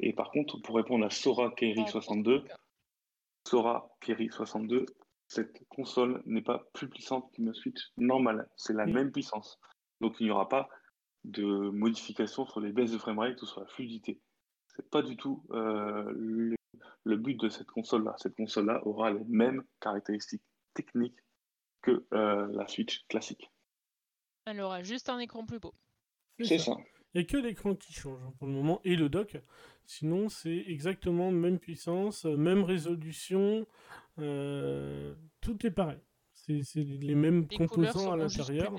[0.00, 2.44] Et par contre, pour répondre à Sora Kerry 62,
[3.46, 4.86] Sora Kerry 62,
[5.28, 8.48] cette console n'est pas plus puissante qu'une Switch normale.
[8.56, 9.60] C'est la même puissance.
[10.00, 10.68] Donc il n'y aura pas
[11.24, 14.20] de modifications sur les baisses de framerate ou sur la fluidité.
[14.74, 16.10] C'est pas du tout euh,
[17.04, 18.14] le, but de cette console-là.
[18.18, 20.42] Cette console-là aura les mêmes caractéristiques
[20.74, 21.18] techniques
[21.82, 23.50] que euh, la Switch classique.
[24.46, 25.74] Elle aura juste un écran plus beau.
[26.40, 26.76] C'est ça.
[27.12, 29.36] Il n'y a que l'écran qui change hein, pour le moment et le dock.
[29.84, 33.66] Sinon, c'est exactement même puissance, même résolution.
[34.18, 35.98] Euh, tout est pareil.
[36.32, 38.74] C'est les mêmes composants à l'intérieur.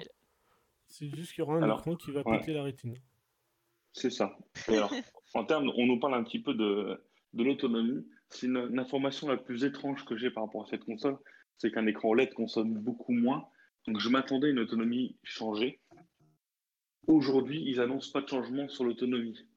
[0.88, 2.96] C'est juste qu'il y aura un écran qui va péter la rétine.
[3.94, 4.38] C'est ça.
[4.68, 4.92] Alors,
[5.34, 7.02] en termes, on nous parle un petit peu de,
[7.34, 8.06] de l'autonomie.
[8.30, 11.18] C'est une, information la plus étrange que j'ai par rapport à cette console,
[11.58, 13.48] c'est qu'un écran OLED consomme beaucoup moins.
[13.88, 15.80] Donc je m'attendais à une autonomie changée.
[17.08, 19.48] Aujourd'hui, ils annoncent pas de changement sur l'autonomie.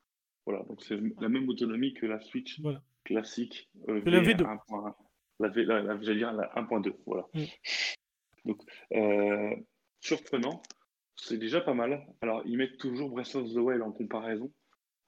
[0.46, 2.60] Voilà, donc c'est la même autonomie que la Switch
[3.04, 3.70] classique.
[3.88, 4.44] Euh, la V2.
[5.40, 5.48] la,
[6.14, 6.94] dire la 1.2.
[7.06, 7.26] Voilà.
[7.34, 7.44] Mm.
[8.46, 9.56] Donc, euh,
[10.00, 10.62] surprenant
[11.16, 12.04] c'est déjà pas mal.
[12.20, 14.52] Alors, ils mettent toujours Breath of the Wild en comparaison.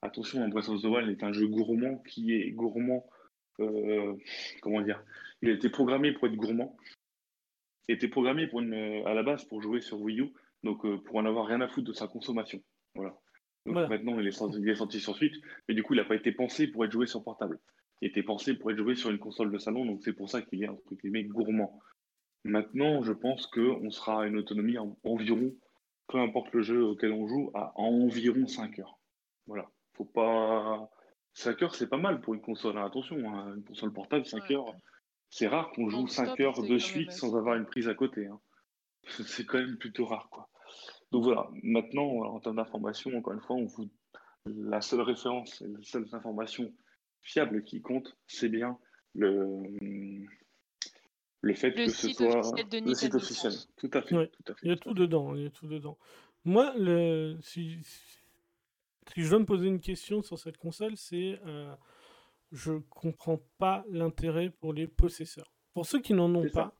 [0.01, 3.05] Attention, Breath of the Wild est un jeu gourmand qui est gourmand.
[3.59, 4.15] Euh,
[4.61, 5.03] comment dire?
[5.41, 6.77] Il a été programmé pour être gourmand.
[7.87, 8.73] Il été programmé pour une,
[9.05, 10.33] à la base pour jouer sur Wii U,
[10.63, 12.61] donc euh, pour en avoir rien à foutre de sa consommation.
[12.95, 13.15] Voilà.
[13.65, 15.35] Donc maintenant, il est, sorti, sur Switch,
[15.67, 17.59] mais du coup, il n'a pas été pensé pour être joué sur portable.
[18.01, 20.63] était pensé pour être joué sur une console de salon, donc c'est pour ça qu'il
[20.63, 21.79] est entre guillemets gourmand.
[22.45, 25.53] Maintenant, je pense qu'on sera à une autonomie environ,
[26.07, 28.97] peu importe le jeu auquel on joue, à environ 5 heures.
[29.47, 29.69] Voilà.
[29.93, 30.89] Faut pas.
[31.33, 32.77] 5 heures, c'est pas mal pour une console.
[32.77, 34.73] Attention, hein, une console portable, 5 heures.
[35.29, 38.27] C'est rare qu'on joue 5 heures de suite sans avoir une prise à côté.
[38.27, 38.39] Hein.
[39.25, 40.49] c'est quand même plutôt rare, quoi.
[41.11, 41.49] Donc voilà.
[41.63, 43.89] Maintenant, en termes d'information, encore une fois, on vous...
[44.45, 46.73] la seule référence, la seule information
[47.21, 48.77] fiable qui compte, c'est bien
[49.13, 49.63] le
[51.41, 52.41] le fait que ce soit
[52.73, 53.53] le site officiel.
[53.77, 54.27] Tout à fait.
[54.27, 55.35] Tout à fait il y a tout dedans.
[55.35, 55.97] Il y a tout dedans.
[56.45, 57.37] Moi, le...
[57.41, 57.77] si...
[57.83, 61.73] si je dois me poser une question sur cette console, c'est euh,
[62.51, 65.53] je comprends pas l'intérêt pour les possesseurs.
[65.73, 66.73] Pour ceux qui n'en ont pas,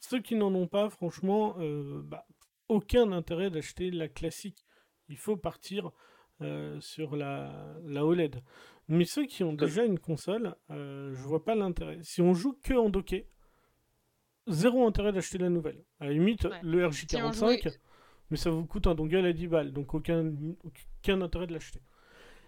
[0.00, 2.26] ceux qui n'en ont pas, franchement, euh, bah,
[2.68, 4.64] aucun intérêt d'acheter la classique.
[5.08, 5.90] Il faut partir
[6.40, 8.42] euh, sur la, la OLED.
[8.88, 11.98] Mais ceux qui ont déjà une console, euh, je vois pas l'intérêt.
[12.02, 13.28] Si on joue que en docké,
[14.46, 15.84] zéro intérêt d'acheter la nouvelle.
[16.00, 17.76] À la limite, le RJ45,
[18.30, 20.32] mais ça vous coûte un dongle à 10 balles, donc aucun,
[20.64, 21.80] aucun intérêt de l'acheter.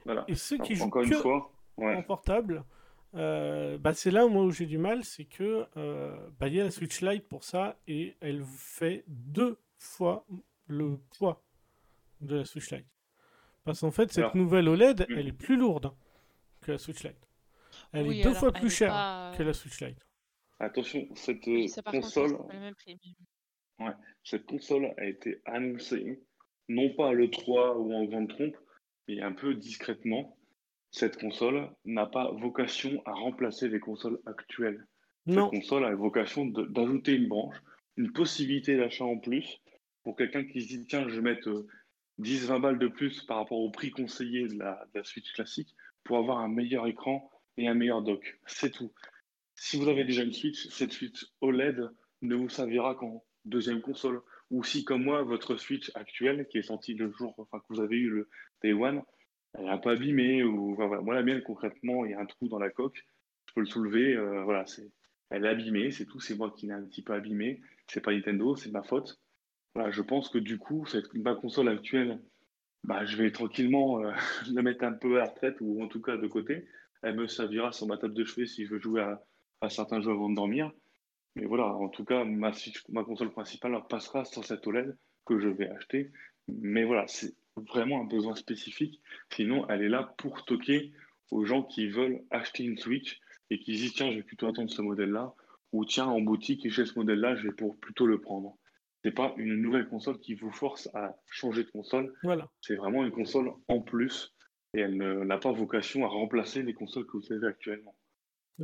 [0.04, 0.24] Voilà.
[0.28, 1.04] Et ceux qui jouent que
[1.80, 2.64] en portable,
[3.14, 6.60] euh, bah c'est là moi où j'ai du mal, c'est que euh, bah, il y
[6.60, 10.26] a la Switch Lite pour ça et elle fait deux fois
[10.66, 11.42] le poids
[12.20, 12.86] de la Switch Lite.
[13.64, 15.18] Parce qu'en fait, cette nouvelle OLED, hmm.
[15.18, 15.92] elle est plus lourde
[16.60, 17.28] que la Switch Lite.
[17.92, 20.06] Elle est deux fois plus chère que la Switch Lite.
[20.58, 21.40] Attention, cette
[21.84, 22.38] console.
[23.78, 23.92] Ouais,
[24.22, 26.22] cette console a été annoncée,
[26.68, 28.56] non pas le 3 ou en grande trompe,
[29.08, 30.36] mais un peu discrètement.
[30.90, 34.86] Cette console n'a pas vocation à remplacer les consoles actuelles.
[35.26, 35.50] Non.
[35.50, 37.56] Cette console a vocation d'ajouter une branche,
[37.96, 39.60] une possibilité d'achat en plus
[40.02, 41.66] pour quelqu'un qui se dit tiens, je vais mettre
[42.20, 46.18] 10-20 euh, balles de plus par rapport au prix conseillé de la, Switch classique pour
[46.18, 48.38] avoir un meilleur écran et un meilleur dock.
[48.46, 48.92] C'est tout.
[49.54, 51.90] Si vous avez déjà une Switch, cette Switch OLED
[52.22, 54.22] ne vous servira qu'en deuxième console.
[54.50, 57.80] Ou si, comme moi, votre Switch actuelle, qui est sortie le jour, enfin, que vous
[57.80, 58.28] avez eu le
[58.62, 59.02] Day One,
[59.54, 61.00] elle n'est pas abîmée, ou voilà.
[61.00, 63.04] moi la mienne concrètement, il y a un trou dans la coque,
[63.46, 64.90] je peux le soulever, euh, voilà, c'est,
[65.30, 68.12] elle est abîmée, c'est tout, c'est moi qui l'ai un petit peu abîmée, c'est pas
[68.12, 69.20] Nintendo, c'est ma faute.
[69.74, 72.20] Voilà, je pense que du coup, cette, ma console actuelle,
[72.84, 74.12] bah, je vais tranquillement euh,
[74.52, 76.66] la mettre un peu à la retraite ou en tout cas de côté.
[77.02, 79.22] Elle me servira sur ma table de chevet si je veux jouer à,
[79.60, 80.72] à certains jeux avant de dormir.
[81.36, 82.52] Mais voilà, en tout cas, ma,
[82.88, 86.10] ma console principale passera sur cette OLED que je vais acheter.
[86.48, 89.00] Mais voilà, c'est vraiment un besoin spécifique.
[89.30, 90.92] Sinon, elle est là pour toquer
[91.30, 93.20] aux gens qui veulent acheter une Switch
[93.50, 95.34] et qui disent tiens, je vais plutôt attendre ce modèle-là.
[95.72, 98.56] Ou tiens, en boutique, j'ai ce modèle-là, je vais pour plutôt le prendre
[99.04, 102.12] c'est pas une nouvelle console qui vous force à changer de console.
[102.22, 102.48] Voilà.
[102.60, 104.34] C'est vraiment une console en plus
[104.74, 107.96] et elle n'a pas vocation à remplacer les consoles que vous avez actuellement.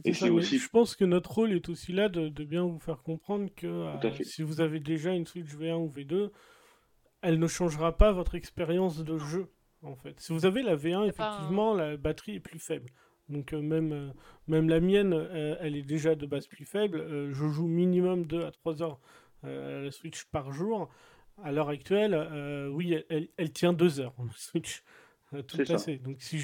[0.04, 0.58] Et c'est aussi...
[0.58, 4.12] Je pense que notre rôle est aussi là de, bien vous faire comprendre que euh,
[4.22, 6.30] si vous avez déjà une Switch V1 ou V2,
[7.26, 9.50] elle ne changera pas votre expérience de jeu.
[9.82, 12.90] En fait, si vous avez la V1, effectivement, la batterie est plus faible.
[13.28, 14.10] Donc euh, même, euh,
[14.46, 15.12] même la mienne,
[15.60, 17.04] elle est déjà de base plus faible.
[17.32, 19.00] je joue minimum 2 à 3 heures
[19.44, 20.88] euh, la Switch par jour.
[21.42, 24.82] À l'heure actuelle, euh, oui, elle, tient deux heures, la Switch.
[25.34, 25.98] Euh, tout à fait.
[25.98, 26.40] Donc si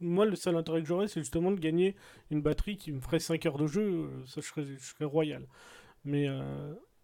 [0.00, 1.96] moi, le seul intérêt que j'aurais, c'est justement de gagner
[2.30, 5.46] une batterie qui me ferait 5 heures de jeu, ça je serais, je serais royal.
[6.04, 6.28] Mais,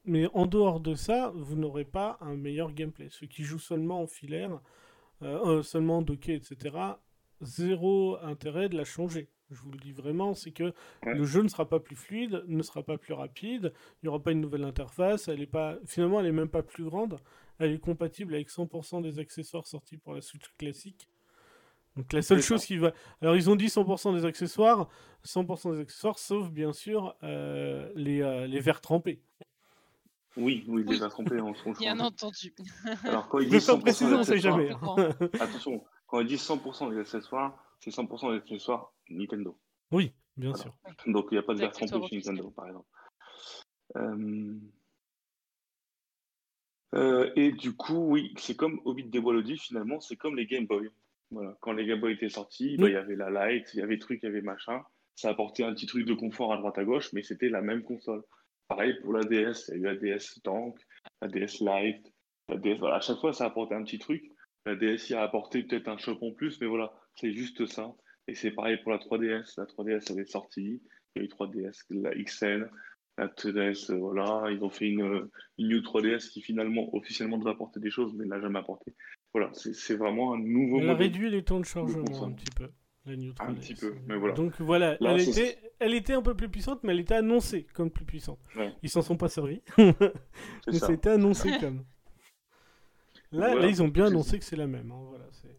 [0.05, 3.09] mais en dehors de ça, vous n'aurez pas un meilleur gameplay.
[3.11, 4.61] Ceux qui jouent seulement en filaire,
[5.63, 6.77] seulement en docké, etc.,
[7.41, 10.73] zéro intérêt de la changer je vous le dis vraiment, c'est que
[11.05, 14.23] le jeu ne sera pas plus fluide, ne sera pas plus rapide, il n'y aura
[14.23, 17.19] pas une nouvelle interface, elle est pas, finalement elle n'est même pas plus grande,
[17.59, 21.09] elle est compatible avec 100% des accessoires sortis pour la Switch classique.
[21.97, 22.93] Donc la seule chose qui va...
[23.21, 24.89] Alors ils ont dit 100% des accessoires,
[25.25, 29.21] 100% des accessoires, sauf bien sûr euh, les, euh, les verres trempés.
[30.37, 32.55] Oui, oui, les verres trempés, on se Bien entendu.
[33.05, 34.71] Alors quand ils disent 100% on sait jamais.
[35.41, 39.59] Attention, quand ils disent 100% des accessoires, c'est 100% des accessoires Nintendo.
[39.91, 40.77] Oui, bien sûr.
[41.07, 42.87] Donc il n'y a pas de version chez Nintendo, par exemple.
[43.97, 44.55] Euh,
[46.95, 50.67] euh, et du coup, oui, c'est comme Hobbit des Wallodis, finalement, c'est comme les Game
[50.67, 50.91] Boy.
[51.31, 51.57] Voilà.
[51.61, 53.99] Quand les Game Boy étaient sortis, bah, il y avait la Lite, il y avait
[53.99, 54.83] truc, il y avait machin.
[55.15, 57.83] Ça apportait un petit truc de confort à droite à gauche, mais c'était la même
[57.83, 58.23] console.
[58.71, 60.79] Pareil pour la DS, il y a eu la DS Tank,
[61.21, 62.13] la DS Lite,
[62.49, 62.79] la DS.
[62.79, 64.23] Voilà, à chaque fois, ça apportait un petit truc.
[64.65, 67.93] La DS y a apporté peut-être un shop en plus, mais voilà, c'est juste ça.
[68.29, 69.55] Et c'est pareil pour la 3DS.
[69.59, 70.81] La 3DS avait sorti.
[71.17, 72.71] Il y a eu 3DS, la XL,
[73.19, 74.49] la 3DS, euh, voilà.
[74.53, 75.29] Ils ont fait une,
[75.59, 78.95] une New 3DS qui finalement, officiellement, devrait apporter des choses, mais n'a jamais apporté.
[79.35, 82.69] Voilà, c'est vraiment un nouveau Elle a réduit les temps de chargement un petit peu.
[83.07, 83.43] La New 3DS.
[83.49, 84.35] Un petit peu, mais voilà.
[84.35, 87.67] Donc voilà, Là, elle, était, elle était un peu plus puissante, mais elle était annoncée
[87.75, 88.39] comme plus puissante.
[88.57, 88.75] Ouais.
[88.83, 89.95] Ils s'en sont pas servis, mais
[90.73, 90.79] ça.
[90.81, 91.85] ça a été annoncé comme.
[93.33, 93.55] Là, Voilà.
[93.63, 94.91] là, ils ont bien annoncé que c'est la même.
[94.91, 95.57] hein, Voilà, c'est...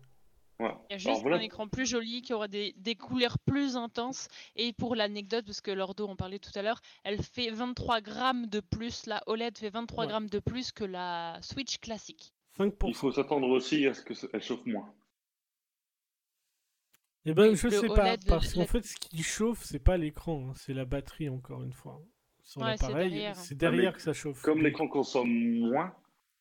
[0.59, 0.79] Voilà.
[0.89, 3.39] Il y a juste Alors voilà, un écran plus joli qui aura des, des couleurs
[3.39, 4.27] plus intenses.
[4.55, 8.45] Et pour l'anecdote, parce que Lordo en parlait tout à l'heure, elle fait 23 grammes
[8.45, 9.07] de plus.
[9.07, 10.09] La OLED fait 23 Ouais.
[10.09, 12.33] grammes de plus que la Switch classique.
[12.59, 12.73] 5%.
[12.89, 14.93] il faut s'attendre aussi à ce qu'elle chauffe moins.
[17.25, 19.97] Eh ben, Oui, je sais pas, OLED, parce qu'en fait, ce qui chauffe, c'est pas
[19.97, 22.01] l'écran, hein, c'est la batterie, encore une fois.
[22.43, 23.35] Sur Ouais, c'est derrière.
[23.35, 24.41] c'est derrière mais que ça chauffe.
[24.41, 25.93] Comme l'écran consomme moins,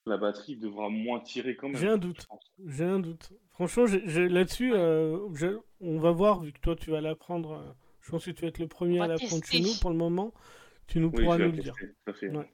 [0.06, 1.76] la batterie devra moins tirer quand même.
[1.76, 2.26] J'ai un doute.
[2.66, 3.30] J'ai un doute.
[3.50, 7.52] Franchement, j'ai- j'ai- là-dessus, euh, j'ai- on va voir, vu que toi, tu vas l'apprendre.
[7.52, 9.74] euh, je pense que tu vas être le premier à l'apprendre chez nous.
[9.82, 10.32] Pour le moment,
[10.86, 11.74] tu nous Oui, pourras nous le dire.
[11.76, 12.30] tout à fait.
[12.30, 12.50] Ouais.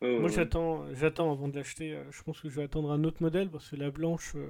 [0.00, 1.92] Moi, j'attends, j'attends avant de l'acheter.
[1.94, 4.46] euh, Je pense que je vais attendre un autre modèle parce que la blanche, euh,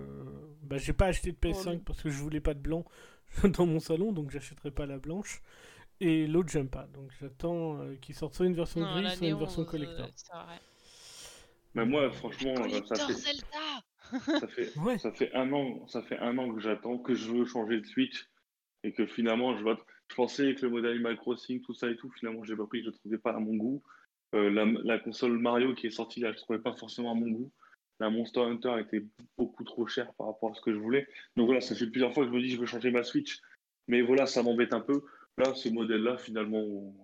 [0.62, 2.84] bah, j'ai pas acheté de PS5 Oh, parce que je voulais pas de blanc
[3.44, 5.42] dans mon salon, donc j'achèterai pas la blanche.
[6.00, 6.86] Et l'autre, j'aime pas.
[6.94, 10.08] Donc j'attends euh, qu'il sorte soit une version Non, grise, soit une version collector.
[11.74, 12.54] Mais moi, franchement,
[12.86, 13.82] ça fait, Zelda
[14.40, 14.98] ça fait, Ouais.
[14.98, 17.86] ça fait un an, ça fait un an que j'attends, que je veux changer de
[17.86, 18.28] Switch
[18.84, 19.64] et que finalement, je,
[20.08, 22.80] je pensais que le modèle Animal Crossing, tout ça et tout, finalement, j'ai pas pris,
[22.82, 23.82] je le trouvais pas à mon goût.
[24.34, 27.28] Euh, la, la console Mario qui est sortie là, je trouvais pas forcément à mon
[27.30, 27.50] goût.
[28.00, 29.02] La Monster Hunter était
[29.36, 31.06] beaucoup trop chère par rapport à ce que je voulais.
[31.36, 33.40] Donc voilà, ça fait plusieurs fois que je me dis je veux changer ma Switch.
[33.88, 35.02] Mais voilà, ça m'embête un peu.
[35.38, 36.94] Là, ce modèle-là, finalement,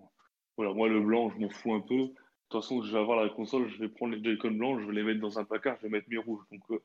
[0.55, 1.95] voilà, moi le blanc, je m'en fous un peu.
[1.97, 2.07] De
[2.49, 4.93] toute façon, je vais avoir la console, je vais prendre les Joy-Con blancs, je vais
[4.93, 6.43] les mettre dans un placard, je vais mettre mes rouges.
[6.51, 6.79] Donc euh,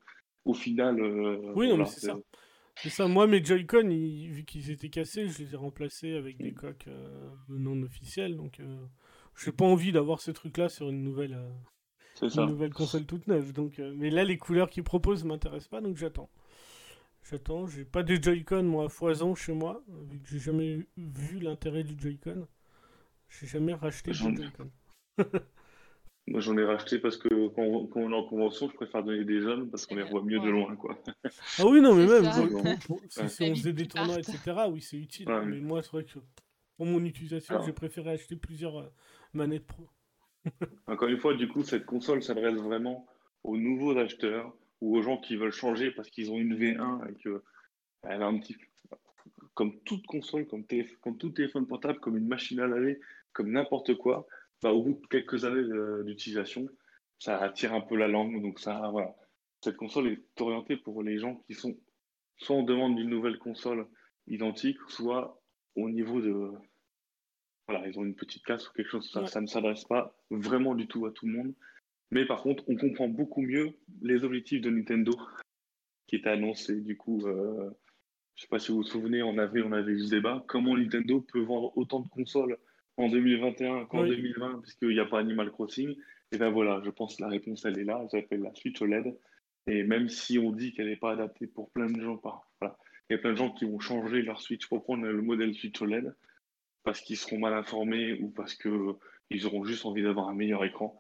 [0.47, 2.19] au final, euh, Oui, non, voilà, mais c'est ça.
[2.77, 3.07] C'est ça.
[3.09, 6.87] Moi, mes Joy-Con, ils- vu qu'ils étaient cassés, je les ai remplacés avec des coques
[7.49, 8.37] non officielles.
[8.37, 8.59] Donc,
[9.37, 11.49] j'ai pas envie d'avoir ce truc-là sur une nouvelle, euh,
[12.15, 12.47] C'est une ça.
[12.47, 13.53] nouvelle console toute neuve.
[13.53, 16.29] Donc, euh, mais là, les couleurs qu'ils proposent m'intéressent pas, donc j'attends.
[17.31, 17.67] J'attends.
[17.67, 21.85] J'ai pas de Joy-Con moi à foison chez moi, vu que j'ai jamais vu l'intérêt
[21.85, 22.47] du Joy-Con.
[23.29, 24.71] J'ai jamais racheté de J'en- Joy-Con.
[26.27, 29.03] Moi, j'en ai racheté parce que quand, on- quand on est en convention, je préfère
[29.03, 30.97] donner des jeunes parce qu'on les voit mieux de loin, quoi.
[31.59, 32.41] Ah oui, non, mais même si,
[33.21, 33.29] Ouais.
[33.29, 34.39] si on faisait des tournois, etc.,
[34.71, 35.29] oui, c'est utile.
[35.29, 35.45] Ouais.
[35.45, 36.19] Mais moi, c'est vrai que
[36.77, 38.93] pour mon utilisation, j'ai préféré acheter plusieurs
[39.35, 39.89] manettes pro.
[40.87, 43.07] Encore une fois, du coup, cette console s'adresse vraiment
[43.45, 47.15] aux nouveaux acheteurs ou aux gens qui veulent changer parce qu'ils ont une V1 et
[47.23, 47.43] que
[48.03, 48.57] elle a un petit.
[49.55, 50.65] Comme toute console, comme,
[51.03, 53.01] comme tout téléphone portable, comme une machine à laver,
[53.33, 54.27] comme n'importe quoi,
[54.63, 56.67] bah, au bout de quelques années euh, d'utilisation,
[57.19, 58.41] ça attire un peu la langue.
[58.41, 59.15] Donc, ça, voilà.
[59.63, 61.77] Cette console est orientée pour les gens qui sont
[62.39, 63.87] soit en demande d'une nouvelle console
[64.27, 65.39] identique, soit
[65.77, 66.53] au niveau de,
[67.71, 69.27] voilà, ils ont une petite casse ou quelque chose, ça, Ouais.
[69.29, 71.55] ça ne s'adresse pas vraiment du tout à tout le monde.
[72.11, 73.73] Mais par contre, on comprend beaucoup mieux
[74.03, 75.13] les objectifs de Nintendo
[76.09, 76.81] qui étaient annoncés.
[76.81, 77.71] Du coup, euh,
[78.35, 80.45] je sais pas si vous vous souvenez, en avril, on avait eu ce débat.
[80.49, 82.59] Comment Nintendo peut vendre autant de consoles
[82.97, 84.09] en 2021 qu'en Oui.
[84.11, 85.95] 2020 puisqu'il n'y a pas Animal Crossing?
[86.33, 88.01] Et ben voilà, je pense que la réponse, elle est là.
[88.03, 89.17] Elle s'appelle la Switch OLED.
[89.69, 92.77] Et même si on dit qu'elle n'est pas adaptée pour plein de gens, par, voilà,
[93.09, 95.55] il y a plein de gens qui vont changer leur Switch pour prendre le modèle
[95.55, 96.13] Switch OLED
[96.83, 100.99] parce qu'ils seront mal informés ou parce qu'ils auront juste envie d'avoir un meilleur écran.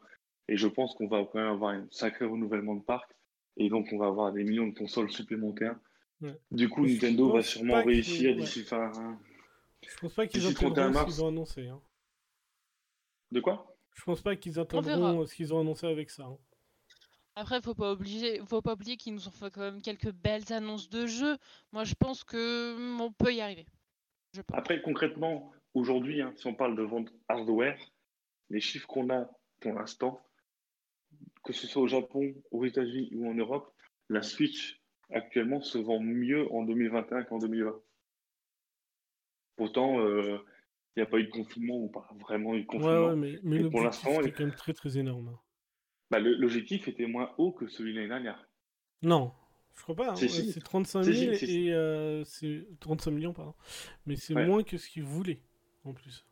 [0.48, 3.10] Et je pense qu'on va quand même avoir un sacré renouvellement de parc.
[3.56, 5.76] Et donc, on va avoir des millions de consoles supplémentaires.
[6.20, 6.36] Ouais.
[6.50, 8.36] Du coup, Nintendo va sûrement réussir ouais.
[8.42, 8.90] d'ici fin.
[9.82, 11.66] Je pense pas qu'ils D'ici 31 attendront ce qu'ils ont annoncé.
[11.68, 11.80] hein.
[13.32, 13.76] De quoi?
[13.94, 14.64] Je pense pas qu'ils verra.
[14.64, 16.24] attendront ce qu'ils ont annoncé avec ça.
[16.24, 16.38] hein.
[17.36, 20.52] Après, faut pas oublier, faut pas oublier qu'ils nous ont fait quand même quelques belles
[20.52, 21.38] annonces de jeux.
[21.72, 23.66] Moi, je pense que hum, on peut y arriver.
[24.32, 24.58] Je pense.
[24.58, 27.78] Après, concrètement, aujourd'hui, hein, si on parle de vente hardware,
[28.50, 29.28] les chiffres qu'on a
[29.60, 30.20] pour l'instant,
[31.44, 33.72] que ce soit au Japon, aux États-Unis ou en Europe,
[34.08, 34.80] la Switch
[35.12, 37.80] actuellement se vend mieux en 2021 qu'en 2020.
[39.56, 40.38] Pourtant, euh,
[40.96, 43.08] il n'y a pas eu de confinement ou pas vraiment eu de confinement.
[43.08, 45.28] ouais, mais, mais pour l'instant, il- quand même très très énorme.
[45.28, 45.38] hein.
[46.10, 48.48] Bah, L'objectif était moins haut que celui de l'année dernière.
[49.02, 49.32] Non,
[49.76, 50.10] je crois pas.
[50.10, 50.16] hein.
[50.16, 51.58] C'est 35 Si, 000 si, si, si.
[51.68, 53.54] et euh, c'est 35 millions, pardon.
[54.06, 54.46] Mais c'est Ouais.
[54.46, 55.40] moins que ce qu'ils voulaient
[55.84, 56.26] en plus.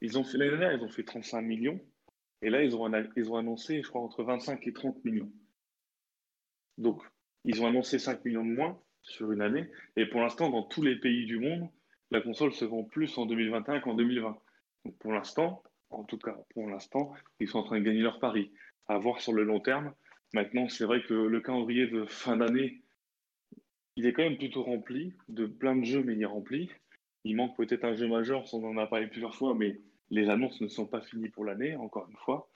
[0.00, 1.80] Ils ont fait l'année dernière, ils ont fait 35 millions.
[2.42, 5.30] Et là, ils ont, ils ont annoncé, je crois, entre 25 et 30 millions.
[6.78, 7.02] Donc,
[7.44, 9.70] ils ont annoncé 5 millions de moins sur une année.
[9.96, 11.68] Et pour l'instant, dans tous les pays du monde,
[12.10, 14.36] la console se vend plus en 2021 qu'en 2020.
[14.84, 18.18] Donc, pour l'instant, en tout cas, pour l'instant, ils sont en train de gagner leur
[18.18, 18.50] pari.
[18.88, 19.94] À voir sur le long terme.
[20.34, 22.82] Maintenant, c'est vrai que le calendrier de fin d'année,
[23.96, 26.70] il est quand même plutôt rempli de plein de jeux, mais il est rempli.
[27.24, 29.80] Il manque peut-être un jeu majeur, on en a parlé plusieurs fois, mais
[30.10, 32.50] les annonces ne sont pas finies pour l'année, encore une fois.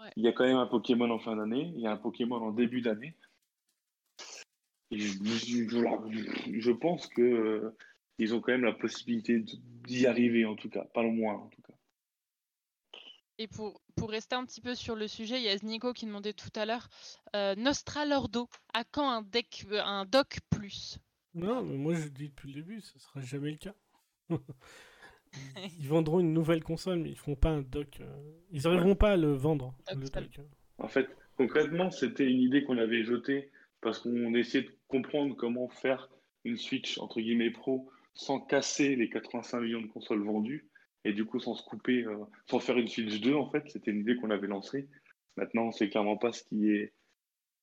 [0.00, 0.10] Ouais.
[0.16, 2.36] Il y a quand même un Pokémon en fin d'année, il y a un Pokémon
[2.36, 3.16] en début d'année.
[4.90, 7.76] Et Je, je- voilà, je pense que euh,
[8.18, 9.42] ils ont quand même la possibilité
[9.86, 11.72] d'y arriver en tout cas, pas le moins en tout cas.
[13.38, 16.06] Et pour, pour rester un petit peu sur le sujet, il y a Nico qui
[16.06, 16.88] demandait tout à l'heure
[17.34, 20.98] euh, Nostra Lordo, à quand un, deck, un doc plus?
[21.34, 23.74] Non, mais moi je dis depuis le début, ce sera jamais le cas.
[25.78, 27.98] ils vendront une nouvelle console, mais ils feront pas un dock.
[28.00, 28.06] Euh,
[28.50, 29.74] ils n'arriveront pas à le vendre.
[29.90, 30.40] Le dock.
[30.78, 33.50] En fait, concrètement, c'était une idée qu'on avait jetée
[33.80, 36.08] parce qu'on essayait de comprendre comment faire
[36.44, 40.68] une Switch entre guillemets pro sans casser les 85 millions de consoles vendues
[41.04, 43.64] et du coup sans se couper, euh, sans faire une Switch 2 en fait.
[43.68, 44.88] C'était une idée qu'on avait lancée.
[45.36, 46.92] Maintenant, c'est clairement pas ce qui est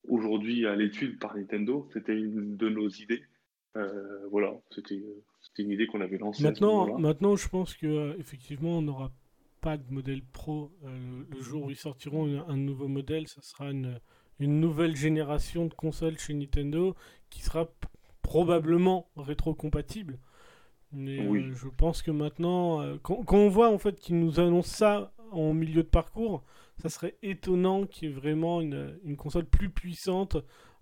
[0.08, 1.88] aujourd'hui à l'étude par Nintendo.
[1.92, 3.22] C'était une de nos idées.
[3.76, 5.02] Euh, voilà, c'était
[5.58, 6.42] une idée qu'on avait lancée.
[6.42, 9.12] Maintenant, maintenant, je pense que euh, effectivement, on n'aura
[9.60, 13.28] pas de modèle pro le jour où ils sortiront un, nouveau modèle.
[13.28, 14.00] Ça sera une,
[14.38, 16.96] une nouvelle génération de consoles chez Nintendo
[17.28, 17.68] qui sera
[18.22, 20.18] probablement rétro-compatible.
[20.92, 24.76] Mais euh, je pense que maintenant, euh, quand, on voit en fait qu'ils nous annoncent
[24.76, 26.42] ça en milieu de parcours,
[26.78, 30.36] ça serait étonnant qu'il y ait vraiment une, une, console plus puissante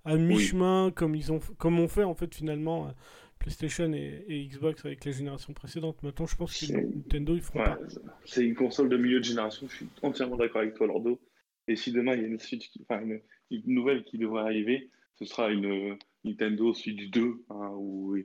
[0.05, 2.91] à mi-chemin, comme ils ont, comme on fait en fait finalement euh,
[3.39, 6.03] PlayStation et, Xbox avec la génération précédente.
[6.03, 7.79] Maintenant, je pense que Nintendo ils feront pas.
[8.25, 9.67] C'est une console de milieu de génération.
[9.69, 11.21] Je suis entièrement d'accord avec toi, Lordo.
[11.67, 13.21] Et si demain il y a une, Switch enfin, une,
[13.51, 18.17] une nouvelle qui devrait arriver, ce sera une Nintendo Switch 2 hein, ou,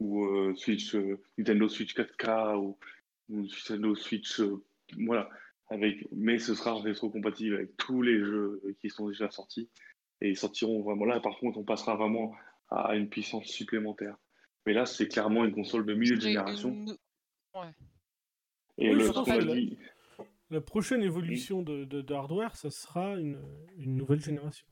[0.00, 2.78] ou euh, Switch, euh, Nintendo Switch 4K ou,
[3.28, 4.62] Nintendo Switch, euh,
[5.04, 5.28] voilà.
[5.72, 9.68] Avec, mais ce sera rétro-compatible avec tous les jeux qui sont déjà sortis
[10.20, 11.20] et ils sortiront vraiment là.
[11.20, 12.34] Par contre, on passera vraiment
[12.70, 14.16] à une puissance supplémentaire.
[14.66, 16.76] Mais là, c'est clairement une console de milieu de génération.
[18.78, 19.10] Et le,
[20.50, 23.38] la, prochaine évolution de, de, hardware, ça sera une,
[23.78, 24.66] une nouvelle génération.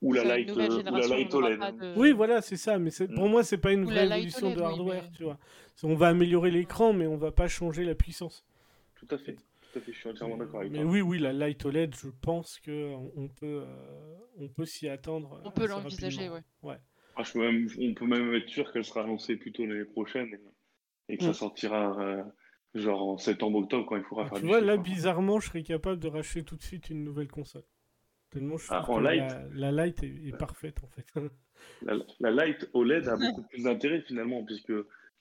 [0.00, 1.60] Ou la, light, euh, la light OLED.
[1.96, 2.78] Oui, voilà, c'est ça.
[2.78, 3.30] Mais pour mm.
[3.30, 5.38] moi, c'est pas une vraie évolution de hardware, tu vois.
[5.82, 8.46] On va améliorer l'écran, mais on va pas changer la puissance.
[8.94, 9.36] Tout à fait.
[9.78, 9.92] À fait.
[9.92, 13.28] Je suis entièrement d'accord avec mais oui, oui, la light OLED, je pense que on
[13.28, 15.40] peut, euh, on peut s'y attendre.
[15.44, 16.42] On peut l'envisager, ouais.
[16.62, 16.78] ouais.
[17.16, 20.28] Ah, même, on peut même être sûr qu'elle sera annoncée plutôt l'année prochaine
[21.08, 21.34] et, que ça mm.
[21.34, 22.00] sortira.
[22.00, 22.22] Euh,
[22.74, 25.98] genre en septembre-octobre quand il faudra ah, faire tu vois, là, bizarrement, je serais capable
[25.98, 27.64] de racheter tout de suite une nouvelle console.
[28.30, 29.32] Tellement je ah, en light.
[29.52, 31.06] La, light est, parfaite en fait.
[32.20, 34.72] la, light OLED a beaucoup plus d'intérêt finalement, puisque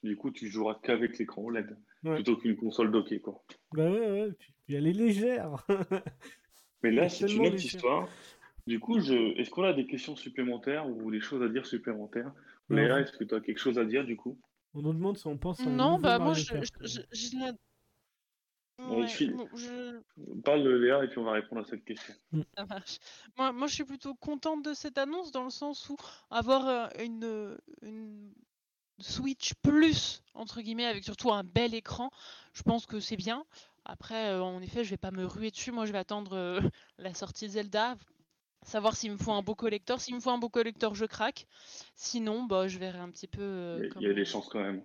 [0.03, 3.19] du coup tu joueras qu'avec l'écran OLED plutôt qu'une console dockée.
[3.19, 3.43] Quoi.
[3.73, 4.31] Bah ouais, ouais,
[4.65, 5.65] puis, elle est légère.
[6.83, 8.07] Mais là, c'est une autre histoire.
[8.65, 9.37] Du coup, je...
[9.39, 12.31] est-ce qu'on a des questions supplémentaires ou des choses à dire supplémentaires?
[12.69, 14.37] Léa, est-ce que tu as quelque chose à dire du coup?
[14.73, 17.51] On nous demande si on pense à Non, bah moi, je, je, je...
[20.43, 22.13] Parle de Léa et puis on va répondre à cette question.
[22.31, 22.41] Mm.
[22.55, 22.99] Ça marche.
[23.37, 25.95] Moi, moi, je suis plutôt contente de cette annonce dans le sens où
[26.29, 28.31] avoir euh, une, une
[28.99, 32.09] Switch Plus, entre guillemets, avec surtout un bel écran,
[32.53, 33.45] je pense que c'est bien.
[33.85, 35.71] Après, euh, en effet, je vais pas me ruer dessus.
[35.71, 36.59] Moi, je vais attendre euh,
[36.97, 37.95] la sortie Zelda
[38.63, 40.01] savoir s'il me faut un beau collector.
[40.01, 41.47] S'il me faut un beau collector, je craque.
[41.95, 43.41] Sinon, bah, je verrai un petit peu.
[43.41, 44.83] Euh, il y a des chances quand même.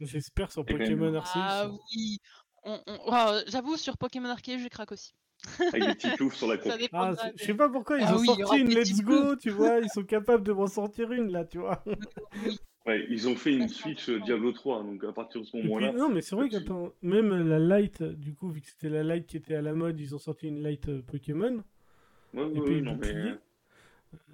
[0.00, 1.40] J'espère sur Pokémon Arceus.
[1.40, 2.20] Ah oui.
[2.66, 5.12] Oh, j'avoue, sur Pokémon Arceus, je craque aussi.
[5.72, 6.88] Avec des petits ploufs sur la tête.
[6.92, 9.80] Ah, je sais pas pourquoi ils ah ont sorti une Let's Go, tu vois.
[9.80, 11.82] Ils sont capables de m'en sortir une là, tu vois.
[12.86, 15.92] Ouais, ils ont fait une Switch euh, Diablo 3, donc à partir de ce moment-là.
[15.92, 16.56] Non, mais c'est vrai que
[17.00, 19.98] même la Light, du coup, vu que c'était la Light qui était à la mode,
[19.98, 21.64] ils ont sorti une Light euh, Pokémon.
[22.34, 23.14] Oui, non, mais...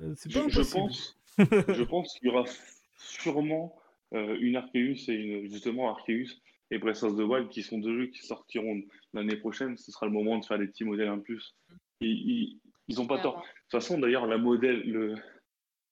[0.03, 2.45] Euh, je, pense, je pense qu'il y aura
[2.97, 3.77] sûrement
[4.13, 7.99] euh, une Arceus et une, justement Arceus et Breath of the Wild qui sont deux
[7.99, 8.81] jeux qui sortiront
[9.13, 9.77] l'année prochaine.
[9.77, 11.57] Ce sera le moment de faire des petits modèles en plus.
[12.01, 13.37] Ils, ils, ont pas tort.
[13.37, 15.15] De toute façon, d'ailleurs, la modèle, le,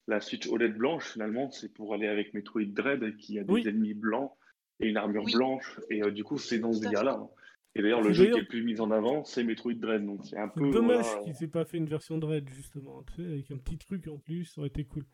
[0.06, 3.94] la Switch OLED blanche, finalement, c'est pour aller avec Metroid Dread qui a des ennemis
[3.94, 4.32] blancs
[4.80, 5.80] et une armure blanche.
[5.90, 7.18] Et euh, du coup, c'est dans ce délire-là.
[7.20, 7.28] Hein.
[7.74, 10.06] Et d'ailleurs, le jeu qui est le plus mis en avant, c'est Metroid Dread.
[10.06, 10.70] Donc c'est un peu.
[10.70, 13.02] Dommage qu'il s'est pas fait une version Dread, justement.
[13.14, 15.04] Tu sais, avec un petit truc en plus, ça aurait été cool.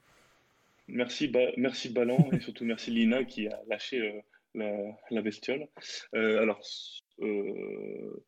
[0.87, 4.21] Merci, merci Balan et surtout merci Lina qui a lâché euh,
[4.55, 4.73] la,
[5.11, 5.69] la, bestiole.
[6.15, 6.61] Euh, alors,
[7.21, 8.25] euh,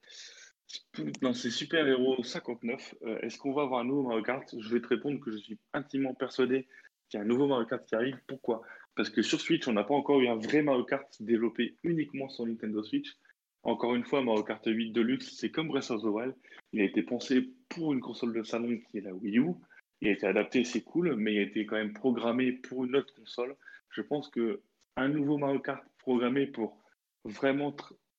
[1.22, 4.54] dans ces super héros 59, euh, est-ce qu'on va avoir un nouveau Mario Kart?
[4.58, 6.66] Je vais te répondre que je suis intimement persuadé
[7.08, 8.18] qu'il y a un nouveau Mario Kart qui arrive.
[8.26, 8.62] Pourquoi?
[8.94, 12.28] Parce que sur Switch, on n'a pas encore eu un vrai Mario Kart développé uniquement
[12.28, 13.16] sur Nintendo Switch.
[13.62, 16.34] Encore une fois, Mario Kart 8 Deluxe, c'est comme Breath of the Wild.
[16.72, 19.54] Il a été pensé pour une console de salon qui est la Wii U.
[20.00, 22.96] Il a été adapté, c'est cool, mais il a été quand même programmé pour une
[22.96, 23.56] autre console.
[23.90, 24.62] Je pense que
[24.96, 26.80] un nouveau Mario Kart programmé pour
[27.24, 27.76] vraiment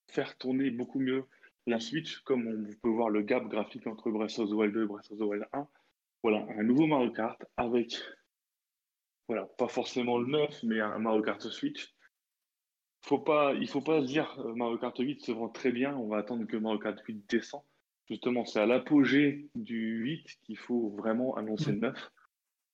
[0.08, 1.24] faire tourner beaucoup mieux
[1.66, 4.82] la Switch, comme on peut voir le gap graphique entre Breath of the Wild 2
[4.82, 5.66] et Breath of the Wild 1.
[6.22, 7.96] Voilà, un nouveau Mario Kart avec
[9.26, 11.94] Voilà, pas forcément le 9, mais un Mario Kart Switch.
[13.06, 15.96] Faut pas, il faut pas se dire euh, Mario Kart 8 se vend très bien,
[15.96, 17.62] on va attendre que Mario Kart 8 descend.
[18.10, 22.10] Justement, c'est à l'apogée du 8 qu'il faut vraiment annoncer le 9.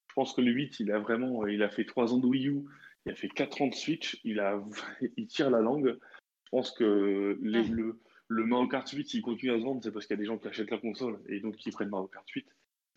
[0.09, 2.49] Je pense que le 8, il a vraiment, il a fait 3 ans de Wii
[2.49, 2.65] U,
[3.07, 4.63] il a fait 4 ans de Switch, il, a,
[5.17, 5.99] il tire la langue.
[6.45, 7.99] Je pense que les, le,
[8.29, 10.27] le Mario Kart 8, s'il continue à se vendre, c'est parce qu'il y a des
[10.27, 12.47] gens qui achètent la console et donc qui prennent Mario Kart 8.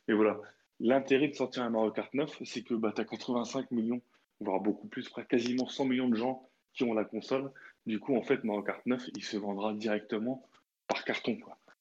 [0.09, 0.39] Et voilà.
[0.79, 4.01] L'intérêt de sortir un Mario Kart 9, c'est que bah, tu as 85 millions,
[4.39, 7.51] voire beaucoup plus, quasiment 100 millions de gens qui ont la console.
[7.85, 10.47] Du coup, en fait, Mario Kart 9, il se vendra directement
[10.87, 11.37] par carton.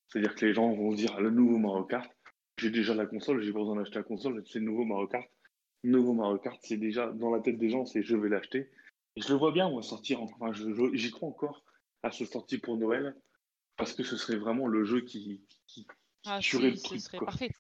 [0.09, 2.11] C'est-à-dire que les gens vont se dire le nouveau Mario Kart,
[2.59, 5.29] j'ai déjà la console, j'ai pas besoin d'acheter la console, c'est le nouveau Mario Kart.
[5.85, 8.71] Nouveau Mario Kart, c'est déjà dans la tête des gens, c'est je vais l'acheter.
[9.17, 10.53] Et je le vois bien, moi, sortir, enfin,
[10.93, 11.65] j'y crois encore
[12.03, 13.17] à ce sortie pour Noël,
[13.77, 15.87] parce que ce serait vraiment le jeu qui, qui,
[16.25, 17.01] ah, tuerait le truc.
[17.01, 17.51] Ce serait parfait.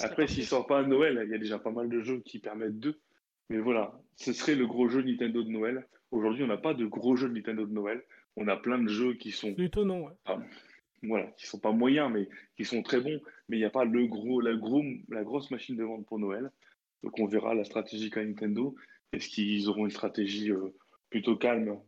[0.00, 2.38] Après, s'il sort pas à Noël, il y a déjà pas mal de jeux qui
[2.38, 3.00] permettent de.
[3.50, 5.86] Mais voilà, ce serait le gros jeu Nintendo de Noël.
[6.10, 8.02] Aujourd'hui, on n'a pas de gros jeux de Nintendo de Noël.
[8.36, 9.54] On a plein de jeux qui sont.
[9.58, 10.36] étonnant, ouais.
[11.02, 13.20] voilà, qui sont pas moyens, mais qui sont très bons.
[13.48, 16.18] Mais il n'y a pas le gros, la, gros, la grosse machine de vente pour
[16.18, 16.50] Noël.
[17.04, 18.74] Donc on verra la stratégie qu'a Nintendo.
[19.12, 20.74] Est-ce qu'ils auront une stratégie euh,
[21.10, 21.78] plutôt calme,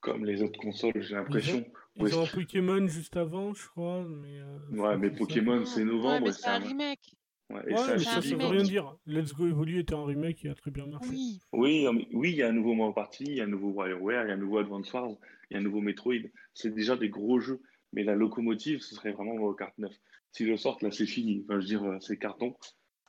[0.00, 1.64] comme les autres consoles, j'ai l'impression?
[1.96, 4.06] Ils ont Pokémon juste avant, je crois.
[4.08, 6.26] Mais, euh, ouais, mais Pokémon, c'est novembre.
[6.26, 7.16] Ouais, c'est un remake.
[7.50, 8.96] Ouais, et ça, ça, veut rien dire.
[9.04, 11.10] Let's Go Evolue était un remake et a très bien marché.
[11.10, 13.72] Oui, oui, oui il y a un nouveau Mario Party, il y a un nouveau
[13.72, 15.10] WarioWare, il y a un nouveau Advance Wars,
[15.50, 16.30] il y a un nouveau Metroid.
[16.54, 17.60] C'est déjà des gros jeux.
[17.92, 19.92] Mais la locomotive, ce serait vraiment Mario Kart 9.
[20.30, 21.44] Si je sortent, là, c'est fini.
[21.44, 22.56] Enfin, je veux dire, euh, c'est carton.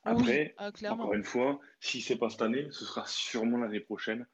[0.05, 4.25] Après, ah, encore une fois, si c'est pas cette année, ce sera sûrement l'année prochaine.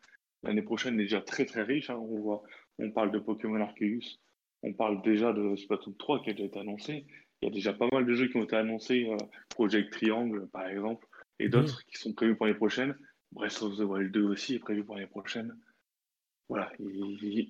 [0.44, 1.90] L'année prochaine est déjà très très riche.
[1.90, 1.98] Hein.
[1.98, 2.44] On voit,
[2.80, 4.20] on parle de Pokémon Arceus,
[4.64, 7.06] on parle déjà de Splatoon 3 qui a déjà été annoncé.
[7.42, 9.18] Il y a déjà pas mal de jeux qui ont été annoncés, euh,
[9.50, 11.08] Project Triangle par exemple,
[11.40, 12.98] et d'autres qui sont prévus pour les prochaines.
[13.32, 15.56] Breath of the Wild 2 aussi est prévu pour l'année prochaine.
[16.50, 16.72] Voilà,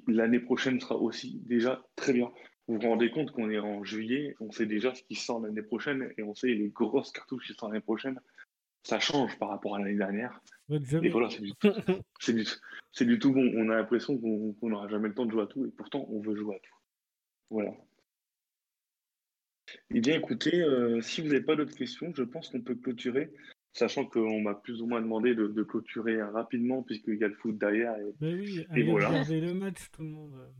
[0.08, 2.30] l'année prochaine sera aussi déjà très bien.
[2.70, 5.64] Vous vous rendez compte qu'on est en juillet, on sait déjà ce qui sort l'année
[5.64, 8.20] prochaine et on sait les grosses cartouches qui sortent l'année prochaine.
[8.84, 10.40] Ça change par rapport à l'année dernière.
[10.70, 12.46] Et voilà, c'est du,
[13.08, 13.52] du, tout bon.
[13.56, 16.22] On a l'impression qu'on n'aura jamais le temps de jouer à tout et pourtant on
[16.22, 16.76] veut jouer à tout.
[17.50, 17.72] Voilà.
[19.90, 23.32] Eh bien, écoutez, euh, si vous n'avez pas d'autres questions, je pense qu'on peut clôturer,
[23.74, 27.58] sachant qu'on m'a plus ou moins demandé de, clôturer rapidement, puisqu'il y a le foot
[27.58, 27.98] derrière.
[27.98, 29.24] Et, ben oui, et voilà.
[29.28, 30.54] le match, tout le monde.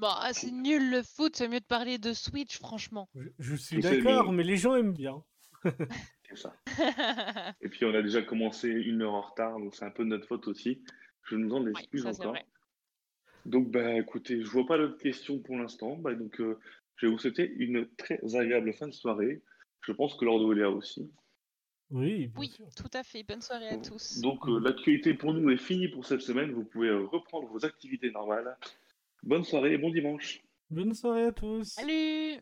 [0.00, 3.10] Bon, ah, c'est nul le foot, c'est mieux de parler de Switch, franchement.
[3.38, 5.22] Je, suis d'accord, mais les gens aiment bien.
[6.26, 6.56] c'est ça.
[7.60, 10.08] et puis, on a déjà commencé une heure en retard, donc c'est un peu de
[10.08, 10.82] notre faute aussi.
[11.24, 12.34] Je nous en excuse encore.
[13.44, 15.96] Donc, bah, écoutez, je vois pas d'autres questions pour l'instant.
[15.96, 16.58] Bah, donc, euh,
[16.96, 19.42] je vais vous souhaiter une très agréable fin de soirée.
[19.82, 21.12] Je pense que Lord Oléa aussi.
[21.90, 23.22] Oui, oui tout à fait.
[23.22, 24.18] Bonne soirée à tous.
[24.22, 26.52] Donc, euh, l'actualité pour nous est finie pour cette semaine.
[26.52, 28.56] Vous pouvez euh, reprendre vos activités normales.
[29.22, 30.42] Bonne soirée et bon dimanche.
[30.70, 31.74] Bonne soirée à tous.
[31.74, 32.38] Salut